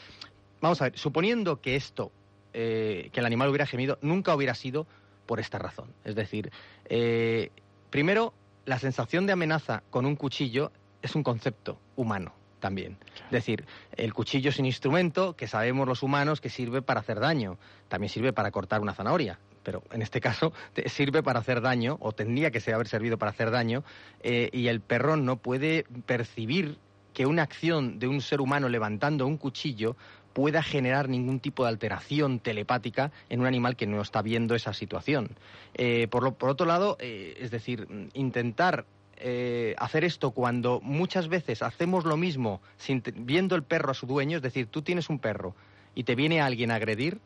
vamos 0.60 0.80
a 0.80 0.84
ver, 0.84 0.98
suponiendo 0.98 1.60
que 1.60 1.76
esto, 1.76 2.12
eh, 2.52 3.10
que 3.12 3.20
el 3.20 3.26
animal 3.26 3.48
hubiera 3.48 3.66
gemido, 3.66 3.98
nunca 4.02 4.34
hubiera 4.34 4.54
sido 4.54 4.86
por 5.26 5.40
esta 5.40 5.58
razón. 5.58 5.92
Es 6.04 6.14
decir, 6.14 6.50
eh, 6.86 7.50
primero, 7.90 8.32
la 8.64 8.78
sensación 8.78 9.26
de 9.26 9.32
amenaza 9.32 9.82
con 9.90 10.06
un 10.06 10.16
cuchillo 10.16 10.72
es 11.02 11.14
un 11.14 11.22
concepto 11.22 11.78
humano 11.96 12.32
también. 12.60 12.96
Es 13.26 13.32
decir, 13.32 13.66
el 13.96 14.14
cuchillo 14.14 14.50
es 14.50 14.58
un 14.58 14.66
instrumento 14.66 15.34
que 15.34 15.48
sabemos 15.48 15.86
los 15.88 16.02
humanos 16.04 16.40
que 16.40 16.48
sirve 16.48 16.80
para 16.80 17.00
hacer 17.00 17.18
daño, 17.18 17.58
también 17.88 18.08
sirve 18.08 18.32
para 18.32 18.52
cortar 18.52 18.80
una 18.80 18.94
zanahoria, 18.94 19.40
pero 19.62 19.82
en 19.92 20.02
este 20.02 20.20
caso 20.20 20.52
sirve 20.86 21.22
para 21.22 21.40
hacer 21.40 21.60
daño, 21.60 21.96
o 22.00 22.12
tendría 22.12 22.50
que 22.50 22.72
haber 22.72 22.88
servido 22.88 23.18
para 23.18 23.30
hacer 23.30 23.50
daño, 23.50 23.84
eh, 24.22 24.50
y 24.52 24.68
el 24.68 24.80
perro 24.80 25.16
no 25.16 25.36
puede 25.36 25.84
percibir 26.06 26.78
que 27.14 27.26
una 27.26 27.42
acción 27.42 27.98
de 27.98 28.08
un 28.08 28.20
ser 28.20 28.40
humano 28.40 28.68
levantando 28.68 29.26
un 29.26 29.36
cuchillo 29.36 29.96
pueda 30.32 30.62
generar 30.62 31.10
ningún 31.10 31.40
tipo 31.40 31.64
de 31.64 31.68
alteración 31.68 32.38
telepática 32.38 33.12
en 33.28 33.40
un 33.40 33.46
animal 33.46 33.76
que 33.76 33.86
no 33.86 34.00
está 34.00 34.22
viendo 34.22 34.54
esa 34.54 34.72
situación. 34.72 35.36
Eh, 35.74 36.08
por, 36.08 36.34
por, 36.36 36.48
otro 36.48 36.64
lado, 36.64 36.96
eh, 37.00 37.36
es 37.38 37.50
decir, 37.50 37.86
intentar 38.14 38.86
hacer 39.76 40.02
esto 40.02 40.32
cuando 40.32 40.80
muchas 40.80 41.28
veces 41.28 41.62
hacemos 41.62 42.04
lo 42.04 42.16
mismo 42.16 42.60
viendo 43.14 43.54
el 43.54 43.62
perro 43.62 43.92
a 43.92 43.94
su 43.94 44.04
dueño, 44.04 44.38
es 44.38 44.42
decir, 44.42 44.66
tú 44.66 44.82
tienes 44.82 45.08
un 45.10 45.20
perro 45.20 45.54
y 45.94 46.02
te 46.02 46.16
viene 46.16 46.40
alguien 46.40 46.72
a 46.72 46.74
agredir, 46.74 47.20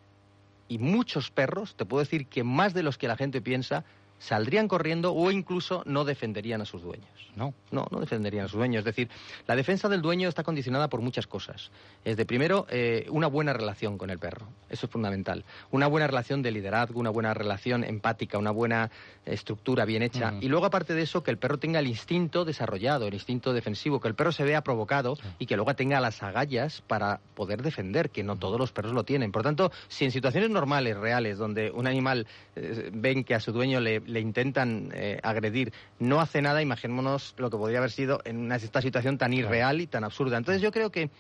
y 0.69 0.79
muchos 0.79 1.31
perros, 1.31 1.75
te 1.77 1.85
puedo 1.85 2.03
decir 2.03 2.27
que 2.27 2.45
más 2.45 2.75
de 2.75 2.83
los 2.83 2.99
que 2.99 3.09
la 3.09 3.17
gente 3.17 3.41
piensa, 3.41 3.85
saldrían 4.19 4.69
corriendo 4.69 5.13
o 5.15 5.31
incluso 5.31 5.83
no 5.87 6.05
defenderían 6.05 6.61
a 6.63 6.65
sus 6.65 6.83
dueños. 6.83 7.09
No, 7.37 7.53
no, 7.71 7.87
no 7.91 8.01
defenderían 8.01 8.47
a 8.47 8.49
sus 8.49 8.57
dueños. 8.57 8.81
Es 8.81 8.87
decir, 8.87 9.11
la 9.47 9.55
defensa 9.55 9.91
del 9.91 10.01
dueño 10.01 10.29
está 10.29 10.43
condicionada 10.43 10.89
por 10.89 11.03
muchas 11.03 11.27
cosas. 11.27 11.71
Es 12.03 12.17
de 12.17 12.25
primero 12.25 12.67
eh, 12.71 13.07
una 13.11 13.27
buena 13.27 13.53
relación 13.53 13.99
con 13.99 14.09
el 14.09 14.19
perro, 14.19 14.47
eso 14.71 14.87
es 14.87 14.93
fundamental. 14.93 15.45
Una 15.71 15.87
buena 15.87 16.07
relación 16.07 16.41
de 16.43 16.51
liderazgo, 16.51 16.99
una 16.99 17.11
buena 17.11 17.35
relación 17.35 17.85
empática, 17.85 18.39
una 18.39 18.53
buena 18.53 18.91
estructura 19.27 19.85
bien 19.85 20.03
hecha. 20.03 20.33
Y 20.41 20.49
luego 20.49 20.67
aparte 20.67 20.95
de 20.95 21.03
eso, 21.03 21.23
que 21.23 21.31
el 21.31 21.37
perro 21.37 21.59
tenga 21.59 21.81
el 21.81 21.87
instinto 21.87 22.45
desarrollado, 22.47 23.07
el 23.07 23.15
instinto 23.15 23.53
defensivo, 23.53 24.01
que 24.01 24.09
el 24.09 24.15
perro 24.15 24.33
se 24.33 24.45
vea 24.45 24.63
provocado 24.63 25.19
y 25.39 25.47
que 25.47 25.57
luego 25.57 25.75
tenga 25.75 26.01
las 26.01 26.23
agallas 26.23 26.83
para 26.87 27.21
poder 27.35 27.63
defender, 27.63 28.09
que 28.09 28.23
no 28.23 28.37
todos 28.37 28.59
los 28.59 28.73
perros 28.73 28.93
lo 28.93 29.05
tienen. 29.05 29.31
Por 29.31 29.43
tanto, 29.43 29.71
si 29.89 30.07
en 30.07 30.11
situaciones 30.11 30.49
normales, 30.49 30.97
reales, 30.97 31.37
donde 31.37 31.71
un 31.71 31.87
animal 31.87 32.27
eh, 32.55 32.91
ven 32.95 33.25
que 33.25 33.35
a 33.35 33.41
su 33.41 33.53
dueño 33.53 33.81
le 33.81 34.01
le 34.07 34.21
intentan 34.21 34.91
eh, 34.95 35.21
agredir, 35.23 35.73
no 35.99 36.21
hace 36.21 36.41
nada, 36.43 36.63
imaginémonos 36.63 37.35
lo 37.39 37.51
que 37.51 37.57
podría 37.57 37.79
haber 37.79 37.91
sido 37.91 38.21
en 38.25 38.51
esta 38.53 38.81
situación 38.81 39.19
tan 39.19 39.33
irreal 39.33 39.81
y 39.81 39.87
tan 39.87 40.05
absurda. 40.05 40.39
Entonces 40.39 40.63
yo 40.63 40.73
creo 40.73 40.91
que 40.91 41.11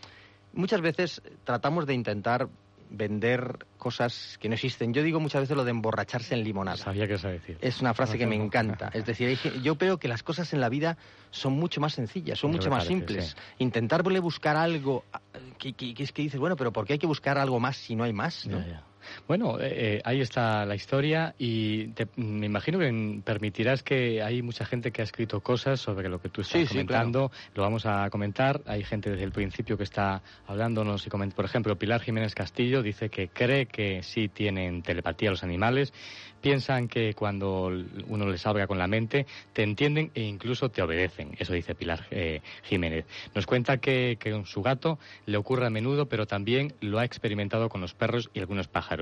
muchas 0.52 0.80
veces 0.80 1.22
tratamos 1.44 1.86
de 1.86 1.94
intentar 1.94 2.48
vender 2.90 3.66
cosas 3.78 4.38
que 4.40 4.48
no 4.48 4.54
existen. 4.54 4.92
Yo 4.92 5.02
digo 5.02 5.20
muchas 5.20 5.42
veces 5.42 5.56
lo 5.56 5.64
de 5.64 5.70
emborracharse 5.70 6.34
en 6.34 6.44
limonada. 6.44 6.76
Sabía 6.76 7.06
que 7.06 7.14
a 7.14 7.30
decir. 7.30 7.58
Es 7.60 7.80
una 7.80 7.94
frase 7.94 8.18
que 8.18 8.26
me 8.26 8.36
encanta. 8.36 8.90
Es 8.92 9.04
decir, 9.06 9.38
yo 9.62 9.76
creo 9.76 9.98
que 9.98 10.08
las 10.08 10.22
cosas 10.22 10.52
en 10.52 10.60
la 10.60 10.68
vida 10.68 10.96
son 11.30 11.54
mucho 11.54 11.80
más 11.80 11.94
sencillas, 11.94 12.38
son 12.38 12.52
mucho 12.52 12.70
más 12.70 12.84
simples. 12.84 13.36
Intentar 13.58 14.02
buscar 14.20 14.56
algo 14.56 15.04
que, 15.58 15.74
es 15.98 16.12
que 16.12 16.22
dices, 16.22 16.40
bueno, 16.40 16.56
pero 16.56 16.72
¿por 16.72 16.86
qué 16.86 16.94
hay 16.94 16.98
que 16.98 17.06
buscar 17.06 17.38
algo 17.38 17.60
más 17.60 17.76
si 17.76 17.96
no 17.96 18.04
hay 18.04 18.12
más? 18.12 18.48
Bueno, 19.26 19.58
eh, 19.60 19.96
eh, 19.96 20.02
ahí 20.04 20.20
está 20.20 20.64
la 20.64 20.74
historia 20.74 21.34
y 21.38 21.90
me 22.16 22.46
imagino 22.46 22.78
que 22.78 23.20
permitirás 23.24 23.82
que 23.82 24.22
hay 24.22 24.42
mucha 24.42 24.64
gente 24.64 24.90
que 24.90 25.02
ha 25.02 25.04
escrito 25.04 25.40
cosas 25.40 25.80
sobre 25.80 26.08
lo 26.08 26.20
que 26.20 26.28
tú 26.28 26.40
estás 26.42 26.68
comentando. 26.68 27.30
Lo 27.54 27.62
vamos 27.62 27.86
a 27.86 28.08
comentar. 28.10 28.60
Hay 28.66 28.84
gente 28.84 29.10
desde 29.10 29.24
el 29.24 29.32
principio 29.32 29.76
que 29.76 29.84
está 29.84 30.22
hablándonos 30.46 31.06
y 31.06 31.10
Por 31.10 31.44
ejemplo, 31.44 31.76
Pilar 31.76 32.00
Jiménez 32.00 32.34
Castillo 32.34 32.82
dice 32.82 33.08
que 33.08 33.28
cree 33.28 33.66
que 33.66 34.02
sí 34.02 34.28
tienen 34.28 34.82
telepatía 34.82 35.30
los 35.30 35.42
animales. 35.42 35.92
Piensan 36.40 36.86
que 36.86 37.14
cuando 37.14 37.72
uno 38.08 38.26
les 38.26 38.46
habla 38.46 38.66
con 38.66 38.78
la 38.78 38.86
mente 38.86 39.26
te 39.52 39.62
entienden 39.62 40.10
e 40.14 40.22
incluso 40.22 40.68
te 40.68 40.82
obedecen. 40.82 41.34
Eso 41.38 41.54
dice 41.54 41.74
Pilar 41.74 42.06
eh, 42.10 42.40
Jiménez. 42.62 43.06
Nos 43.34 43.46
cuenta 43.46 43.78
que, 43.78 44.16
que 44.20 44.44
su 44.44 44.62
gato 44.62 44.98
le 45.24 45.36
ocurre 45.36 45.66
a 45.66 45.70
menudo, 45.70 46.06
pero 46.06 46.26
también 46.26 46.74
lo 46.80 46.98
ha 46.98 47.04
experimentado 47.04 47.68
con 47.68 47.80
los 47.80 47.94
perros 47.94 48.30
y 48.32 48.40
algunos 48.40 48.68
pájaros. 48.68 48.95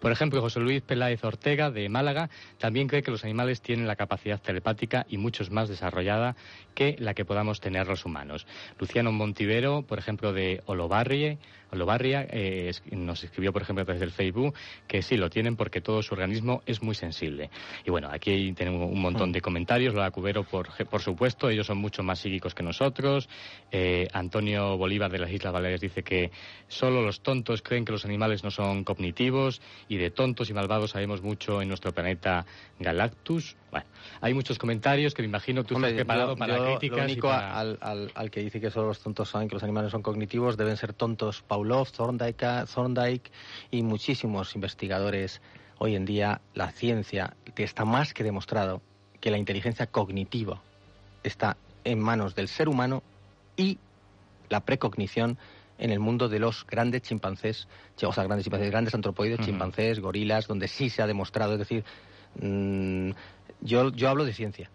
Por 0.00 0.12
ejemplo, 0.12 0.40
José 0.40 0.60
Luis 0.60 0.82
Peláez 0.82 1.24
Ortega, 1.24 1.70
de 1.70 1.88
Málaga, 1.88 2.30
también 2.58 2.88
cree 2.88 3.02
que 3.02 3.10
los 3.10 3.24
animales 3.24 3.60
tienen 3.60 3.86
la 3.86 3.96
capacidad 3.96 4.40
telepática 4.40 5.06
y 5.08 5.18
muchos 5.18 5.50
más 5.50 5.68
desarrollada 5.68 6.36
que 6.74 6.96
la 6.98 7.14
que 7.14 7.24
podamos 7.24 7.60
tener 7.60 7.86
los 7.86 8.04
humanos. 8.04 8.46
Luciano 8.78 9.12
Montivero, 9.12 9.82
por 9.82 9.98
ejemplo, 9.98 10.32
de 10.32 10.62
Olobarrie, 10.66 11.38
Lobarria 11.72 12.22
eh, 12.30 12.68
es- 12.68 12.82
nos 12.92 13.24
escribió, 13.24 13.52
por 13.52 13.62
ejemplo, 13.62 13.82
a 13.82 13.84
través 13.84 14.00
del 14.00 14.10
Facebook 14.10 14.54
que 14.86 15.02
sí 15.02 15.16
lo 15.16 15.30
tienen 15.30 15.56
porque 15.56 15.80
todo 15.80 16.02
su 16.02 16.14
organismo 16.14 16.62
es 16.66 16.82
muy 16.82 16.94
sensible. 16.94 17.50
Y 17.84 17.90
bueno, 17.90 18.08
aquí 18.12 18.52
tenemos 18.52 18.90
un 18.90 19.00
montón 19.00 19.32
de 19.32 19.40
comentarios. 19.40 19.94
Lola 19.94 20.10
Cubero, 20.10 20.44
por, 20.44 20.68
por 20.88 21.00
supuesto, 21.00 21.48
ellos 21.48 21.66
son 21.66 21.78
mucho 21.78 22.02
más 22.02 22.18
psíquicos 22.20 22.54
que 22.54 22.62
nosotros. 22.62 23.28
Eh, 23.70 24.08
Antonio 24.12 24.76
Bolívar 24.76 25.10
de 25.10 25.18
las 25.18 25.30
Islas 25.30 25.52
Baleares 25.52 25.80
dice 25.80 26.02
que 26.02 26.30
solo 26.68 27.02
los 27.02 27.20
tontos 27.22 27.62
creen 27.62 27.84
que 27.84 27.92
los 27.92 28.04
animales 28.04 28.44
no 28.44 28.50
son 28.50 28.84
cognitivos 28.84 29.60
y 29.88 29.96
de 29.96 30.10
tontos 30.10 30.50
y 30.50 30.54
malvados 30.54 30.90
sabemos 30.90 31.22
mucho 31.22 31.62
en 31.62 31.68
nuestro 31.68 31.92
planeta 31.92 32.44
Galactus. 32.78 33.56
Bueno, 33.72 33.86
hay 34.20 34.34
muchos 34.34 34.58
comentarios 34.58 35.14
que 35.14 35.22
me 35.22 35.28
imagino 35.28 35.64
tú 35.64 35.74
Hombre, 35.74 35.90
estás 35.90 36.04
preparado 36.04 36.34
yo- 36.34 36.38
para 36.38 36.56
yo 36.58 36.64
críticas. 36.78 36.98
Lo 36.98 37.02
y 37.08 37.12
único 37.12 37.28
para- 37.28 37.58
al, 37.58 37.78
al- 37.80 38.12
al 38.14 38.30
que 38.30 38.40
dice 38.40 38.60
que 38.60 38.70
solo 38.70 38.88
los 38.88 39.00
tontos 39.00 39.30
saben 39.30 39.48
que 39.48 39.54
los 39.54 39.62
animales 39.64 39.90
son 39.90 40.02
cognitivos 40.02 40.56
deben 40.56 40.76
ser 40.76 40.92
tontos 40.92 41.42
Pavlov, 41.42 41.90
Thorndike, 41.90 42.66
Thorndike 42.72 43.30
y 43.70 43.82
muchísimos 43.82 44.54
investigadores. 44.54 45.40
Hoy 45.78 45.96
en 45.96 46.04
día 46.04 46.40
la 46.54 46.70
ciencia 46.70 47.34
que 47.54 47.64
está 47.64 47.84
más 47.84 48.12
que 48.14 48.22
demostrado 48.22 48.82
que 49.20 49.30
la 49.30 49.38
inteligencia 49.38 49.86
cognitiva 49.86 50.60
está 51.24 51.56
en 51.84 51.98
manos 51.98 52.34
del 52.34 52.48
ser 52.48 52.68
humano 52.68 53.02
y 53.56 53.78
la 54.50 54.60
precognición 54.60 55.38
en 55.78 55.90
el 55.90 55.98
mundo 55.98 56.28
de 56.28 56.38
los 56.38 56.66
grandes 56.66 57.02
chimpancés, 57.02 57.66
o 58.04 58.12
sea, 58.12 58.24
grandes 58.24 58.44
chimpancés, 58.44 58.70
grandes 58.70 58.94
antropoides, 58.94 59.40
chimpancés, 59.40 59.98
gorilas, 59.98 60.46
donde 60.46 60.68
sí 60.68 60.90
se 60.90 61.02
ha 61.02 61.06
demostrado, 61.06 61.54
es 61.54 61.58
decir, 61.58 61.84
mm, 62.40 63.10
yo, 63.62 63.90
yo 63.92 64.08
hablo 64.08 64.24
de 64.24 64.32
ciencia. 64.32 64.70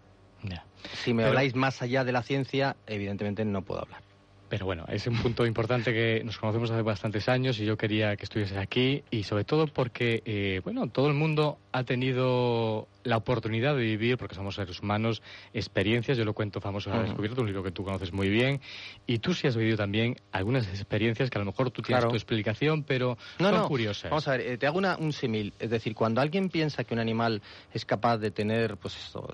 Si 1.04 1.14
me 1.14 1.24
Pero- 1.24 1.30
habláis 1.30 1.56
más 1.56 1.82
allá 1.82 2.04
de 2.04 2.12
la 2.12 2.24
ciencia, 2.24 2.76
evidentemente 2.86 3.44
no 3.44 3.62
puedo 3.62 3.82
hablar. 3.82 4.02
Pero 4.50 4.66
bueno, 4.66 4.86
es 4.88 5.06
un 5.08 5.18
punto 5.22 5.46
importante 5.46 5.92
que 5.94 6.22
nos 6.24 6.38
conocemos 6.38 6.72
hace 6.72 6.82
bastantes 6.82 7.28
años 7.28 7.60
y 7.60 7.66
yo 7.66 7.76
quería 7.76 8.16
que 8.16 8.24
estuvieses 8.24 8.58
aquí 8.58 9.04
y 9.12 9.24
sobre 9.24 9.44
todo 9.44 9.68
porque, 9.68 10.22
eh, 10.26 10.62
bueno, 10.64 10.90
todo 10.90 11.08
el 11.08 11.14
mundo 11.14 11.60
ha 11.74 11.84
tenido 11.84 12.88
la 13.04 13.18
oportunidad 13.18 13.74
de 13.76 13.84
vivir, 13.84 14.18
porque 14.18 14.36
somos 14.36 14.56
seres 14.56 14.82
humanos, 14.82 15.22
experiencias. 15.54 16.18
Yo 16.18 16.26
lo 16.26 16.34
cuento 16.34 16.60
famoso 16.60 16.90
la 16.90 16.98
Ujú. 16.98 17.06
descubierto, 17.06 17.42
un 17.42 17.48
libro 17.48 17.64
que 17.64 17.72
tú 17.72 17.84
conoces 17.86 18.12
muy 18.12 18.28
bien. 18.30 18.60
Y 19.06 19.20
tú 19.20 19.34
sí 19.34 19.48
has 19.48 19.56
vivido 19.56 19.78
también 19.78 20.16
algunas 20.32 20.68
experiencias 20.68 21.30
que 21.30 21.38
a 21.38 21.40
lo 21.42 21.46
mejor 21.46 21.72
tú 21.72 21.82
tienes 21.82 22.02
Claro. 22.02 22.10
tu 22.10 22.16
explicación, 22.18 22.84
pero 22.84 23.18
No, 23.40 23.50
son 23.50 23.60
no. 23.60 23.68
curiosas. 23.68 24.10
Vamos 24.12 24.28
a 24.28 24.32
ver, 24.32 24.42
eh, 24.42 24.58
te 24.58 24.68
hago 24.68 24.78
una- 24.78 24.98
un 24.98 25.14
símil. 25.14 25.54
Es 25.60 25.70
decir, 25.70 25.94
cuando 25.96 26.20
alguien 26.20 26.50
piensa 26.50 26.84
que 26.84 26.94
un 26.94 27.00
animal 27.00 27.42
es 27.72 27.86
capaz 27.86 28.18
de 28.18 28.32
tener, 28.32 28.76
pues 28.78 28.98
esto, 28.98 29.26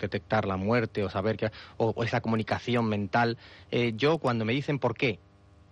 detectar 0.00 0.46
la 0.46 0.56
muerte 0.56 1.04
o 1.04 1.10
saber 1.10 1.36
que, 1.36 1.50
o, 1.76 1.92
o 1.94 2.02
esa 2.02 2.20
comunicación 2.20 2.88
mental, 2.88 3.38
eh, 3.70 3.92
yo 3.94 4.18
cuando 4.18 4.44
me 4.44 4.54
dicen 4.60 4.78
por 4.78 4.94
qué, 4.94 5.18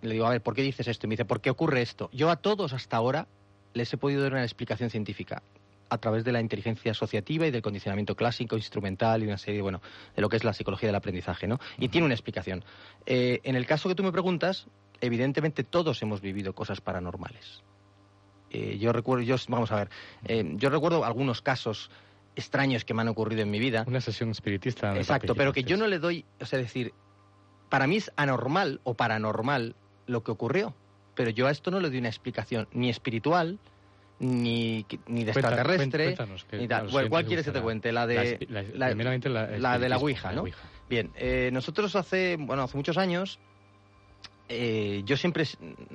le 0.01 0.13
digo, 0.13 0.25
a 0.25 0.31
ver, 0.31 0.41
¿por 0.41 0.55
qué 0.55 0.61
dices 0.61 0.87
esto? 0.87 1.05
Y 1.05 1.09
me 1.09 1.13
dice, 1.13 1.25
¿por 1.25 1.41
qué 1.41 1.49
ocurre 1.49 1.81
esto? 1.81 2.09
Yo 2.13 2.29
a 2.29 2.37
todos 2.37 2.73
hasta 2.73 2.97
ahora 2.97 3.27
les 3.73 3.91
he 3.93 3.97
podido 3.97 4.23
dar 4.23 4.33
una 4.33 4.43
explicación 4.43 4.89
científica 4.89 5.43
a 5.89 5.97
través 5.97 6.23
de 6.23 6.31
la 6.31 6.39
inteligencia 6.39 6.91
asociativa 6.91 7.47
y 7.47 7.51
del 7.51 7.61
condicionamiento 7.61 8.15
clásico, 8.15 8.55
instrumental 8.55 9.23
y 9.23 9.27
una 9.27 9.37
serie, 9.37 9.61
bueno, 9.61 9.81
de 10.15 10.21
lo 10.21 10.29
que 10.29 10.37
es 10.37 10.43
la 10.43 10.53
psicología 10.53 10.87
del 10.87 10.95
aprendizaje, 10.95 11.47
¿no? 11.47 11.59
Y 11.77 11.89
tiene 11.89 12.05
una 12.05 12.13
explicación. 12.13 12.63
Eh, 13.05 13.39
en 13.43 13.55
el 13.55 13.65
caso 13.65 13.89
que 13.89 13.95
tú 13.95 14.03
me 14.03 14.11
preguntas, 14.11 14.67
evidentemente 15.01 15.63
todos 15.63 16.01
hemos 16.01 16.21
vivido 16.21 16.53
cosas 16.53 16.81
paranormales. 16.81 17.63
Eh, 18.51 18.77
yo 18.79 18.93
recuerdo, 18.93 19.23
yo, 19.23 19.35
vamos 19.47 19.71
a 19.71 19.75
ver, 19.75 19.89
eh, 20.25 20.43
yo 20.55 20.69
recuerdo 20.69 21.05
algunos 21.05 21.41
casos 21.41 21.89
extraños 22.35 22.85
que 22.85 22.93
me 22.93 23.01
han 23.01 23.07
ocurrido 23.07 23.41
en 23.41 23.51
mi 23.51 23.59
vida. 23.59 23.83
Una 23.87 24.01
sesión 24.01 24.29
espiritista. 24.29 24.95
Exacto, 24.95 25.35
pero 25.35 25.53
que 25.53 25.63
yo 25.63 25.77
no 25.77 25.87
le 25.87 25.99
doy, 25.99 26.25
o 26.39 26.45
sea, 26.45 26.59
decir, 26.59 26.93
para 27.69 27.87
mí 27.87 27.97
es 27.97 28.11
anormal 28.15 28.81
o 28.83 28.93
paranormal 28.95 29.75
lo 30.07 30.23
que 30.23 30.31
ocurrió, 30.31 30.73
pero 31.15 31.29
yo 31.29 31.47
a 31.47 31.51
esto 31.51 31.71
no 31.71 31.79
le 31.79 31.89
doy 31.89 31.99
una 31.99 32.09
explicación 32.09 32.67
ni 32.71 32.89
espiritual, 32.89 33.59
ni, 34.19 34.85
ni 35.07 35.23
de 35.23 35.31
extraterrestre, 35.31 36.03
cuéntanos, 36.05 36.43
que 36.45 36.57
ni 36.57 36.67
tal. 36.67 36.87
Bueno, 36.89 37.09
¿Cuál 37.09 37.25
quieres 37.25 37.45
que 37.45 37.51
te 37.53 37.61
cuente? 37.61 37.91
La 37.93 38.05
de 38.05 38.37
La 38.49 38.63
la- 38.63 38.87
primeramente 38.87 39.29
la 39.29 39.47
la 39.57 39.79
de 39.79 39.87
la 39.89 39.95
espiritismo, 39.95 40.01
Ouija, 40.03 40.31
¿no? 40.33 40.41
Ouija. 40.41 40.59
Bien, 40.89 41.11
eh, 41.15 41.49
nosotros 41.53 41.95
hace, 41.95 42.35
bueno, 42.37 42.63
hace 42.63 42.75
muchos 42.75 42.97
años, 42.97 43.39
eh, 44.49 45.03
yo 45.05 45.15
siempre 45.15 45.45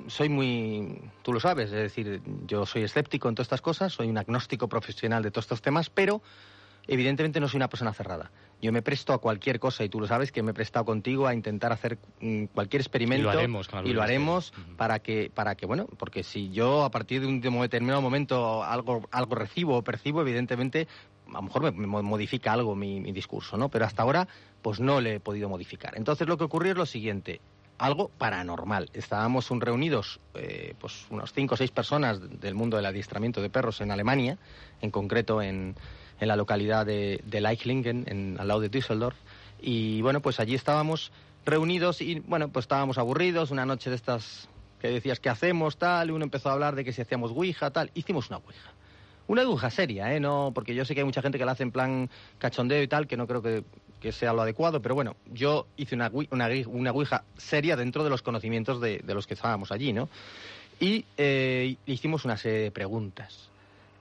soy 0.07 0.29
muy, 0.29 1.01
tú 1.23 1.33
lo 1.33 1.41
sabes, 1.41 1.67
es 1.67 1.73
decir, 1.73 2.23
yo 2.47 2.65
soy 2.65 2.85
escéptico 2.85 3.29
en 3.29 3.35
todas 3.35 3.47
estas 3.47 3.61
cosas, 3.61 3.93
soy 3.93 4.09
un 4.09 4.17
agnóstico 4.17 4.69
profesional 4.69 5.23
de 5.23 5.31
todos 5.33 5.45
estos 5.47 5.61
temas, 5.61 5.91
pero 5.91 6.23
evidentemente 6.87 7.41
no 7.41 7.49
soy 7.49 7.59
una 7.59 7.69
persona 7.69 7.93
cerrada. 7.93 8.31
Yo 8.61 8.73
me 8.73 8.83
presto 8.83 9.13
a 9.13 9.19
cualquier 9.19 9.61
cosa 9.61 9.85
y 9.85 9.89
tú 9.89 10.01
lo 10.01 10.07
sabes 10.07 10.33
que 10.33 10.43
me 10.43 10.53
he 10.53 10.55
prestado 10.55 10.85
contigo 10.85 11.27
a 11.27 11.35
intentar 11.35 11.73
hacer 11.73 11.99
mm, 12.21 12.45
cualquier 12.47 12.81
experimento 12.81 13.23
Y 13.29 13.33
lo 13.33 13.39
haremos 13.39 13.73
la 13.73 13.83
y 13.83 13.93
lo 13.93 14.03
haremos 14.03 14.53
para 14.77 15.01
que 15.01 15.31
para 15.35 15.55
que 15.55 15.67
bueno, 15.67 15.87
porque 15.99 16.23
si 16.23 16.51
yo 16.51 16.85
a 16.85 16.91
partir 16.91 17.21
de 17.21 17.27
un 17.27 17.41
determinado 17.41 18.01
momento 18.01 18.63
algo 18.65 19.03
algo 19.11 19.35
recibo 19.35 19.77
o 19.77 19.83
percibo, 19.83 20.23
evidentemente 20.23 20.89
a 21.29 21.33
lo 21.33 21.43
mejor 21.43 21.63
me, 21.63 21.73
me 21.73 22.03
modifica 22.03 22.53
algo 22.53 22.75
mi, 22.75 23.01
mi 23.01 23.13
discurso, 23.13 23.57
¿no? 23.57 23.69
Pero 23.69 23.85
hasta 23.85 24.03
ahora 24.03 24.29
pues 24.63 24.81
no 24.81 25.01
le 25.01 25.17
he 25.17 25.21
podido 25.21 25.49
modificar. 25.49 25.97
Entonces 25.97 26.27
lo 26.27 26.39
que 26.39 26.45
ocurrió 26.45 26.73
es 26.73 26.79
lo 26.79 26.87
siguiente, 26.87 27.41
algo 27.79 28.09
paranormal. 28.09 28.91
Estábamos 28.93 29.51
un 29.51 29.61
reunidos, 29.61 30.21
eh, 30.35 30.75
pues 30.79 31.07
unos 31.11 31.33
cinco 31.33 31.55
o 31.55 31.57
seis 31.57 31.71
personas 31.71 32.21
del 32.41 32.55
mundo 32.55 32.77
del 32.77 32.87
adiestramiento 32.87 33.43
de 33.43 33.51
perros 33.51 33.81
en 33.81 33.91
Alemania, 33.91 34.39
en 34.81 34.91
concreto 34.91 35.43
en, 35.43 35.75
en 36.21 36.29
la 36.29 36.37
localidad 36.37 36.87
de, 36.87 37.21
de 37.25 37.41
Leichlingen, 37.41 38.05
en, 38.07 38.37
al 38.39 38.49
lado 38.49 38.61
de 38.61 38.69
Düsseldorf. 38.69 39.17
Y 39.61 40.03
bueno, 40.03 40.21
pues 40.21 40.41
allí 40.41 40.55
estábamos 40.55 41.13
reunidos 41.45 42.01
y 42.01 42.21
bueno, 42.21 42.49
pues 42.49 42.65
estábamos 42.65 42.99
aburridos, 42.99 43.51
una 43.51 43.67
noche 43.67 43.91
de 43.91 43.97
estas 43.97 44.49
que 44.81 44.89
decías 44.89 45.21
que 45.21 45.31
hacemos, 45.31 45.79
tal, 45.79 46.09
y 46.09 46.13
uno 46.13 46.25
empezó 46.25 46.51
a 46.51 46.53
hablar 46.53 46.75
de 46.75 46.85
que 46.85 46.93
si 46.93 47.01
hacíamos 47.01 47.31
Ouija, 47.33 47.71
tal, 47.71 47.91
hicimos 47.95 48.29
una 48.29 48.39
Ouija. 48.39 48.73
Una 49.27 49.43
Ouija 49.43 49.71
seria, 49.71 50.15
¿eh? 50.15 50.21
No, 50.21 50.53
porque 50.55 50.75
yo 50.75 50.85
sé 50.85 50.95
que 50.95 51.01
hay 51.01 51.07
mucha 51.07 51.23
gente 51.23 51.39
que 51.39 51.47
la 51.47 51.53
hace 51.53 51.63
en 51.63 51.73
plan 51.73 52.11
cachondeo 52.39 52.83
y 52.83 52.89
tal, 52.89 53.07
que 53.07 53.17
no 53.17 53.27
creo 53.27 53.41
que, 53.41 53.65
que 54.01 54.13
sea 54.13 54.35
lo 54.35 54.43
adecuado, 54.43 54.83
pero 54.83 54.95
bueno, 54.95 55.17
yo 55.33 55.67
hice 55.79 55.95
una, 55.95 56.11
una, 56.31 56.49
una 56.67 56.93
Ouija 56.93 57.25
seria 57.39 57.77
dentro 57.77 58.05
de 58.05 58.11
los 58.11 58.21
conocimientos 58.21 58.83
de, 58.83 58.99
de 58.99 59.15
los 59.15 59.27
que 59.27 59.33
estábamos 59.33 59.73
allí, 59.73 59.95
¿no? 59.95 60.11
Y 60.79 61.07
eh, 61.17 61.77
hicimos 61.87 62.27
una 62.27 62.37
serie 62.37 62.65
de 62.65 62.71
preguntas. 62.71 63.49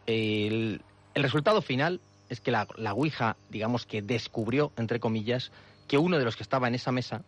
El, 0.05 0.81
el 1.13 1.23
resultado 1.23 1.61
final 1.61 2.01
es 2.29 2.39
que 2.39 2.51
la, 2.51 2.67
la 2.77 2.93
Ouija, 2.93 3.35
digamos 3.49 3.85
que 3.85 4.01
descubrió, 4.01 4.71
entre 4.77 4.99
comillas, 4.99 5.51
que 5.87 5.97
uno 5.97 6.17
de 6.17 6.25
los 6.25 6.35
que 6.35 6.43
estaba 6.43 6.67
en 6.67 6.75
esa 6.75 6.91
mesa 6.91 7.23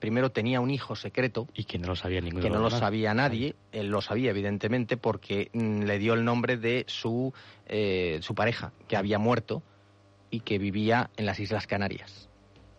primero 0.00 0.32
tenía 0.32 0.60
un 0.60 0.70
hijo 0.70 0.96
secreto. 0.96 1.46
Y 1.54 1.64
que 1.64 1.78
no 1.78 1.86
lo 1.86 1.94
sabía 1.94 2.20
ninguno 2.20 2.42
Que 2.42 2.50
no 2.50 2.58
lo 2.58 2.70
sabía 2.70 3.14
nadie. 3.14 3.54
Él 3.70 3.88
lo 3.88 4.00
sabía, 4.00 4.30
evidentemente, 4.30 4.96
porque 4.96 5.50
mm, 5.52 5.82
le 5.82 5.98
dio 6.00 6.14
el 6.14 6.24
nombre 6.24 6.56
de 6.56 6.84
su, 6.88 7.32
eh, 7.66 8.18
su 8.22 8.34
pareja, 8.34 8.72
que 8.88 8.96
había 8.96 9.18
muerto 9.18 9.62
y 10.30 10.40
que 10.40 10.58
vivía 10.58 11.10
en 11.16 11.26
las 11.26 11.38
Islas 11.38 11.68
Canarias. 11.68 12.28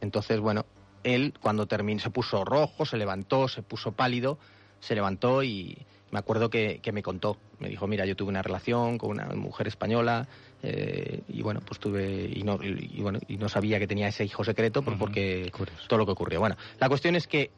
Entonces, 0.01 0.39
bueno, 0.39 0.65
él 1.03 1.33
cuando 1.41 1.67
terminó 1.67 2.01
se 2.01 2.09
puso 2.09 2.43
rojo, 2.43 2.85
se 2.85 2.97
levantó, 2.97 3.47
se 3.47 3.61
puso 3.61 3.93
pálido, 3.93 4.37
se 4.79 4.95
levantó 4.95 5.43
y 5.43 5.77
me 6.11 6.19
acuerdo 6.19 6.49
que, 6.49 6.79
que 6.81 6.91
me 6.91 7.01
contó. 7.01 7.37
Me 7.59 7.69
dijo, 7.69 7.87
mira, 7.87 8.05
yo 8.05 8.15
tuve 8.15 8.29
una 8.29 8.41
relación 8.41 8.97
con 8.97 9.11
una 9.11 9.25
mujer 9.27 9.67
española 9.67 10.27
eh, 10.61 11.21
y 11.29 11.41
bueno, 11.41 11.61
pues 11.65 11.79
tuve 11.79 12.29
y 12.33 12.43
no, 12.43 12.59
y, 12.61 12.91
y 12.97 13.01
bueno, 13.01 13.19
y 13.27 13.37
no 13.37 13.47
sabía 13.49 13.79
que 13.79 13.87
tenía 13.87 14.07
ese 14.09 14.25
hijo 14.25 14.43
secreto 14.43 14.81
por- 14.81 14.97
porque 14.97 15.51
todo 15.87 15.97
lo 15.99 16.05
que 16.05 16.11
ocurrió. 16.11 16.39
Bueno, 16.39 16.57
la 16.79 16.89
cuestión 16.89 17.15
es 17.15 17.27
que 17.27 17.49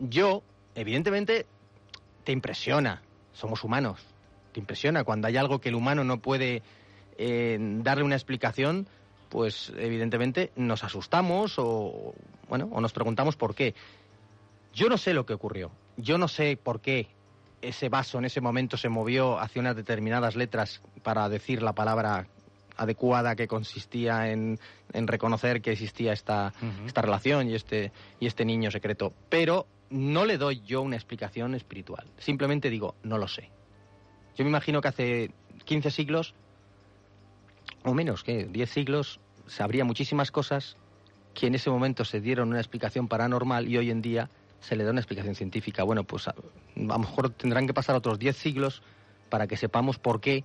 yo, 0.00 0.42
evidentemente, 0.74 1.46
te 2.24 2.32
impresiona. 2.32 3.02
Somos 3.32 3.64
humanos. 3.64 4.00
Te 4.52 4.60
impresiona 4.60 5.04
cuando 5.04 5.28
hay 5.28 5.36
algo 5.36 5.60
que 5.60 5.68
el 5.70 5.74
humano 5.74 6.04
no 6.04 6.18
puede 6.20 6.62
eh, 7.16 7.56
darle 7.60 8.04
una 8.04 8.16
explicación, 8.16 8.86
pues 9.28 9.72
evidentemente 9.78 10.52
nos 10.56 10.84
asustamos 10.84 11.54
o 11.58 12.14
bueno, 12.48 12.68
o 12.72 12.80
nos 12.80 12.92
preguntamos 12.92 13.36
por 13.36 13.54
qué. 13.54 13.74
Yo 14.74 14.88
no 14.88 14.98
sé 14.98 15.14
lo 15.14 15.24
que 15.26 15.34
ocurrió. 15.34 15.70
Yo 15.96 16.18
no 16.18 16.28
sé 16.28 16.56
por 16.62 16.80
qué 16.80 17.08
ese 17.62 17.88
vaso 17.88 18.18
en 18.18 18.24
ese 18.24 18.40
momento 18.40 18.76
se 18.76 18.88
movió 18.88 19.38
hacia 19.38 19.60
unas 19.60 19.76
determinadas 19.76 20.36
letras 20.36 20.80
para 21.02 21.28
decir 21.28 21.62
la 21.62 21.72
palabra 21.72 22.26
adecuada 22.76 23.34
que 23.34 23.48
consistía 23.48 24.30
en, 24.30 24.58
en 24.92 25.06
reconocer 25.08 25.60
que 25.60 25.72
existía 25.72 26.12
esta, 26.12 26.52
esta 26.86 27.02
relación 27.02 27.48
y 27.48 27.54
este, 27.54 27.92
y 28.20 28.26
este 28.26 28.44
niño 28.44 28.70
secreto. 28.70 29.12
Pero 29.28 29.66
no 29.90 30.24
le 30.24 30.38
doy 30.38 30.60
yo 30.60 30.82
una 30.82 30.96
explicación 30.96 31.54
espiritual. 31.54 32.06
Simplemente 32.18 32.70
digo, 32.70 32.94
no 33.02 33.18
lo 33.18 33.26
sé. 33.26 33.50
Yo 34.36 34.44
me 34.44 34.50
imagino 34.50 34.80
que 34.80 34.88
hace 34.88 35.30
15 35.64 35.90
siglos, 35.90 36.34
o 37.82 37.94
menos, 37.94 38.22
que 38.22 38.44
10 38.44 38.70
siglos, 38.70 39.20
sabría 39.48 39.84
muchísimas 39.84 40.30
cosas 40.30 40.76
que 41.34 41.48
en 41.48 41.56
ese 41.56 41.70
momento 41.70 42.04
se 42.04 42.20
dieron 42.20 42.50
una 42.50 42.58
explicación 42.58 43.08
paranormal 43.08 43.66
y 43.68 43.76
hoy 43.76 43.90
en 43.90 44.02
día 44.02 44.30
se 44.60 44.76
le 44.76 44.84
da 44.84 44.90
una 44.90 45.00
explicación 45.00 45.34
científica. 45.34 45.82
Bueno, 45.82 46.04
pues 46.04 46.28
a, 46.28 46.34
lo 46.76 46.98
mejor 46.98 47.30
tendrán 47.30 47.66
que 47.66 47.74
pasar 47.74 47.96
otros 47.96 48.18
10 48.18 48.36
siglos 48.36 48.82
para 49.28 49.46
que 49.46 49.56
sepamos 49.56 49.98
por 49.98 50.20
qué 50.20 50.44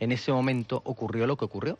en 0.00 0.12
ese 0.12 0.32
momento 0.32 0.82
ocurrió 0.84 1.26
lo 1.26 1.36
que 1.36 1.44
ocurrió. 1.44 1.78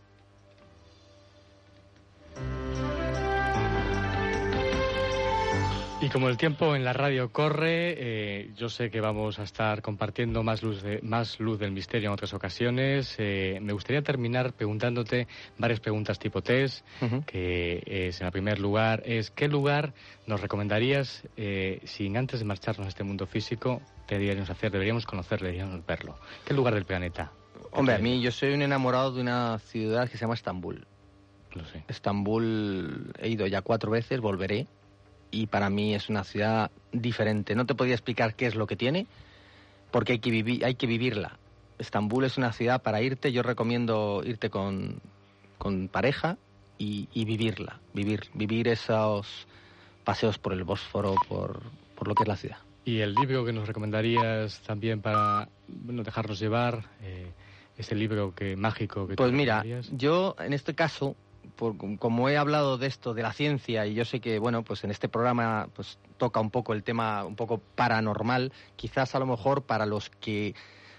Y 6.01 6.11
como 6.11 6.29
el 6.29 6.37
tiempo 6.37 6.77
en 6.77 6.85
la 6.85 6.93
radio 6.93 7.33
corre, 7.33 7.95
eh, 7.99 8.53
yo 8.57 8.69
sé 8.69 8.89
que 8.89 9.01
vamos 9.01 9.41
a 9.41 9.43
estar 9.43 9.83
compartiendo 9.83 10.45
más 10.45 10.63
luz, 10.63 10.81
de, 10.81 11.01
más 11.03 11.41
luz 11.41 11.59
del 11.59 11.73
misterio 11.73 12.11
en 12.11 12.13
otras 12.13 12.33
ocasiones. 12.35 13.17
Eh, 13.19 13.59
me 13.61 13.73
gustaría 13.73 14.01
terminar 14.01 14.53
preguntándote 14.53 15.27
varias 15.59 15.81
preguntas 15.81 16.21
tipo 16.21 16.41
test, 16.41 16.87
que 17.27 17.83
es, 17.85 18.21
en 18.21 18.31
primer 18.31 18.61
lugar, 18.61 19.03
es 19.07 19.33
¿qué 19.33 19.49
lugar 19.49 19.93
nos 20.29 20.41
recomendarías, 20.41 21.25
eh, 21.37 21.81
sin 21.83 22.17
antes 22.17 22.39
de 22.39 22.45
marcharnos 22.45 22.87
a 22.87 22.91
este 22.91 23.03
mundo 23.03 23.27
físico, 23.27 23.83
deberíamos 24.07 24.51
hacer, 24.51 24.71
deberíamos 24.71 25.05
conocerlo, 25.05 25.47
deberíamos 25.49 25.85
verlo? 25.85 26.17
¿Qué 26.45 26.55
lugar 26.55 26.75
del 26.75 26.85
planeta? 26.85 27.33
Hombre, 27.73 27.97
a 27.97 27.99
mí 27.99 28.21
yo 28.21 28.31
soy 28.31 28.53
un 28.53 28.63
enamorado 28.63 29.11
de 29.11 29.21
una 29.21 29.59
ciudad 29.59 30.09
que 30.09 30.17
se 30.17 30.21
llama 30.21 30.35
Estambul. 30.35 30.87
Lo 31.55 31.65
sé. 31.65 31.83
Estambul 31.89 33.13
he 33.21 33.31
ido 33.31 33.49
ya 33.49 33.63
cuatro 33.63 33.91
veces, 33.91 34.21
volveré 34.21 34.69
y 35.31 35.47
para 35.47 35.71
mí 35.71 35.95
es 35.95 36.09
una 36.09 36.25
ciudad 36.25 36.71
diferente. 36.93 37.55
No 37.55 37.67
te 37.67 37.75
podía 37.75 37.95
explicar 37.95 38.35
qué 38.35 38.47
es 38.47 38.55
lo 38.55 38.67
que 38.67 38.77
tiene, 38.77 39.07
porque 39.91 40.13
hay 40.13 40.19
que, 40.19 40.31
vivir, 40.31 40.65
hay 40.65 40.75
que 40.75 40.87
vivirla. 40.87 41.39
Estambul 41.79 42.25
es 42.25 42.37
una 42.37 42.53
ciudad 42.53 42.83
para 42.83 43.03
irte, 43.03 43.33
yo 43.33 43.43
recomiendo 43.43 44.23
irte 44.25 44.51
con, 44.51 45.01
con 45.59 45.89
pareja 45.89 46.37
y, 46.77 47.09
y, 47.13 47.25
vivirla, 47.25 47.81
vivir, 47.95 48.23
vivir 48.35 48.69
esos 48.69 49.47
paseos 50.05 50.39
por 50.39 50.53
el 50.53 50.65
Bósforo, 50.65 51.15
por, 51.29 51.63
por 51.95 52.09
lo 52.09 52.15
que 52.15 52.25
es 52.25 52.29
la 52.29 52.37
ciudad. 52.37 52.59
¿Y 52.85 53.01
el 53.01 53.15
libro 53.15 53.45
que 53.45 53.53
nos 53.53 53.69
recomendarías 53.69 54.61
también 54.63 55.03
para 55.03 55.49
bueno, 55.69 56.03
dejarnos 56.03 56.39
llevar? 56.39 56.85
Eh, 57.03 57.31
ese 57.79 57.95
libro 57.95 58.35
que 58.35 58.57
mágico 58.57 59.07
que 59.07 59.15
Pues 59.15 59.33
mira, 59.33 59.65
yo 59.93 60.35
en 60.41 60.53
este 60.53 60.75
caso 60.75 61.15
como 61.99 62.29
he 62.29 62.37
hablado 62.37 62.79
de 62.79 62.87
esto, 62.87 63.15
de 63.15 63.23
la 63.23 63.33
ciencia, 63.33 63.87
y 63.87 63.95
yo 63.95 64.05
sé 64.05 64.21
que, 64.21 64.39
bueno, 64.39 64.63
pues 64.63 64.85
en 64.85 64.91
este 64.91 65.09
programa 65.09 65.69
pues 65.75 65.99
toca 66.17 66.41
un 66.41 66.51
poco 66.51 66.73
el 66.73 66.83
tema 66.83 67.25
un 67.25 67.37
poco 67.37 67.59
paranormal, 67.59 68.53
quizás 68.77 69.15
a 69.15 69.19
lo 69.19 69.27
mejor 69.27 69.63
para 69.63 69.87
los 69.87 70.11
que 70.11 70.55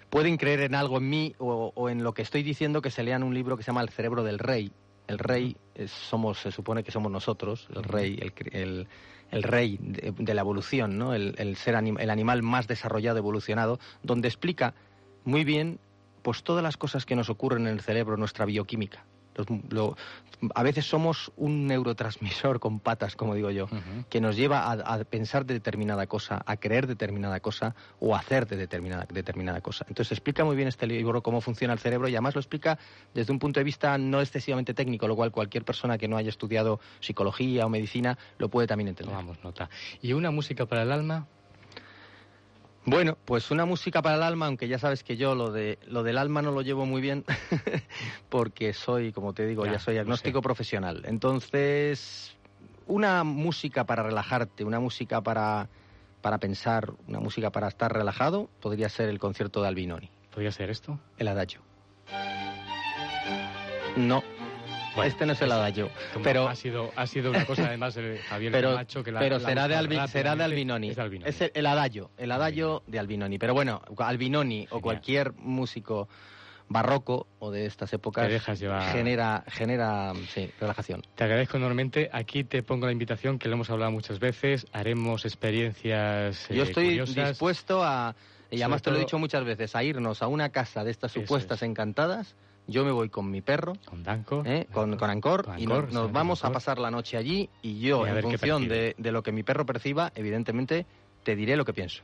pueden 0.09 0.37
creer 0.37 0.61
en 0.61 0.75
algo 0.75 0.97
en 0.97 1.09
mí 1.09 1.35
o, 1.37 1.89
en 1.89 2.03
lo 2.03 2.13
que 2.13 2.21
estoy 2.21 2.43
diciendo, 2.43 2.81
que 2.81 2.91
se 2.91 3.03
lean 3.03 3.23
un 3.23 3.33
libro 3.33 3.57
que 3.57 3.63
se 3.63 3.67
llama 3.67 3.81
El 3.81 3.89
cerebro 3.89 4.23
del 4.23 4.39
rey. 4.39 4.71
El 5.07 5.17
rey 5.17 5.57
somos, 5.87 6.39
se 6.39 6.51
supone 6.51 6.83
que 6.83 6.91
somos 6.91 7.11
nosotros, 7.11 7.67
el 7.75 7.83
rey, 7.83 8.19
el, 8.51 8.87
el, 9.31 9.43
rey 9.43 9.79
de, 9.81 10.33
la 10.33 10.41
evolución, 10.41 10.99
¿no? 10.99 11.15
El, 11.15 11.55
ser 11.57 11.75
el 11.75 12.09
animal 12.09 12.43
más 12.43 12.67
desarrollado, 12.67 13.17
evolucionado, 13.17 13.79
donde 14.03 14.27
explica 14.27 14.75
muy 15.25 15.43
bien 15.43 15.79
pues 16.21 16.43
todas 16.43 16.63
las 16.63 16.77
cosas 16.77 17.05
que 17.05 17.15
nos 17.15 17.29
ocurren 17.29 17.65
en 17.65 17.73
el 17.73 17.81
cerebro, 17.81 18.17
nuestra 18.17 18.45
bioquímica 18.45 19.05
a 20.55 20.63
veces 20.63 20.85
somos 20.85 21.31
un 21.35 21.67
neurotransmisor 21.67 22.59
con 22.59 22.79
patas, 22.79 23.15
como 23.15 23.35
digo 23.35 23.51
yo, 23.51 23.67
que 24.09 24.21
nos 24.21 24.35
lleva 24.35 24.71
a, 24.71 25.03
pensar 25.03 25.45
de 25.45 25.53
determinada 25.55 26.07
cosa, 26.07 26.41
a 26.45 26.57
creer 26.57 26.87
determinada 26.87 27.39
cosa 27.39 27.75
o 27.99 28.15
a 28.15 28.19
hacer 28.19 28.47
de 28.47 28.55
determinada, 28.55 29.05
determinada 29.11 29.61
cosa. 29.61 29.85
Entonces 29.89 30.13
explica 30.13 30.45
muy 30.45 30.55
bien 30.55 30.67
este 30.67 30.87
libro 30.87 31.21
cómo 31.21 31.41
funciona 31.41 31.73
el 31.73 31.79
cerebro 31.79 32.07
y 32.07 32.13
además 32.13 32.35
lo 32.35 32.41
explica 32.41 32.79
desde 33.13 33.33
un 33.33 33.39
punto 33.39 33.59
de 33.59 33.63
vista 33.63 33.97
no 33.97 34.21
excesivamente 34.21 34.73
técnico, 34.73 35.07
lo 35.07 35.15
cual 35.15 35.31
cualquier 35.31 35.65
persona 35.65 35.97
que 35.97 36.07
no 36.07 36.17
haya 36.17 36.29
estudiado 36.29 36.79
psicología 36.99 37.65
o 37.65 37.69
medicina 37.69 38.17
lo 38.37 38.49
puede 38.49 38.67
también 38.67 38.89
entender. 38.89 39.15
Vamos, 39.15 39.43
nota. 39.43 39.69
¿Y 40.01 40.13
una 40.13 40.31
música 40.31 40.65
para 40.65 40.83
el 40.83 40.91
alma? 40.91 41.27
Bueno, 42.85 43.17
pues 43.25 43.51
una 43.51 43.65
música 43.65 44.01
para 44.01 44.15
el 44.15 44.23
alma, 44.23 44.47
aunque 44.47 44.67
ya 44.67 44.79
sabes 44.79 45.03
que 45.03 45.17
yo 45.17 45.35
lo 45.35 45.51
de 45.51 45.77
lo 45.85 46.03
del 46.03 46.17
alma 46.17 46.41
no 46.41 46.51
lo 46.51 46.61
llevo 46.61 46.85
muy 46.85 47.01
bien, 47.01 47.25
porque 48.29 48.73
soy, 48.73 49.11
como 49.11 49.33
te 49.33 49.45
digo, 49.45 49.65
ya, 49.65 49.79
soy 49.79 49.97
agnóstico 49.97 50.41
profesional. 50.41 51.03
Entonces, 51.05 52.35
una 52.87 53.23
música 53.23 53.85
para 53.85 54.03
relajarte, 54.03 54.63
una 54.63 54.79
música 54.79 55.21
para, 55.21 55.69
para 56.21 56.39
pensar, 56.39 56.93
una 57.07 57.19
música 57.19 57.51
para 57.51 57.67
estar 57.67 57.93
relajado, 57.93 58.49
podría 58.61 58.89
ser 58.89 59.09
el 59.09 59.19
concierto 59.19 59.61
de 59.61 59.67
Albinoni. 59.67 60.09
¿Podría 60.31 60.51
ser 60.51 60.69
esto? 60.69 60.99
El 61.17 61.27
adagio. 61.27 61.61
No, 63.95 64.23
este 65.03 65.25
no 65.25 65.33
es 65.33 65.41
el 65.41 65.51
adagio. 65.51 65.89
Pero 66.23 66.47
ha 66.47 66.55
sido, 66.55 66.91
ha 66.95 67.07
sido 67.07 67.31
una 67.31 67.45
cosa 67.45 67.67
además 67.67 67.95
de 67.95 68.19
Javier 68.29 68.51
pero, 68.51 68.71
Camacho 68.71 69.03
que 69.03 69.11
la, 69.11 69.19
Pero 69.19 69.39
será, 69.39 69.67
de 69.67 70.07
será 70.07 70.35
de 70.35 70.43
Albinoni. 70.43 70.89
Es, 71.25 71.41
es 71.41 71.51
el, 71.53 71.65
adagio, 71.65 72.11
el 72.17 72.31
adagio 72.31 72.83
de 72.87 72.99
Albinoni. 72.99 73.37
Pero 73.37 73.53
bueno, 73.53 73.81
Albinoni 73.97 74.67
o 74.71 74.81
cualquier 74.81 75.33
músico 75.33 76.07
barroco 76.69 77.27
o 77.39 77.51
de 77.51 77.65
estas 77.65 77.91
épocas 77.93 78.29
genera 78.91 79.43
genera 79.47 80.13
sí, 80.29 80.51
relajación. 80.59 81.01
Te 81.15 81.23
agradezco 81.23 81.57
enormemente. 81.57 82.09
Aquí 82.13 82.43
te 82.43 82.63
pongo 82.63 82.85
la 82.85 82.91
invitación 82.91 83.39
que 83.39 83.49
lo 83.49 83.55
hemos 83.55 83.69
hablado 83.69 83.91
muchas 83.91 84.19
veces. 84.19 84.67
Haremos 84.71 85.25
experiencias. 85.25 86.47
Yo 86.49 86.63
estoy 86.63 86.99
dispuesto 86.99 87.83
a 87.83 88.15
y 88.51 88.61
además 88.61 88.81
te 88.81 88.91
lo 88.91 88.97
he 88.97 88.99
dicho 88.99 89.19
muchas 89.19 89.43
veces 89.43 89.75
a 89.75 89.83
irnos 89.83 90.21
a 90.21 90.27
una 90.27 90.49
casa 90.49 90.83
de 90.83 90.91
estas 90.91 91.11
supuestas 91.11 91.61
encantadas 91.61 92.35
yo 92.69 92.85
me 92.85 92.91
voy 92.91 93.09
con 93.09 93.29
mi 93.29 93.41
perro, 93.41 93.73
con 93.85 94.03
Danco, 94.03 94.43
¿eh? 94.45 94.67
con, 94.71 94.95
con, 94.95 95.09
Ancor, 95.09 95.47
y 95.57 95.65
nos, 95.65 96.11
vamos 96.11 96.45
a 96.45 96.51
pasar 96.51 96.79
la 96.79 96.91
noche 96.91 97.17
allí 97.17 97.49
y 97.61 97.79
yo, 97.79 98.05
en 98.07 98.21
función 98.21 98.67
de, 98.67 98.95
de, 98.97 99.11
lo 99.11 99.23
que 99.23 99.31
mi 99.31 99.43
perro 99.43 99.65
perciba, 99.65 100.11
evidentemente 100.15 100.85
te 101.23 101.35
diré 101.35 101.55
lo 101.55 101.65
que 101.65 101.73
pienso. 101.73 102.03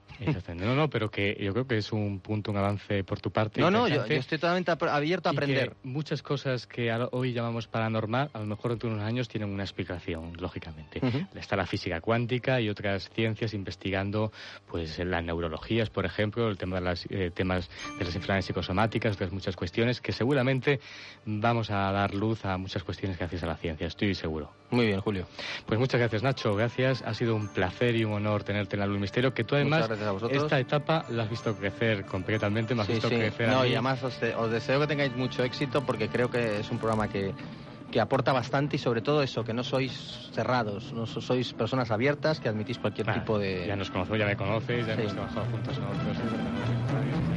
No, 0.55 0.76
no, 0.76 0.89
pero 0.89 1.09
que 1.09 1.38
yo 1.39 1.51
creo 1.53 1.68
que 1.68 1.78
es 1.78 1.91
un 1.91 2.20
punto, 2.20 2.51
un 2.51 2.57
avance 2.57 3.03
por 3.03 3.20
tu 3.20 3.32
parte. 3.32 3.59
No, 3.61 3.70
no, 3.70 3.88
yo, 3.88 4.03
estoy 4.03 4.38
totalmente 4.38 4.72
abierto 4.72 5.30
a 5.30 5.32
aprender. 5.32 5.76
muchas 5.84 6.22
cosas 6.22 6.68
que 6.68 6.91
hoy 7.11 7.34
llamamos 7.34 7.68
paranormal, 7.68 8.30
a 8.34 8.39
lo 8.39 8.45
mejor 8.45 8.72
dentro 8.72 8.89
de 8.89 8.95
unos 8.95 9.07
años 9.07 9.28
tienen 9.28 9.49
una 9.49 9.63
explicación, 9.63 10.34
lógicamente. 10.39 11.01
Está 11.36 11.55
la 11.55 11.66
física 11.66 12.01
cuántica 12.01 12.61
y 12.61 12.70
otras 12.70 13.09
ciencias 13.09 13.53
investigando 13.53 14.32
pues 14.68 14.99
las 14.99 15.24
neurologías, 15.24 15.89
por 15.89 16.05
ejemplo, 16.05 16.49
el 16.49 16.57
tema 16.57 16.78
de 16.78 16.82
las 16.82 17.05
eh, 17.09 17.32
temas 17.34 17.70
de 17.97 18.05
las 18.05 18.16
enfermedades 18.16 18.45
psicosomáticas, 18.45 19.16
otras 19.16 19.32
muchas 19.32 19.55
cuestiones 19.55 20.01
que 20.01 20.11
seguramente 20.11 20.80
vamos 21.26 21.72
a 21.72 21.91
dar 21.91 22.13
luz 22.13 22.45
a 22.45 22.57
muchas 22.57 22.84
cuestiones 22.84 23.18
gracias 23.18 23.43
a 23.43 23.47
la 23.47 23.57
ciencia, 23.57 23.88
estoy 23.88 24.16
seguro. 24.16 24.51
Muy 24.72 24.88
bien, 24.88 24.99
Julio. 24.99 25.28
Pues 25.66 25.80
muchas 25.80 25.99
gracias, 25.99 26.24
Nacho. 26.24 26.55
Gracias. 26.55 27.01
Ha 27.03 27.13
sido 27.13 27.36
un 27.36 27.47
placer 27.47 27.95
y 27.95 28.03
un 28.03 28.13
honor 28.13 28.43
tenerte 28.43 28.76
en 28.76 28.80
la 28.80 28.88
Luz 28.88 28.99
Misterio. 29.06 29.34
Que 29.34 29.43
tú, 29.43 29.56
además, 29.56 29.89
esta 30.32 30.60
etapa 30.60 31.06
la 31.10 31.24
has 31.24 31.30
visto 31.30 31.56
crecer 31.56 32.06
completamente. 32.06 32.74
Me 32.76 32.82
has 32.82 32.88
visto 32.88 33.08
crecer. 33.08 33.49
No, 33.49 33.66
y 33.66 33.74
además 33.74 34.03
os, 34.03 34.51
deseo 34.51 34.80
que 34.80 34.88
tengáis 34.88 35.16
mucho 35.16 35.43
éxito 35.43 35.86
porque 35.86 36.10
creo 36.10 36.30
que 36.30 36.60
es 36.60 36.72
un 36.72 36.78
programa 36.80 37.08
que, 37.08 37.34
que 37.91 37.99
aporta 37.99 38.34
bastante 38.34 38.76
y 38.76 38.80
sobre 38.80 39.01
todo 39.01 39.22
eso, 39.22 39.43
que 39.43 39.53
no 39.53 39.64
sois 39.64 40.30
cerrados, 40.34 40.91
no 40.93 41.06
sois 41.06 41.53
personas 41.53 41.91
abiertas, 41.91 42.39
que 42.39 42.49
admitís 42.49 42.80
cualquier 42.80 43.14
tipo 43.14 43.38
de... 43.39 43.66
Ya 43.68 43.76
nos 43.76 43.89
conocemos, 43.89 44.20
ya 44.20 44.26
me 44.26 44.36
conoces, 44.36 44.86
ya 44.86 44.93
hemos 44.93 45.14
trabajado 45.14 45.45
juntos 45.51 45.78
en 45.78 45.84
otros... 45.84 47.34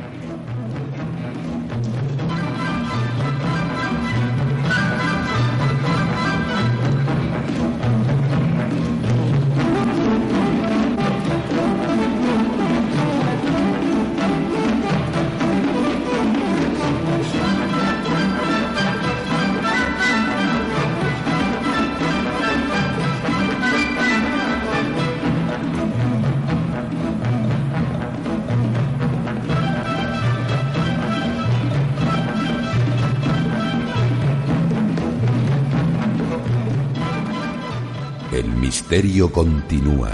misterio 38.98 39.30
continúa 39.30 40.10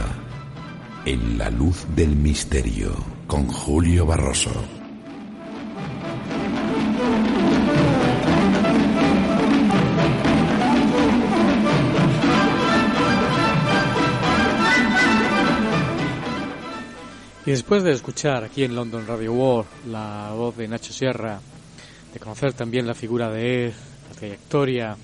en 1.06 1.38
la 1.38 1.48
luz 1.48 1.86
del 1.96 2.14
misterio 2.14 2.94
con 3.26 3.46
Julio 3.46 4.04
Barroso. 4.04 4.50
Y 17.46 17.50
después 17.52 17.82
de 17.84 17.92
escuchar 17.92 18.44
aquí 18.44 18.64
en 18.64 18.74
London 18.74 19.06
Radio 19.06 19.32
World 19.32 19.66
la 19.86 20.32
voz 20.36 20.58
de 20.58 20.68
Nacho 20.68 20.92
Sierra, 20.92 21.40
de 22.12 22.20
conocer 22.20 22.52
también 22.52 22.86
la 22.86 22.92
figura 22.92 23.30
de 23.30 23.64
él, 23.64 23.74
la 24.10 24.14
trayectoria 24.14 24.94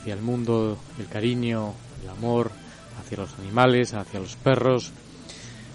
hacia 0.00 0.14
el 0.14 0.20
mundo, 0.20 0.76
el 0.98 1.06
cariño, 1.06 1.74
el 2.02 2.10
amor, 2.10 2.63
hacia 3.00 3.18
los 3.18 3.38
animales, 3.38 3.94
hacia 3.94 4.20
los 4.20 4.36
perros, 4.36 4.92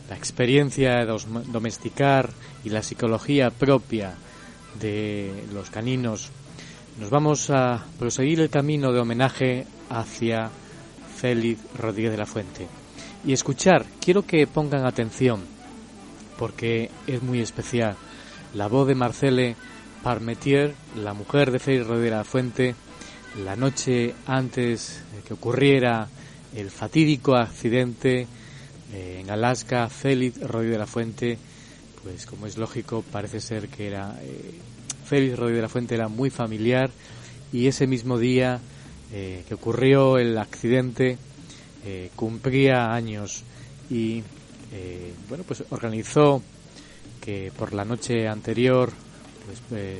la 0.09 0.15
experiencia 0.15 1.05
de 1.05 1.19
domesticar 1.47 2.31
y 2.63 2.69
la 2.69 2.81
psicología 2.81 3.51
propia 3.51 4.15
de 4.79 5.45
los 5.53 5.69
caninos, 5.69 6.31
nos 6.99 7.09
vamos 7.09 7.49
a 7.49 7.85
proseguir 7.97 8.39
el 8.41 8.49
camino 8.49 8.91
de 8.91 8.99
homenaje 8.99 9.65
hacia 9.89 10.49
Félix 11.15 11.61
Rodríguez 11.77 12.11
de 12.11 12.17
la 12.17 12.25
Fuente. 12.25 12.67
y 13.25 13.33
escuchar. 13.33 13.85
Quiero 13.99 14.25
que 14.25 14.47
pongan 14.47 14.85
atención 14.85 15.41
porque 16.37 16.89
es 17.05 17.21
muy 17.21 17.41
especial. 17.41 17.95
La 18.53 18.67
voz 18.67 18.87
de 18.87 18.95
Marcele 18.95 19.55
Parmetier, 20.03 20.73
la 20.95 21.13
mujer 21.13 21.51
de 21.51 21.59
Félix 21.59 21.85
Rodríguez 21.85 22.11
de 22.11 22.17
la 22.17 22.23
Fuente, 22.23 22.75
la 23.43 23.55
noche 23.55 24.15
antes 24.25 25.03
de 25.13 25.21
que 25.21 25.33
ocurriera 25.33 26.07
el 26.55 26.69
fatídico 26.69 27.35
accidente 27.35 28.27
eh, 28.93 29.19
en 29.21 29.29
Alaska, 29.29 29.87
Félix 29.89 30.39
Rodríguez 30.41 30.73
de 30.73 30.79
la 30.79 30.87
Fuente, 30.87 31.37
pues 32.03 32.25
como 32.25 32.47
es 32.47 32.57
lógico, 32.57 33.03
parece 33.11 33.39
ser 33.39 33.67
que 33.67 33.87
era 33.87 34.17
eh, 34.21 34.53
Félix 35.05 35.37
Rodríguez 35.37 35.57
de 35.57 35.61
la 35.61 35.69
Fuente 35.69 35.95
era 35.95 36.07
muy 36.07 36.29
familiar 36.29 36.89
y 37.51 37.67
ese 37.67 37.87
mismo 37.87 38.17
día 38.17 38.59
eh, 39.11 39.43
que 39.47 39.53
ocurrió 39.53 40.17
el 40.17 40.37
accidente 40.37 41.17
cumplía 42.15 42.93
años 42.93 43.43
y 43.89 44.21
bueno 45.29 45.45
pues 45.47 45.63
organizó 45.69 46.43
que 47.21 47.53
por 47.57 47.73
la 47.73 47.85
noche 47.85 48.27
anterior 48.27 48.91
pues, 49.45 49.95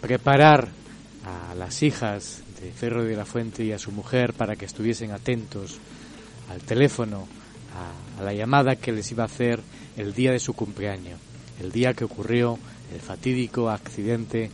preparar 0.00 0.68
a 1.24 1.54
las 1.54 1.82
hijas 1.82 2.42
de 2.62 2.72
Ferro 2.72 3.04
de 3.04 3.16
la 3.16 3.24
Fuente 3.24 3.64
y 3.64 3.72
a 3.72 3.78
su 3.78 3.92
mujer 3.92 4.34
para 4.34 4.56
que 4.56 4.66
estuviesen 4.66 5.12
atentos 5.12 5.78
al 6.50 6.60
teléfono, 6.60 7.26
a, 8.18 8.22
la 8.22 8.34
llamada 8.34 8.76
que 8.76 8.92
les 8.92 9.10
iba 9.12 9.22
a 9.22 9.26
hacer 9.26 9.60
el 9.96 10.12
día 10.12 10.32
de 10.32 10.38
su 10.38 10.52
cumpleaños, 10.52 11.18
el 11.60 11.72
día 11.72 11.94
que 11.94 12.04
ocurrió 12.04 12.58
el 12.92 13.00
fatídico 13.00 13.70
accidente 13.70 14.50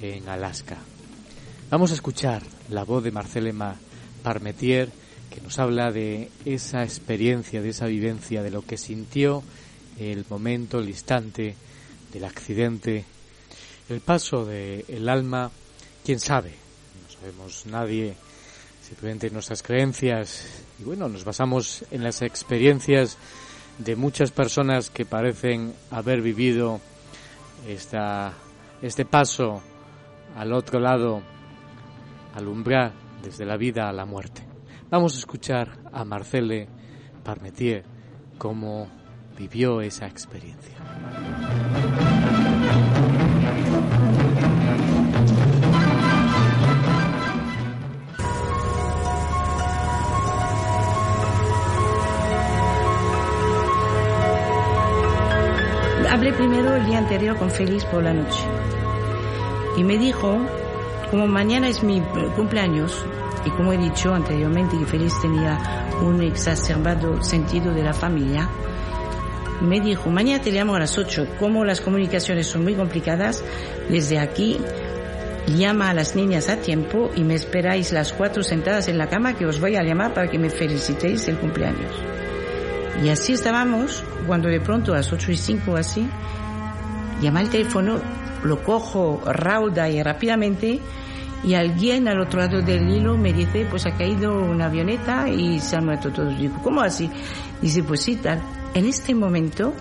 en 0.00 0.28
Alaska. 0.28 0.78
Vamos 1.70 1.90
a 1.90 1.94
escuchar 1.94 2.42
la 2.70 2.84
voz 2.84 3.04
de 3.04 3.10
Marcelema 3.10 3.76
Parmetier 4.22 4.90
que 5.30 5.40
nos 5.40 5.58
habla 5.58 5.92
de 5.92 6.30
esa 6.44 6.82
experiencia, 6.82 7.62
de 7.62 7.68
esa 7.68 7.86
vivencia, 7.86 8.42
de 8.42 8.50
lo 8.50 8.62
que 8.62 8.76
sintió 8.76 9.42
el 9.98 10.24
momento, 10.28 10.78
el 10.78 10.88
instante 10.88 11.54
del 12.12 12.24
accidente, 12.24 13.04
el 13.88 14.00
paso 14.00 14.44
del 14.44 15.08
alma, 15.08 15.50
quién 16.04 16.18
sabe, 16.18 16.54
sabemos 17.20 17.66
nadie, 17.66 18.14
simplemente 18.82 19.30
nuestras 19.30 19.62
creencias 19.62 20.64
y 20.78 20.84
bueno, 20.84 21.08
nos 21.08 21.24
basamos 21.24 21.84
en 21.90 22.02
las 22.02 22.22
experiencias 22.22 23.18
de 23.78 23.94
muchas 23.94 24.30
personas 24.30 24.88
que 24.90 25.04
parecen 25.04 25.74
haber 25.90 26.22
vivido 26.22 26.80
esta, 27.68 28.32
este 28.80 29.04
paso 29.04 29.62
al 30.34 30.52
otro 30.52 30.80
lado, 30.80 31.22
al 32.34 32.48
umbral, 32.48 32.92
desde 33.22 33.44
la 33.44 33.58
vida 33.58 33.88
a 33.88 33.92
la 33.92 34.06
muerte. 34.06 34.46
Vamos 34.88 35.14
a 35.14 35.18
escuchar 35.18 35.78
a 35.92 36.04
Marcele 36.04 36.68
Parmetier 37.22 37.84
cómo 38.38 38.88
vivió 39.36 39.82
esa 39.82 40.06
experiencia. 40.06 40.76
Con 57.36 57.50
Félix 57.50 57.84
por 57.84 58.02
la 58.02 58.14
noche. 58.14 58.40
Y 59.76 59.84
me 59.84 59.98
dijo, 59.98 60.38
como 61.10 61.26
mañana 61.26 61.68
es 61.68 61.82
mi 61.82 62.00
cumpleaños, 62.34 63.04
y 63.44 63.50
como 63.50 63.72
he 63.72 63.78
dicho 63.78 64.14
anteriormente 64.14 64.78
que 64.78 64.86
Félix 64.86 65.20
tenía 65.20 65.58
un 66.02 66.22
exacerbado 66.22 67.22
sentido 67.22 67.72
de 67.72 67.82
la 67.82 67.92
familia, 67.92 68.48
me 69.60 69.80
dijo, 69.80 70.10
mañana 70.10 70.42
te 70.42 70.50
llamo 70.50 70.74
a 70.74 70.80
las 70.80 70.96
8, 70.96 71.36
como 71.38 71.64
las 71.64 71.80
comunicaciones 71.80 72.46
son 72.46 72.64
muy 72.64 72.74
complicadas, 72.74 73.44
desde 73.88 74.18
aquí 74.18 74.58
llama 75.46 75.90
a 75.90 75.94
las 75.94 76.16
niñas 76.16 76.48
a 76.48 76.56
tiempo 76.56 77.10
y 77.14 77.24
me 77.24 77.34
esperáis 77.34 77.92
las 77.92 78.12
cuatro 78.12 78.42
sentadas 78.42 78.88
en 78.88 78.98
la 78.98 79.08
cama 79.08 79.34
que 79.34 79.46
os 79.46 79.60
voy 79.60 79.76
a 79.76 79.82
llamar 79.82 80.14
para 80.14 80.30
que 80.30 80.38
me 80.38 80.50
felicitéis 80.50 81.28
el 81.28 81.38
cumpleaños. 81.38 81.92
Y 83.02 83.08
así 83.08 83.32
estábamos 83.32 84.04
cuando 84.26 84.48
de 84.48 84.60
pronto 84.60 84.92
a 84.92 84.96
las 84.96 85.12
8 85.12 85.32
y 85.32 85.36
5 85.36 85.76
así, 85.76 86.08
llama 87.20 87.40
el 87.40 87.50
teléfono, 87.50 87.98
lo 88.44 88.62
cojo 88.62 89.22
rauda 89.24 89.88
y 89.88 90.02
rápidamente 90.02 90.80
y 91.42 91.54
alguien 91.54 92.08
al 92.08 92.20
otro 92.20 92.40
lado 92.40 92.60
del 92.60 92.88
hilo 92.88 93.16
me 93.16 93.32
dice, 93.32 93.66
pues 93.70 93.86
ha 93.86 93.92
caído 93.92 94.32
una 94.32 94.66
avioneta 94.66 95.28
y 95.28 95.58
se 95.60 95.76
han 95.76 95.86
muerto 95.86 96.10
todos. 96.10 96.36
Digo, 96.38 96.56
¿cómo 96.62 96.80
así? 96.82 97.10
Dice, 97.62 97.82
pues 97.82 98.02
sí, 98.02 98.16
tal. 98.16 98.40
En 98.74 98.86
este 98.86 99.14
momento, 99.14 99.72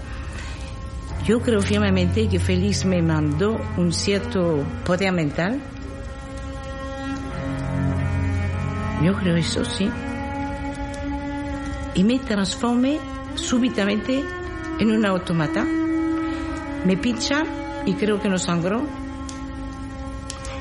yo 1.26 1.42
creo 1.42 1.62
firmemente 1.62 2.28
que 2.28 2.40
Félix 2.40 2.86
me 2.86 3.02
mandó 3.02 3.60
un 3.78 3.92
cierto 3.92 4.64
poder 4.86 5.12
mental. 5.12 5.60
Yo 9.04 9.14
creo 9.16 9.36
eso, 9.36 9.64
sí 9.66 9.90
y 12.00 12.04
me 12.04 12.18
transformé 12.20 12.98
súbitamente 13.36 14.24
en 14.80 14.92
un 14.92 15.06
automata. 15.06 15.66
Me 16.86 16.98
pincha 16.98 17.44
y 17.86 17.94
creo 17.94 18.22
que 18.22 18.30
no 18.30 18.38
sangró. 18.38 18.86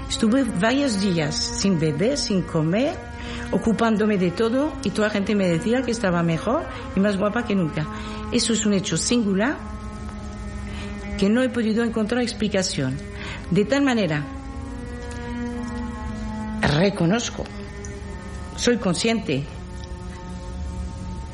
Estuve 0.08 0.44
varios 0.44 1.00
días 1.00 1.34
sin 1.34 1.78
beber, 1.78 2.16
sin 2.16 2.42
comer, 2.42 2.96
ocupándome 3.52 4.18
de 4.18 4.30
todo 4.30 4.72
y 4.82 4.90
toda 4.90 5.08
la 5.08 5.14
gente 5.14 5.34
me 5.34 5.48
decía 5.48 5.82
que 5.82 5.90
estaba 5.90 6.22
mejor 6.22 6.66
y 6.96 7.00
más 7.00 7.16
guapa 7.16 7.44
que 7.44 7.54
nunca. 7.54 7.86
Eso 8.32 8.52
es 8.52 8.66
un 8.66 8.72
hecho 8.72 8.96
singular 8.96 9.56
que 11.18 11.28
no 11.28 11.42
he 11.42 11.48
podido 11.48 11.84
encontrar 11.84 12.22
explicación. 12.22 12.96
De 13.50 13.64
tal 13.64 13.82
manera, 13.82 14.24
reconozco, 16.62 17.44
soy 18.56 18.78
consciente 18.78 19.44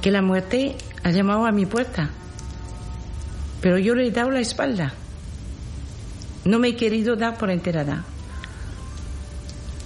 que 0.00 0.10
la 0.10 0.22
muerte 0.22 0.76
ha 1.02 1.10
llamado 1.10 1.46
a 1.46 1.52
mi 1.52 1.66
puerta. 1.66 2.10
Pero 3.64 3.78
yo 3.78 3.94
le 3.94 4.06
he 4.06 4.10
dado 4.10 4.30
la 4.30 4.40
espalda. 4.40 4.92
No 6.44 6.58
me 6.58 6.68
he 6.68 6.76
querido 6.76 7.16
dar 7.16 7.38
por 7.38 7.50
enterada. 7.50 8.04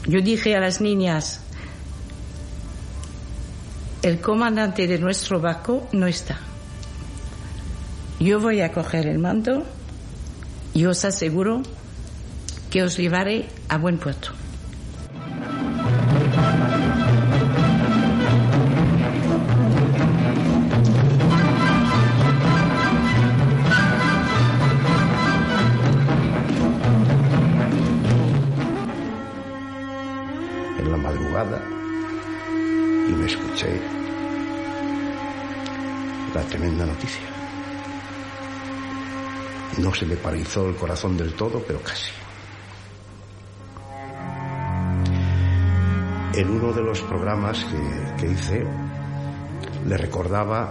Yo 0.05 0.21
dije 0.21 0.57
a 0.57 0.59
las 0.59 0.81
niñas, 0.81 1.43
el 4.03 4.21
comandante 4.21 4.89
de 4.89 4.99
nuestro 4.99 5.39
barco 5.41 5.89
no 5.93 6.09
está. 6.09 6.41
Yo 8.19 8.41
voy 8.41 8.63
a 8.63 8.73
coger 8.73 9.07
el 9.07 9.21
mando 9.21 9.65
y 10.75 10.85
os 10.87 11.05
aseguro 11.05 11.63
que 12.71 12.83
os 12.83 12.97
llevaré 12.97 13.49
a 13.69 13.79
buen 13.79 13.99
puerto. 13.99 14.38
Paralizó 40.29 40.69
el 40.69 40.77
corazón 40.77 41.17
del 41.17 41.33
todo, 41.33 41.65
pero 41.67 41.81
casi. 41.81 42.11
En 46.35 46.51
uno 46.51 46.71
de 46.71 46.83
los 46.83 47.01
programas 47.01 47.65
que, 48.19 48.31
hice, 48.31 48.63
le 49.87 49.97
recordaba 49.97 50.71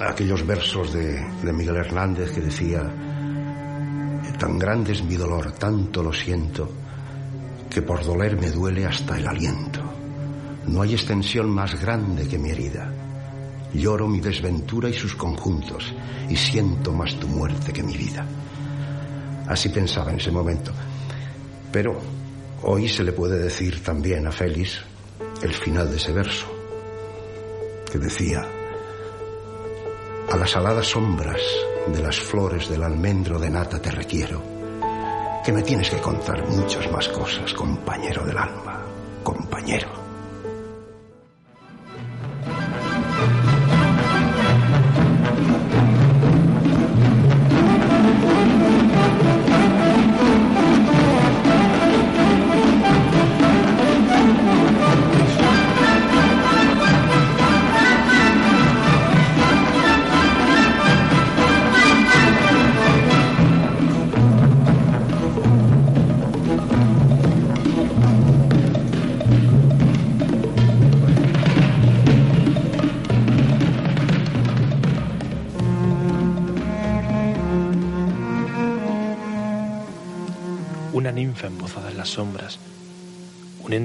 aquellos 0.00 0.44
versos 0.44 0.92
de, 0.92 1.24
de 1.44 1.52
Miguel 1.52 1.76
Hernández 1.76 2.32
que 2.32 2.40
decía, 2.40 2.82
tan 4.36 4.58
grande 4.58 4.94
es 4.94 5.04
mi 5.04 5.14
dolor, 5.14 5.52
tanto 5.52 6.02
lo 6.02 6.12
siento, 6.12 6.68
que 7.70 7.82
por 7.82 8.04
doler 8.04 8.36
me 8.36 8.50
duele 8.50 8.84
hasta 8.84 9.16
el 9.16 9.28
aliento. 9.28 9.80
No 10.66 10.82
hay 10.82 10.94
extensión 10.94 11.48
más 11.48 11.80
grande 11.80 12.26
que 12.26 12.36
mi 12.36 12.50
herida. 12.50 12.97
Lloro 13.74 14.08
mi 14.08 14.20
desventura 14.20 14.88
y 14.88 14.94
sus 14.94 15.14
conjuntos 15.14 15.94
y 16.28 16.36
siento 16.36 16.92
más 16.92 17.18
tu 17.18 17.28
muerte 17.28 17.72
que 17.72 17.82
mi 17.82 17.96
vida. 17.96 18.26
Así 19.46 19.68
pensaba 19.68 20.10
en 20.10 20.18
ese 20.18 20.30
momento. 20.30 20.72
Pero 21.70 21.98
hoy 22.62 22.88
se 22.88 23.04
le 23.04 23.12
puede 23.12 23.38
decir 23.38 23.82
también 23.82 24.26
a 24.26 24.32
Félix 24.32 24.80
el 25.42 25.52
final 25.52 25.90
de 25.90 25.96
ese 25.96 26.12
verso, 26.12 26.46
que 27.90 27.98
decía, 27.98 28.46
a 30.30 30.36
las 30.36 30.56
aladas 30.56 30.86
sombras 30.86 31.40
de 31.92 32.02
las 32.02 32.18
flores 32.18 32.68
del 32.68 32.82
almendro 32.82 33.38
de 33.38 33.50
nata 33.50 33.80
te 33.80 33.90
requiero 33.90 34.42
que 35.44 35.52
me 35.52 35.62
tienes 35.62 35.88
que 35.88 35.98
contar 35.98 36.46
muchas 36.48 36.90
más 36.92 37.08
cosas, 37.08 37.54
compañero 37.54 38.24
del 38.26 38.36
alma, 38.36 38.84
compañero. 39.22 40.07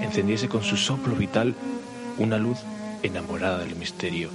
encendiese 0.00 0.48
con 0.48 0.62
su 0.62 0.76
soplo 0.76 1.14
vital 1.14 1.54
una 2.18 2.38
luz 2.38 2.58
enamorada 3.02 3.58
del 3.58 3.76
misterio, 3.76 4.30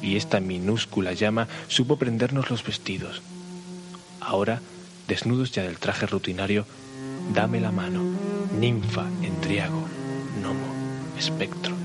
y 0.00 0.16
esta 0.16 0.40
minúscula 0.40 1.12
llama 1.12 1.48
supo 1.68 1.96
prendernos 1.96 2.50
los 2.50 2.64
vestidos. 2.64 3.22
Ahora, 4.20 4.60
desnudos 5.08 5.52
ya 5.52 5.62
del 5.62 5.78
traje 5.78 6.06
rutinario, 6.06 6.66
dame 7.34 7.60
la 7.60 7.72
mano, 7.72 8.02
ninfa, 8.58 9.06
entriago, 9.22 9.84
gnomo, 10.40 10.66
espectro. 11.18 11.81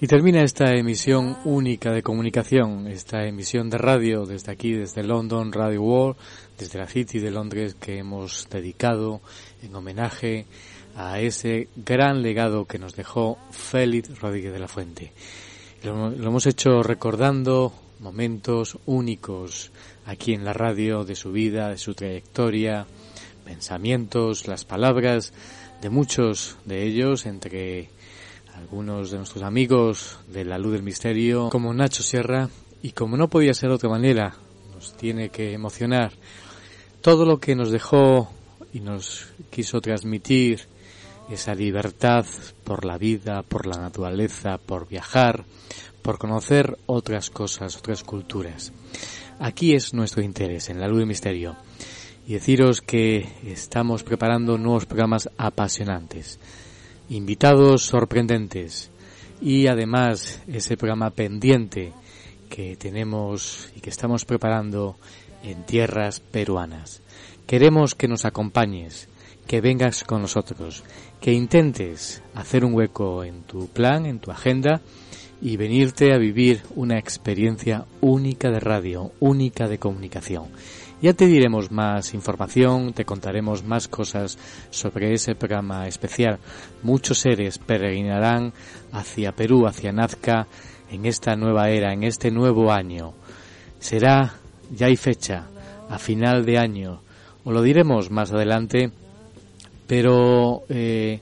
Y 0.00 0.06
termina 0.06 0.44
esta 0.44 0.76
emisión 0.76 1.38
única 1.44 1.90
de 1.90 2.04
comunicación, 2.04 2.86
esta 2.86 3.26
emisión 3.26 3.68
de 3.68 3.78
radio 3.78 4.26
desde 4.26 4.52
aquí, 4.52 4.72
desde 4.72 5.02
London 5.02 5.52
Radio 5.52 5.82
World, 5.82 6.16
desde 6.56 6.78
la 6.78 6.86
City 6.86 7.18
de 7.18 7.32
Londres 7.32 7.74
que 7.74 7.98
hemos 7.98 8.46
dedicado 8.48 9.20
en 9.60 9.74
homenaje 9.74 10.46
a 10.94 11.18
ese 11.18 11.66
gran 11.74 12.22
legado 12.22 12.64
que 12.64 12.78
nos 12.78 12.94
dejó 12.94 13.38
Félix 13.50 14.20
Rodríguez 14.20 14.52
de 14.52 14.60
la 14.60 14.68
Fuente. 14.68 15.12
Lo, 15.82 16.10
lo 16.10 16.28
hemos 16.28 16.46
hecho 16.46 16.84
recordando 16.84 17.72
momentos 17.98 18.78
únicos 18.86 19.72
aquí 20.06 20.32
en 20.32 20.44
la 20.44 20.52
radio 20.52 21.04
de 21.04 21.16
su 21.16 21.32
vida, 21.32 21.70
de 21.70 21.76
su 21.76 21.94
trayectoria, 21.94 22.86
pensamientos, 23.44 24.46
las 24.46 24.64
palabras 24.64 25.32
de 25.82 25.90
muchos 25.90 26.56
de 26.66 26.84
ellos, 26.84 27.26
entre 27.26 27.90
algunos 28.58 29.10
de 29.10 29.18
nuestros 29.18 29.44
amigos 29.44 30.18
de 30.28 30.44
la 30.44 30.58
luz 30.58 30.72
del 30.72 30.82
misterio, 30.82 31.48
como 31.50 31.72
Nacho 31.72 32.02
Sierra, 32.02 32.48
y 32.82 32.90
como 32.90 33.16
no 33.16 33.28
podía 33.28 33.54
ser 33.54 33.70
de 33.70 33.76
otra 33.76 33.88
manera, 33.88 34.34
nos 34.74 34.96
tiene 34.96 35.30
que 35.30 35.52
emocionar 35.52 36.12
todo 37.00 37.24
lo 37.24 37.38
que 37.38 37.54
nos 37.54 37.70
dejó 37.70 38.30
y 38.72 38.80
nos 38.80 39.28
quiso 39.50 39.80
transmitir 39.80 40.60
esa 41.30 41.54
libertad 41.54 42.26
por 42.64 42.84
la 42.84 42.98
vida, 42.98 43.42
por 43.42 43.66
la 43.66 43.76
naturaleza, 43.76 44.58
por 44.58 44.88
viajar, 44.88 45.44
por 46.02 46.18
conocer 46.18 46.78
otras 46.86 47.30
cosas, 47.30 47.76
otras 47.76 48.02
culturas. 48.02 48.72
Aquí 49.38 49.74
es 49.74 49.94
nuestro 49.94 50.22
interés, 50.22 50.68
en 50.68 50.80
la 50.80 50.88
luz 50.88 50.98
del 50.98 51.06
misterio. 51.06 51.56
Y 52.26 52.34
deciros 52.34 52.80
que 52.80 53.28
estamos 53.44 54.02
preparando 54.02 54.58
nuevos 54.58 54.84
programas 54.84 55.30
apasionantes 55.38 56.38
invitados 57.08 57.82
sorprendentes 57.82 58.90
y 59.40 59.66
además 59.66 60.42
ese 60.46 60.76
programa 60.76 61.10
pendiente 61.10 61.92
que 62.48 62.76
tenemos 62.76 63.70
y 63.76 63.80
que 63.80 63.90
estamos 63.90 64.24
preparando 64.24 64.96
en 65.42 65.64
tierras 65.64 66.20
peruanas. 66.20 67.02
Queremos 67.46 67.94
que 67.94 68.08
nos 68.08 68.24
acompañes, 68.24 69.08
que 69.46 69.60
vengas 69.60 70.04
con 70.04 70.22
nosotros, 70.22 70.84
que 71.20 71.32
intentes 71.32 72.22
hacer 72.34 72.64
un 72.64 72.74
hueco 72.74 73.24
en 73.24 73.42
tu 73.42 73.68
plan, 73.68 74.06
en 74.06 74.18
tu 74.18 74.30
agenda 74.30 74.80
y 75.40 75.56
venirte 75.56 76.12
a 76.12 76.18
vivir 76.18 76.62
una 76.74 76.98
experiencia 76.98 77.86
única 78.00 78.50
de 78.50 78.60
radio, 78.60 79.12
única 79.20 79.68
de 79.68 79.78
comunicación. 79.78 80.46
Ya 81.00 81.12
te 81.12 81.26
diremos 81.26 81.70
más 81.70 82.12
información, 82.12 82.92
te 82.92 83.04
contaremos 83.04 83.62
más 83.62 83.86
cosas 83.86 84.36
sobre 84.70 85.12
ese 85.12 85.36
programa 85.36 85.86
especial. 85.86 86.40
Muchos 86.82 87.18
seres 87.18 87.58
peregrinarán 87.58 88.52
hacia 88.90 89.30
Perú, 89.30 89.68
hacia 89.68 89.92
Nazca, 89.92 90.48
en 90.90 91.06
esta 91.06 91.36
nueva 91.36 91.70
era, 91.70 91.92
en 91.92 92.02
este 92.02 92.32
nuevo 92.32 92.72
año. 92.72 93.14
Será, 93.78 94.34
ya 94.74 94.86
hay 94.86 94.96
fecha, 94.96 95.46
a 95.88 96.00
final 96.00 96.44
de 96.44 96.58
año. 96.58 97.00
Os 97.44 97.54
lo 97.54 97.62
diremos 97.62 98.10
más 98.10 98.32
adelante, 98.32 98.90
pero 99.86 100.64
eh, 100.68 101.20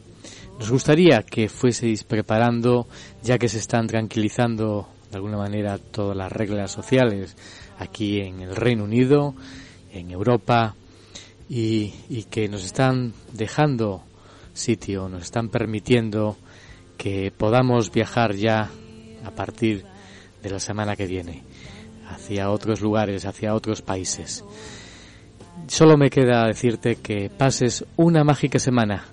nos 0.59 0.70
gustaría 0.70 1.22
que 1.22 1.51
fueseis 1.51 2.03
preparando, 2.03 2.87
ya 3.22 3.37
que 3.37 3.51
se 3.51 3.59
están 3.59 3.89
tranquilizando 3.89 4.89
de 5.11 5.16
alguna 5.16 5.37
manera 5.37 5.77
todas 5.77 6.16
las 6.16 6.33
reglas 6.33 6.70
sociales 6.70 7.37
aquí 7.79 8.20
en 8.20 8.41
el 8.41 8.57
Reino 8.57 8.85
Unido, 8.85 9.35
en 9.99 10.11
Europa 10.11 10.74
y, 11.49 11.90
que 12.30 12.49
nos 12.49 12.64
están 12.64 13.12
dejando 13.32 14.03
sitio, 14.53 15.09
nos 15.09 15.24
están 15.24 15.49
permitiendo 15.49 16.36
que 16.97 17.32
podamos 17.36 17.92
viajar 17.92 18.34
ya 18.34 18.70
a 19.24 19.30
partir 19.30 19.84
de 20.42 20.51
la 20.51 20.61
semana 20.61 20.97
que 20.97 21.07
viene 21.07 21.42
hacia 22.09 22.51
otros 22.51 22.80
lugares, 22.80 23.26
hacia 23.26 23.55
otros 23.55 23.82
países. 23.82 24.44
Solo 25.66 25.97
me 25.97 26.11
queda 26.11 26.47
decirte 26.47 26.97
que 26.97 27.30
pases 27.30 27.84
una 27.97 28.24
mágica 28.24 28.59
semana. 28.59 29.05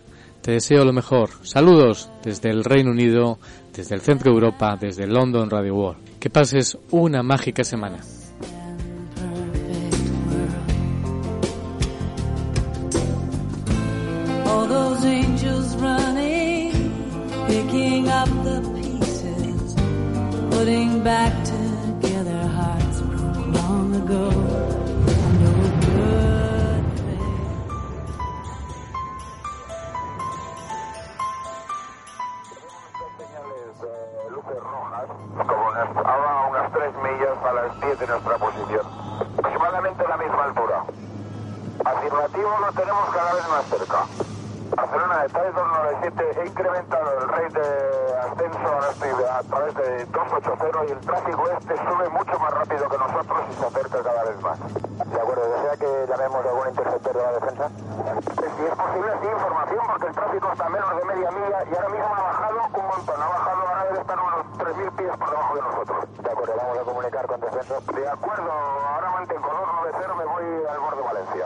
Te 0.41 0.51
deseo 0.51 0.83
lo 0.83 0.93
mejor. 0.93 1.29
Saludos 1.43 2.09
desde 2.23 2.49
el 2.49 2.63
Reino 2.63 2.91
Unido, 2.91 3.39
desde 3.73 3.95
el 3.95 4.01
Centro 4.01 4.31
Europa, 4.31 4.77
desde 4.79 5.07
London 5.07 5.49
Radio 5.49 5.75
World. 5.75 6.19
Que 6.19 6.29
pases 6.29 6.77
una 6.91 7.23
mágica 7.23 7.63
semana. 7.63 7.99
Up 18.23 18.29
the 18.45 18.61
pieces, 18.79 19.75
putting 20.55 21.03
back 21.03 21.33
together 21.43 22.39
hearts 22.55 23.01
broke 23.01 23.47
long 23.57 23.95
ago. 24.01 24.29
No 25.41 25.51
good 25.59 25.73
como 35.35 35.67
unas, 35.67 35.89
ahora 35.97 36.31
a 36.31 36.47
unas 36.47 36.71
3 36.71 36.93
millas 37.03 37.37
a 37.43 37.53
las 37.53 37.81
10 37.81 37.99
de 37.99 38.07
nuestra 38.07 38.37
posición. 38.37 38.85
Aproximadamente 39.37 40.05
a 40.05 40.09
la 40.09 40.17
misma 40.17 40.43
altura. 40.45 40.85
Afirmativo 41.83 42.51
lo 42.61 42.71
tenemos 42.71 43.09
cada 43.13 43.33
vez 43.33 43.47
más 43.49 43.65
cerca. 43.65 44.32
Barcelona 44.75 45.25
está 45.25 45.41
de 45.43 45.51
297, 45.51 46.41
he 46.41 46.47
incrementado 46.47 47.17
el 47.19 47.27
rate 47.29 47.59
de 47.59 48.17
ascenso, 48.19 48.57
ahora 48.59 48.89
estoy 48.89 49.09
a 49.09 49.43
través 49.43 49.75
de 49.75 50.05
280 50.05 50.85
y 50.85 50.91
el 50.91 50.99
tráfico 50.99 51.43
este 51.49 51.77
sube 51.77 52.09
mucho 52.09 52.39
más 52.39 52.53
rápido 52.53 52.89
que 52.89 52.97
nosotros 52.97 53.39
y 53.49 53.53
se 53.53 53.65
acerca 53.65 54.03
cada 54.03 54.23
vez 54.23 54.41
más. 54.41 54.59
De 54.59 55.21
acuerdo, 55.21 55.43
¿desea 55.49 55.77
que 55.77 56.07
llamemos 56.09 56.45
a 56.45 56.49
algún 56.49 56.67
interceptor 56.69 57.13
de 57.13 57.23
la 57.23 57.31
defensa? 57.33 57.69
Si 57.69 58.63
es 58.65 58.75
posible, 58.75 59.11
sí, 59.21 59.27
información, 59.27 59.81
porque 59.87 60.07
el 60.07 60.13
tráfico 60.13 60.51
está 60.51 60.65
a 60.65 60.69
menos 60.69 60.97
de 60.97 61.05
media 61.05 61.31
milla 61.31 61.59
y 61.63 61.75
ahora 61.75 61.89
mismo 61.89 62.15
ha 62.15 62.23
bajado 62.23 62.57
un 62.73 62.87
montón, 62.87 63.21
ha 63.21 63.27
bajado, 63.27 63.61
ahora 63.67 63.83
debe 63.85 63.99
estar 63.99 64.19
unos 64.19 64.45
3.000 64.57 64.95
pies 64.95 65.17
por 65.17 65.29
debajo 65.29 65.55
de 65.55 65.61
nosotros. 65.61 66.23
De 66.23 66.31
acuerdo, 66.31 66.53
vamos 66.57 66.77
a 66.77 66.81
comunicar 66.81 67.27
con 67.27 67.41
defensa. 67.41 67.75
De 67.93 68.09
acuerdo, 68.09 68.51
ahora 68.51 69.11
mantengo 69.11 69.47
290, 69.47 70.13
me 70.15 70.25
voy 70.25 70.45
al 70.65 70.79
borde 70.79 70.97
de 70.97 71.03
Valencia. 71.03 71.45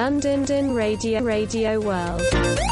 London 0.00 0.72
Radio 0.74 1.22
Radio 1.22 1.78
World. 1.78 2.69